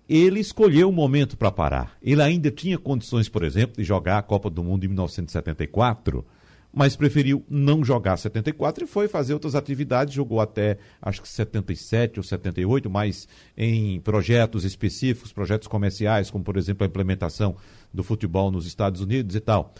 Ele 0.09 0.41
escolheu 0.41 0.89
o 0.89 0.93
momento 0.93 1.37
para 1.37 1.51
parar. 1.51 1.97
Ele 2.03 2.23
ainda 2.23 2.51
tinha 2.51 2.79
condições, 2.79 3.29
por 3.29 3.45
exemplo, 3.45 3.77
de 3.77 3.85
jogar 3.85 4.19
a 4.19 4.23
Copa 4.23 4.51
do 4.51 4.63
Mundo 4.63 4.85
em 4.85 4.89
1974 4.89 6.25
mas 6.73 6.97
preferiu 6.97 7.45
não 7.49 7.85
jogar 7.85 8.17
74 8.17 8.85
e 8.85 8.87
foi 8.87 9.07
fazer 9.07 9.35
outras 9.35 9.55
atividades, 9.55 10.15
jogou 10.15 10.41
até 10.41 10.79
acho 11.03 11.21
que 11.21 11.29
77 11.29 12.19
ou 12.19 12.25
78, 12.25 12.89
mas 12.89 13.29
em 13.57 14.01
projetos 14.01 14.65
específicos, 14.65 15.33
projetos 15.33 15.69
comerciais, 15.69 16.31
como 16.31 16.43
por 16.43 16.57
exemplo 16.57 16.85
a 16.85 16.89
implementação 16.89 17.55
do 17.93 18.03
futebol 18.03 18.51
nos 18.51 18.67
Estados 18.67 19.03
Unidos 19.03 19.37
e 19.37 19.41
tal. 19.41 19.75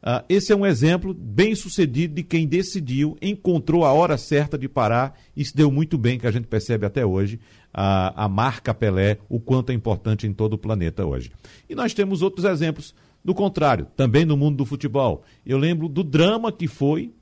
Uh, 0.00 0.22
esse 0.28 0.52
é 0.52 0.56
um 0.56 0.64
exemplo 0.64 1.12
bem 1.12 1.56
sucedido 1.56 2.14
de 2.14 2.22
quem 2.22 2.46
decidiu, 2.46 3.16
encontrou 3.20 3.84
a 3.84 3.92
hora 3.92 4.16
certa 4.16 4.56
de 4.56 4.68
parar 4.68 5.18
e 5.36 5.44
se 5.44 5.54
deu 5.54 5.72
muito 5.72 5.98
bem, 5.98 6.20
que 6.20 6.26
a 6.26 6.30
gente 6.30 6.46
percebe 6.46 6.86
até 6.86 7.04
hoje, 7.04 7.40
a, 7.80 8.24
a 8.24 8.28
marca 8.28 8.74
Pelé, 8.74 9.18
o 9.28 9.38
quanto 9.38 9.70
é 9.70 9.74
importante 9.74 10.26
em 10.26 10.32
todo 10.32 10.54
o 10.54 10.58
planeta 10.58 11.06
hoje. 11.06 11.30
E 11.70 11.76
nós 11.76 11.94
temos 11.94 12.22
outros 12.22 12.44
exemplos 12.44 12.92
do 13.24 13.32
contrário, 13.32 13.86
também 13.94 14.24
no 14.24 14.36
mundo 14.36 14.56
do 14.56 14.66
futebol. 14.66 15.22
Eu 15.46 15.58
lembro 15.58 15.88
do 15.88 16.02
drama 16.02 16.50
que 16.50 16.66
foi, 16.66 17.12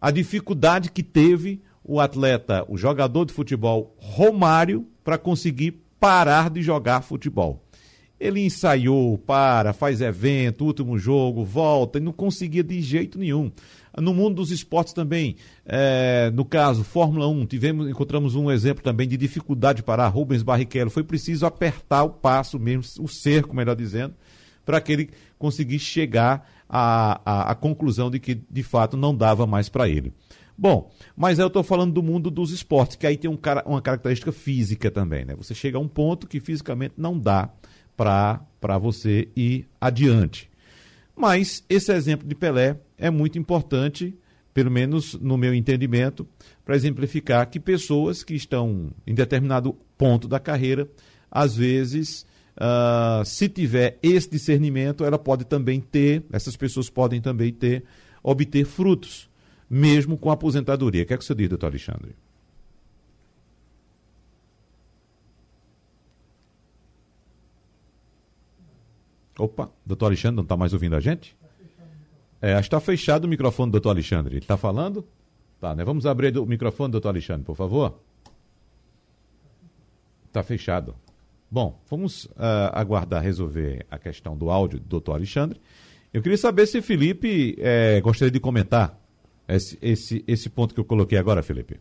a 0.00 0.12
dificuldade 0.12 0.92
que 0.92 1.02
teve 1.02 1.60
o 1.82 1.98
atleta, 1.98 2.64
o 2.68 2.78
jogador 2.78 3.24
de 3.24 3.32
futebol 3.32 3.96
Romário, 3.98 4.86
para 5.02 5.18
conseguir 5.18 5.82
parar 5.98 6.48
de 6.48 6.62
jogar 6.62 7.02
futebol. 7.02 7.64
Ele 8.20 8.46
ensaiou, 8.46 9.18
para, 9.18 9.72
faz 9.72 10.00
evento, 10.00 10.64
último 10.64 10.96
jogo, 10.96 11.44
volta, 11.44 11.98
e 11.98 12.00
não 12.00 12.12
conseguia 12.12 12.62
de 12.62 12.80
jeito 12.80 13.18
nenhum. 13.18 13.50
No 14.00 14.14
mundo 14.14 14.36
dos 14.36 14.50
esportes 14.50 14.92
também, 14.92 15.36
é, 15.64 16.30
no 16.34 16.44
caso, 16.44 16.84
Fórmula 16.84 17.28
1, 17.28 17.46
tivemos, 17.46 17.88
encontramos 17.88 18.34
um 18.34 18.50
exemplo 18.50 18.82
também 18.82 19.06
de 19.06 19.16
dificuldade 19.16 19.78
de 19.78 19.82
parar. 19.82 20.08
Rubens 20.08 20.42
Barrichello, 20.42 20.90
foi 20.90 21.02
preciso 21.02 21.46
apertar 21.46 22.04
o 22.04 22.10
passo 22.10 22.58
mesmo, 22.58 23.04
o 23.04 23.08
cerco, 23.08 23.54
melhor 23.54 23.74
dizendo, 23.74 24.14
para 24.64 24.80
que 24.80 24.92
ele 24.92 25.10
conseguisse 25.38 25.84
chegar 25.84 26.48
à, 26.68 27.20
à, 27.24 27.50
à 27.50 27.54
conclusão 27.54 28.10
de 28.10 28.18
que, 28.18 28.34
de 28.34 28.62
fato, 28.62 28.96
não 28.96 29.14
dava 29.14 29.46
mais 29.46 29.68
para 29.68 29.88
ele. 29.88 30.12
Bom, 30.56 30.90
mas 31.16 31.38
eu 31.38 31.46
estou 31.46 31.62
falando 31.62 31.92
do 31.92 32.02
mundo 32.02 32.32
dos 32.32 32.50
esportes, 32.50 32.96
que 32.96 33.06
aí 33.06 33.16
tem 33.16 33.30
um 33.30 33.36
cara, 33.36 33.62
uma 33.64 33.80
característica 33.80 34.32
física 34.32 34.90
também, 34.90 35.24
né? 35.24 35.36
Você 35.36 35.54
chega 35.54 35.78
a 35.78 35.80
um 35.80 35.86
ponto 35.86 36.26
que 36.26 36.40
fisicamente 36.40 36.94
não 36.96 37.16
dá 37.16 37.48
para 37.96 38.78
você 38.80 39.28
ir 39.36 39.68
adiante. 39.80 40.50
Mas 41.14 41.64
esse 41.68 41.92
exemplo 41.92 42.26
de 42.26 42.34
Pelé 42.34 42.76
é 42.98 43.10
muito 43.10 43.38
importante, 43.38 44.14
pelo 44.52 44.70
menos 44.70 45.14
no 45.14 45.38
meu 45.38 45.54
entendimento, 45.54 46.26
para 46.64 46.76
exemplificar 46.76 47.48
que 47.48 47.60
pessoas 47.60 48.24
que 48.24 48.34
estão 48.34 48.90
em 49.06 49.14
determinado 49.14 49.74
ponto 49.96 50.26
da 50.26 50.40
carreira, 50.40 50.88
às 51.30 51.56
vezes, 51.56 52.26
uh, 52.56 53.24
se 53.24 53.48
tiver 53.48 53.98
esse 54.02 54.28
discernimento, 54.28 55.04
ela 55.04 55.18
pode 55.18 55.44
também 55.44 55.80
ter, 55.80 56.24
essas 56.32 56.56
pessoas 56.56 56.90
podem 56.90 57.20
também 57.20 57.52
ter, 57.52 57.84
obter 58.22 58.64
frutos 58.64 59.28
mesmo 59.70 60.16
com 60.16 60.30
a 60.30 60.34
aposentadoria. 60.34 61.02
O 61.02 61.06
que 61.06 61.14
é 61.14 61.18
que 61.18 61.24
você 61.24 61.34
diz, 61.34 61.48
doutor 61.48 61.66
Alexandre? 61.66 62.16
Opa, 69.38 69.70
doutor 69.86 70.06
Alexandre 70.06 70.36
não 70.36 70.42
está 70.42 70.56
mais 70.56 70.72
ouvindo 70.72 70.96
a 70.96 71.00
gente? 71.00 71.36
É, 72.40 72.52
acho 72.52 72.68
que 72.68 72.76
está 72.76 72.80
fechado 72.80 73.24
o 73.24 73.28
microfone 73.28 73.70
do 73.70 73.72
doutor 73.72 73.90
Alexandre. 73.90 74.34
Ele 74.34 74.44
está 74.44 74.56
falando? 74.56 75.06
Tá, 75.60 75.74
né? 75.74 75.84
Vamos 75.84 76.06
abrir 76.06 76.36
o 76.38 76.46
microfone 76.46 76.88
do 76.88 76.92
doutor 76.92 77.08
Alexandre, 77.08 77.44
por 77.44 77.56
favor. 77.56 77.98
Está 80.26 80.42
fechado. 80.42 80.94
Bom, 81.50 81.80
vamos 81.88 82.26
uh, 82.26 82.70
aguardar 82.72 83.22
resolver 83.22 83.86
a 83.90 83.98
questão 83.98 84.36
do 84.36 84.50
áudio 84.50 84.78
do 84.78 84.86
doutor 84.86 85.14
Alexandre. 85.14 85.60
Eu 86.12 86.22
queria 86.22 86.38
saber 86.38 86.66
se 86.66 86.80
Felipe 86.80 87.56
é, 87.58 88.00
gostaria 88.00 88.30
de 88.30 88.40
comentar 88.40 88.98
esse, 89.48 89.78
esse, 89.80 90.24
esse 90.26 90.48
ponto 90.48 90.74
que 90.74 90.80
eu 90.80 90.84
coloquei 90.84 91.18
agora, 91.18 91.42
Felipe? 91.42 91.80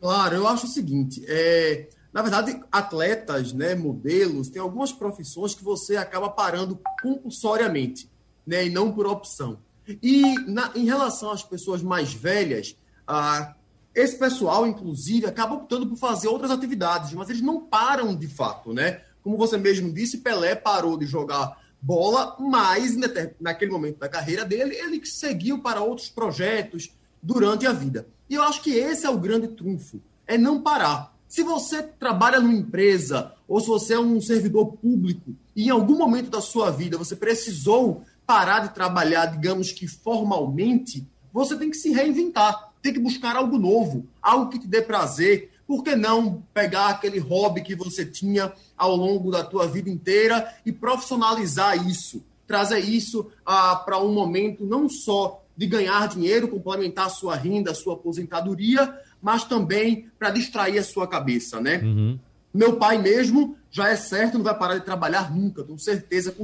Claro, 0.00 0.36
eu 0.36 0.46
acho 0.46 0.66
o 0.66 0.68
seguinte, 0.68 1.24
é, 1.26 1.88
na 2.12 2.22
verdade, 2.22 2.60
atletas, 2.70 3.52
né, 3.52 3.74
modelos, 3.74 4.48
tem 4.48 4.60
algumas 4.60 4.92
profissões 4.92 5.54
que 5.54 5.64
você 5.64 5.96
acaba 5.96 6.30
parando 6.30 6.78
compulsoriamente, 7.02 8.08
né, 8.48 8.66
e 8.66 8.70
não 8.70 8.90
por 8.90 9.06
opção. 9.06 9.58
E 10.02 10.38
na, 10.46 10.72
em 10.74 10.86
relação 10.86 11.30
às 11.30 11.42
pessoas 11.42 11.82
mais 11.82 12.14
velhas, 12.14 12.74
ah, 13.06 13.54
esse 13.94 14.18
pessoal, 14.18 14.66
inclusive, 14.66 15.26
acaba 15.26 15.54
optando 15.54 15.86
por 15.86 15.96
fazer 15.96 16.28
outras 16.28 16.50
atividades, 16.50 17.12
mas 17.12 17.28
eles 17.28 17.42
não 17.42 17.60
param 17.60 18.16
de 18.16 18.26
fato, 18.26 18.72
né? 18.72 19.02
Como 19.22 19.36
você 19.36 19.58
mesmo 19.58 19.92
disse, 19.92 20.18
Pelé 20.18 20.54
parou 20.54 20.96
de 20.96 21.04
jogar 21.04 21.60
bola, 21.80 22.36
mas 22.38 22.96
naquele 23.38 23.70
momento 23.70 23.98
da 23.98 24.08
carreira 24.08 24.44
dele, 24.44 24.74
ele 24.74 25.04
seguiu 25.04 25.60
para 25.60 25.82
outros 25.82 26.08
projetos 26.08 26.90
durante 27.22 27.66
a 27.66 27.72
vida. 27.72 28.08
E 28.30 28.34
eu 28.34 28.42
acho 28.42 28.62
que 28.62 28.70
esse 28.70 29.04
é 29.04 29.10
o 29.10 29.18
grande 29.18 29.48
trunfo, 29.48 30.00
é 30.26 30.38
não 30.38 30.62
parar. 30.62 31.14
Se 31.28 31.42
você 31.42 31.82
trabalha 31.82 32.40
numa 32.40 32.54
empresa 32.54 33.34
ou 33.46 33.60
se 33.60 33.66
você 33.66 33.94
é 33.94 33.98
um 33.98 34.20
servidor 34.20 34.72
público 34.78 35.34
e 35.54 35.66
em 35.66 35.70
algum 35.70 35.98
momento 35.98 36.30
da 36.30 36.40
sua 36.40 36.70
vida 36.70 36.96
você 36.96 37.14
precisou 37.14 38.04
parar 38.28 38.60
de 38.60 38.74
trabalhar, 38.74 39.24
digamos 39.24 39.72
que 39.72 39.88
formalmente, 39.88 41.08
você 41.32 41.56
tem 41.56 41.70
que 41.70 41.78
se 41.78 41.90
reinventar, 41.90 42.74
tem 42.82 42.92
que 42.92 43.00
buscar 43.00 43.34
algo 43.34 43.56
novo, 43.56 44.06
algo 44.20 44.50
que 44.50 44.58
te 44.58 44.66
dê 44.66 44.82
prazer, 44.82 45.50
por 45.66 45.82
que 45.82 45.96
não 45.96 46.42
pegar 46.52 46.88
aquele 46.88 47.18
hobby 47.18 47.62
que 47.62 47.74
você 47.74 48.04
tinha 48.04 48.52
ao 48.76 48.94
longo 48.94 49.30
da 49.30 49.42
tua 49.42 49.66
vida 49.66 49.88
inteira 49.88 50.46
e 50.66 50.70
profissionalizar 50.70 51.88
isso? 51.88 52.22
Trazer 52.46 52.80
isso 52.80 53.30
ah, 53.46 53.76
para 53.76 53.98
um 53.98 54.12
momento 54.12 54.62
não 54.62 54.90
só 54.90 55.42
de 55.56 55.66
ganhar 55.66 56.06
dinheiro, 56.08 56.48
complementar 56.48 57.06
a 57.06 57.10
sua 57.10 57.34
renda, 57.34 57.70
a 57.70 57.74
sua 57.74 57.94
aposentadoria, 57.94 58.94
mas 59.22 59.44
também 59.44 60.10
para 60.18 60.28
distrair 60.28 60.78
a 60.78 60.84
sua 60.84 61.08
cabeça, 61.08 61.62
né? 61.62 61.78
Uhum. 61.82 62.18
Meu 62.52 62.76
pai 62.76 62.98
mesmo 62.98 63.56
já 63.70 63.88
é 63.88 63.96
certo, 63.96 64.36
não 64.36 64.44
vai 64.44 64.56
parar 64.56 64.74
de 64.74 64.84
trabalhar 64.84 65.34
nunca, 65.34 65.64
tenho 65.64 65.78
certeza 65.78 66.34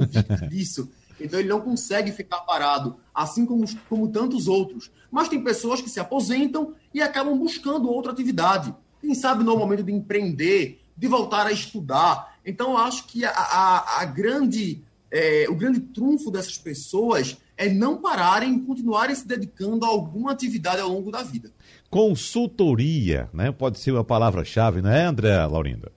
disso. 0.49 0.89
Então 1.19 1.39
ele 1.39 1.49
não 1.49 1.61
consegue 1.61 2.11
ficar 2.11 2.41
parado, 2.41 2.97
assim 3.13 3.45
como, 3.45 3.65
como 3.87 4.07
tantos 4.07 4.47
outros. 4.47 4.91
Mas 5.09 5.29
tem 5.29 5.43
pessoas 5.43 5.81
que 5.81 5.89
se 5.89 5.99
aposentam 5.99 6.73
e 6.93 7.01
acabam 7.01 7.37
buscando 7.37 7.89
outra 7.89 8.11
atividade 8.11 8.73
quem 9.05 9.13
sabe 9.13 9.43
no 9.43 9.57
momento 9.57 9.83
de 9.83 9.93
empreender, 9.93 10.81
de 10.97 11.07
voltar 11.07 11.45
a 11.45 11.51
estudar. 11.51 12.35
Então, 12.45 12.77
acho 12.77 13.07
que 13.07 13.23
a, 13.23 13.31
a, 13.31 14.01
a 14.01 14.05
grande, 14.05 14.83
é, 15.11 15.45
o 15.47 15.55
grande 15.55 15.79
trunfo 15.79 16.31
dessas 16.31 16.57
pessoas 16.57 17.37
é 17.57 17.69
não 17.69 18.01
pararem 18.01 18.55
e 18.55 18.61
continuarem 18.61 19.15
se 19.15 19.27
dedicando 19.27 19.85
a 19.85 19.89
alguma 19.89 20.31
atividade 20.31 20.81
ao 20.81 20.89
longo 20.89 21.11
da 21.11 21.23
vida. 21.23 21.51
Consultoria, 21.89 23.29
né? 23.31 23.51
Pode 23.51 23.79
ser 23.79 23.91
uma 23.91 24.03
palavra-chave, 24.03 24.81
não 24.81 24.89
é, 24.89 25.05
André 25.05 25.45
Laurinda? 25.45 25.91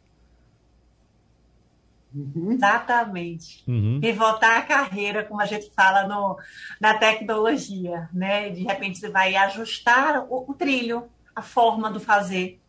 Uhum. 2.14 2.52
Exatamente. 2.52 3.62
Uhum. 3.68 4.00
Pivotar 4.00 4.58
a 4.58 4.62
carreira, 4.62 5.24
como 5.24 5.40
a 5.40 5.46
gente 5.46 5.70
fala 5.74 6.06
no, 6.06 6.38
na 6.80 6.94
tecnologia, 6.94 8.08
né? 8.12 8.50
De 8.50 8.62
repente 8.62 8.98
você 8.98 9.10
vai 9.10 9.36
ajustar 9.36 10.24
o, 10.28 10.50
o 10.50 10.54
trilho, 10.54 11.08
a 11.34 11.42
forma 11.42 11.90
do 11.90 12.00
fazer. 12.00 12.60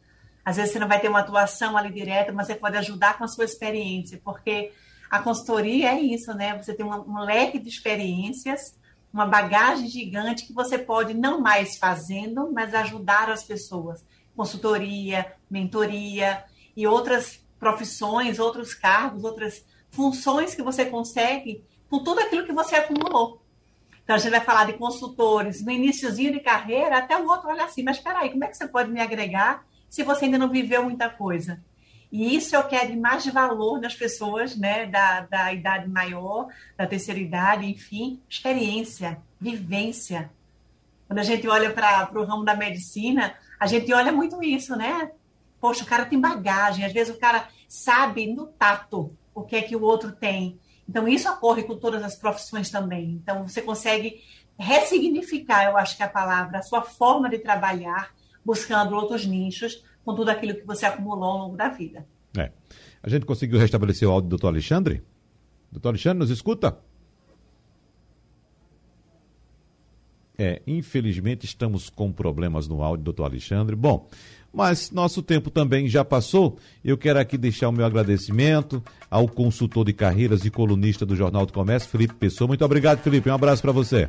Às 0.43 0.57
vezes 0.57 0.73
você 0.73 0.79
não 0.79 0.87
vai 0.87 0.99
ter 0.99 1.09
uma 1.09 1.19
atuação 1.19 1.77
ali 1.77 1.91
direta, 1.91 2.31
mas 2.31 2.47
você 2.47 2.55
pode 2.55 2.77
ajudar 2.77 3.17
com 3.17 3.23
a 3.23 3.27
sua 3.27 3.45
experiência, 3.45 4.19
porque 4.23 4.71
a 5.09 5.19
consultoria 5.19 5.91
é 5.91 6.01
isso, 6.01 6.33
né? 6.33 6.57
Você 6.57 6.73
tem 6.73 6.85
um, 6.85 6.91
um 6.91 7.19
leque 7.23 7.59
de 7.59 7.69
experiências, 7.69 8.77
uma 9.11 9.25
bagagem 9.25 9.87
gigante 9.87 10.45
que 10.45 10.53
você 10.53 10.77
pode 10.77 11.13
não 11.13 11.41
mais 11.41 11.77
fazendo, 11.77 12.51
mas 12.51 12.75
ajudar 12.75 13.29
as 13.29 13.43
pessoas. 13.43 14.05
Consultoria, 14.35 15.33
mentoria 15.49 16.43
e 16.75 16.85
outras 16.85 17.43
profissões, 17.59 18.39
outros 18.39 18.73
cargos, 18.73 19.23
outras 19.23 19.65
funções 19.91 20.55
que 20.55 20.61
você 20.61 20.85
consegue 20.85 21.63
com 21.89 22.03
tudo 22.03 22.19
aquilo 22.19 22.45
que 22.45 22.53
você 22.53 22.75
acumulou. 22.75 23.41
Então, 24.03 24.15
a 24.15 24.19
gente 24.19 24.31
vai 24.31 24.41
falar 24.41 24.65
de 24.65 24.73
consultores 24.73 25.63
no 25.63 25.71
iníciozinho 25.71 26.31
de 26.31 26.39
carreira, 26.39 26.97
até 26.97 27.17
o 27.17 27.27
outro 27.27 27.49
olha 27.49 27.65
assim, 27.65 27.83
mas 27.83 27.97
espera 27.97 28.19
aí, 28.19 28.31
como 28.31 28.43
é 28.43 28.47
que 28.47 28.57
você 28.57 28.67
pode 28.67 28.89
me 28.89 29.01
agregar 29.01 29.65
se 29.87 30.03
você 30.03 30.25
ainda 30.25 30.37
não 30.37 30.49
viveu 30.49 30.83
muita 30.83 31.09
coisa. 31.09 31.61
E 32.11 32.35
isso 32.35 32.55
é 32.55 32.59
o 32.59 32.67
que 32.67 32.75
é 32.75 32.85
de 32.85 32.97
mais 32.97 33.25
valor 33.27 33.79
nas 33.79 33.93
pessoas, 33.93 34.55
né, 34.55 34.87
da, 34.87 35.21
da 35.21 35.53
idade 35.53 35.87
maior, 35.87 36.47
da 36.75 36.87
terceira 36.87 37.19
idade, 37.19 37.67
enfim, 37.67 38.19
experiência, 38.27 39.21
vivência. 39.39 40.31
Quando 41.07 41.19
a 41.19 41.23
gente 41.23 41.47
olha 41.47 41.71
para 41.71 42.09
o 42.19 42.23
ramo 42.23 42.43
da 42.43 42.55
medicina, 42.55 43.35
a 43.59 43.67
gente 43.67 43.93
olha 43.93 44.11
muito 44.11 44.41
isso, 44.43 44.75
né? 44.75 45.11
Poxa, 45.59 45.83
o 45.83 45.87
cara 45.87 46.05
tem 46.05 46.19
bagagem, 46.19 46.85
às 46.85 46.93
vezes 46.93 47.13
o 47.13 47.19
cara 47.19 47.47
sabe 47.67 48.27
no 48.27 48.47
tato 48.47 49.15
o 49.33 49.43
que 49.43 49.55
é 49.55 49.61
que 49.61 49.75
o 49.75 49.81
outro 49.81 50.11
tem. 50.11 50.59
Então, 50.87 51.07
isso 51.07 51.29
ocorre 51.29 51.63
com 51.63 51.77
todas 51.77 52.01
as 52.03 52.15
profissões 52.15 52.69
também. 52.69 53.11
Então, 53.11 53.47
você 53.47 53.61
consegue 53.61 54.23
ressignificar, 54.57 55.65
eu 55.65 55.77
acho 55.77 55.95
que 55.95 56.03
é 56.03 56.05
a 56.05 56.09
palavra, 56.09 56.59
a 56.59 56.63
sua 56.63 56.81
forma 56.81 57.29
de 57.29 57.37
trabalhar, 57.37 58.13
buscando 58.43 58.95
outros 58.95 59.25
nichos 59.25 59.83
com 60.03 60.15
tudo 60.15 60.29
aquilo 60.29 60.55
que 60.55 60.65
você 60.65 60.85
acumulou 60.85 61.31
ao 61.31 61.37
longo 61.37 61.55
da 61.55 61.69
vida. 61.69 62.07
É. 62.37 62.51
A 63.01 63.09
gente 63.09 63.25
conseguiu 63.25 63.59
restabelecer 63.59 64.07
o 64.07 64.11
áudio 64.11 64.27
do 64.27 64.31
doutor 64.31 64.47
Alexandre? 64.47 65.03
Doutor 65.71 65.89
Alexandre, 65.89 66.19
nos 66.19 66.29
escuta? 66.29 66.77
É, 70.37 70.61
infelizmente 70.65 71.45
estamos 71.45 71.89
com 71.89 72.11
problemas 72.11 72.67
no 72.67 72.81
áudio, 72.81 73.03
doutor 73.03 73.25
Alexandre. 73.25 73.75
Bom, 73.75 74.07
mas 74.53 74.91
nosso 74.91 75.21
tempo 75.21 75.49
também 75.49 75.87
já 75.87 76.03
passou. 76.03 76.57
Eu 76.83 76.97
quero 76.97 77.19
aqui 77.19 77.37
deixar 77.37 77.69
o 77.69 77.71
meu 77.71 77.85
agradecimento 77.85 78.83
ao 79.09 79.27
consultor 79.27 79.85
de 79.85 79.93
carreiras 79.93 80.45
e 80.45 80.49
colunista 80.49 81.05
do 81.05 81.15
Jornal 81.15 81.45
do 81.45 81.53
Comércio, 81.53 81.89
Felipe 81.89 82.13
Pessoa. 82.15 82.47
Muito 82.47 82.65
obrigado, 82.65 82.99
Felipe. 82.99 83.29
Um 83.29 83.33
abraço 83.33 83.61
para 83.61 83.71
você. 83.71 84.07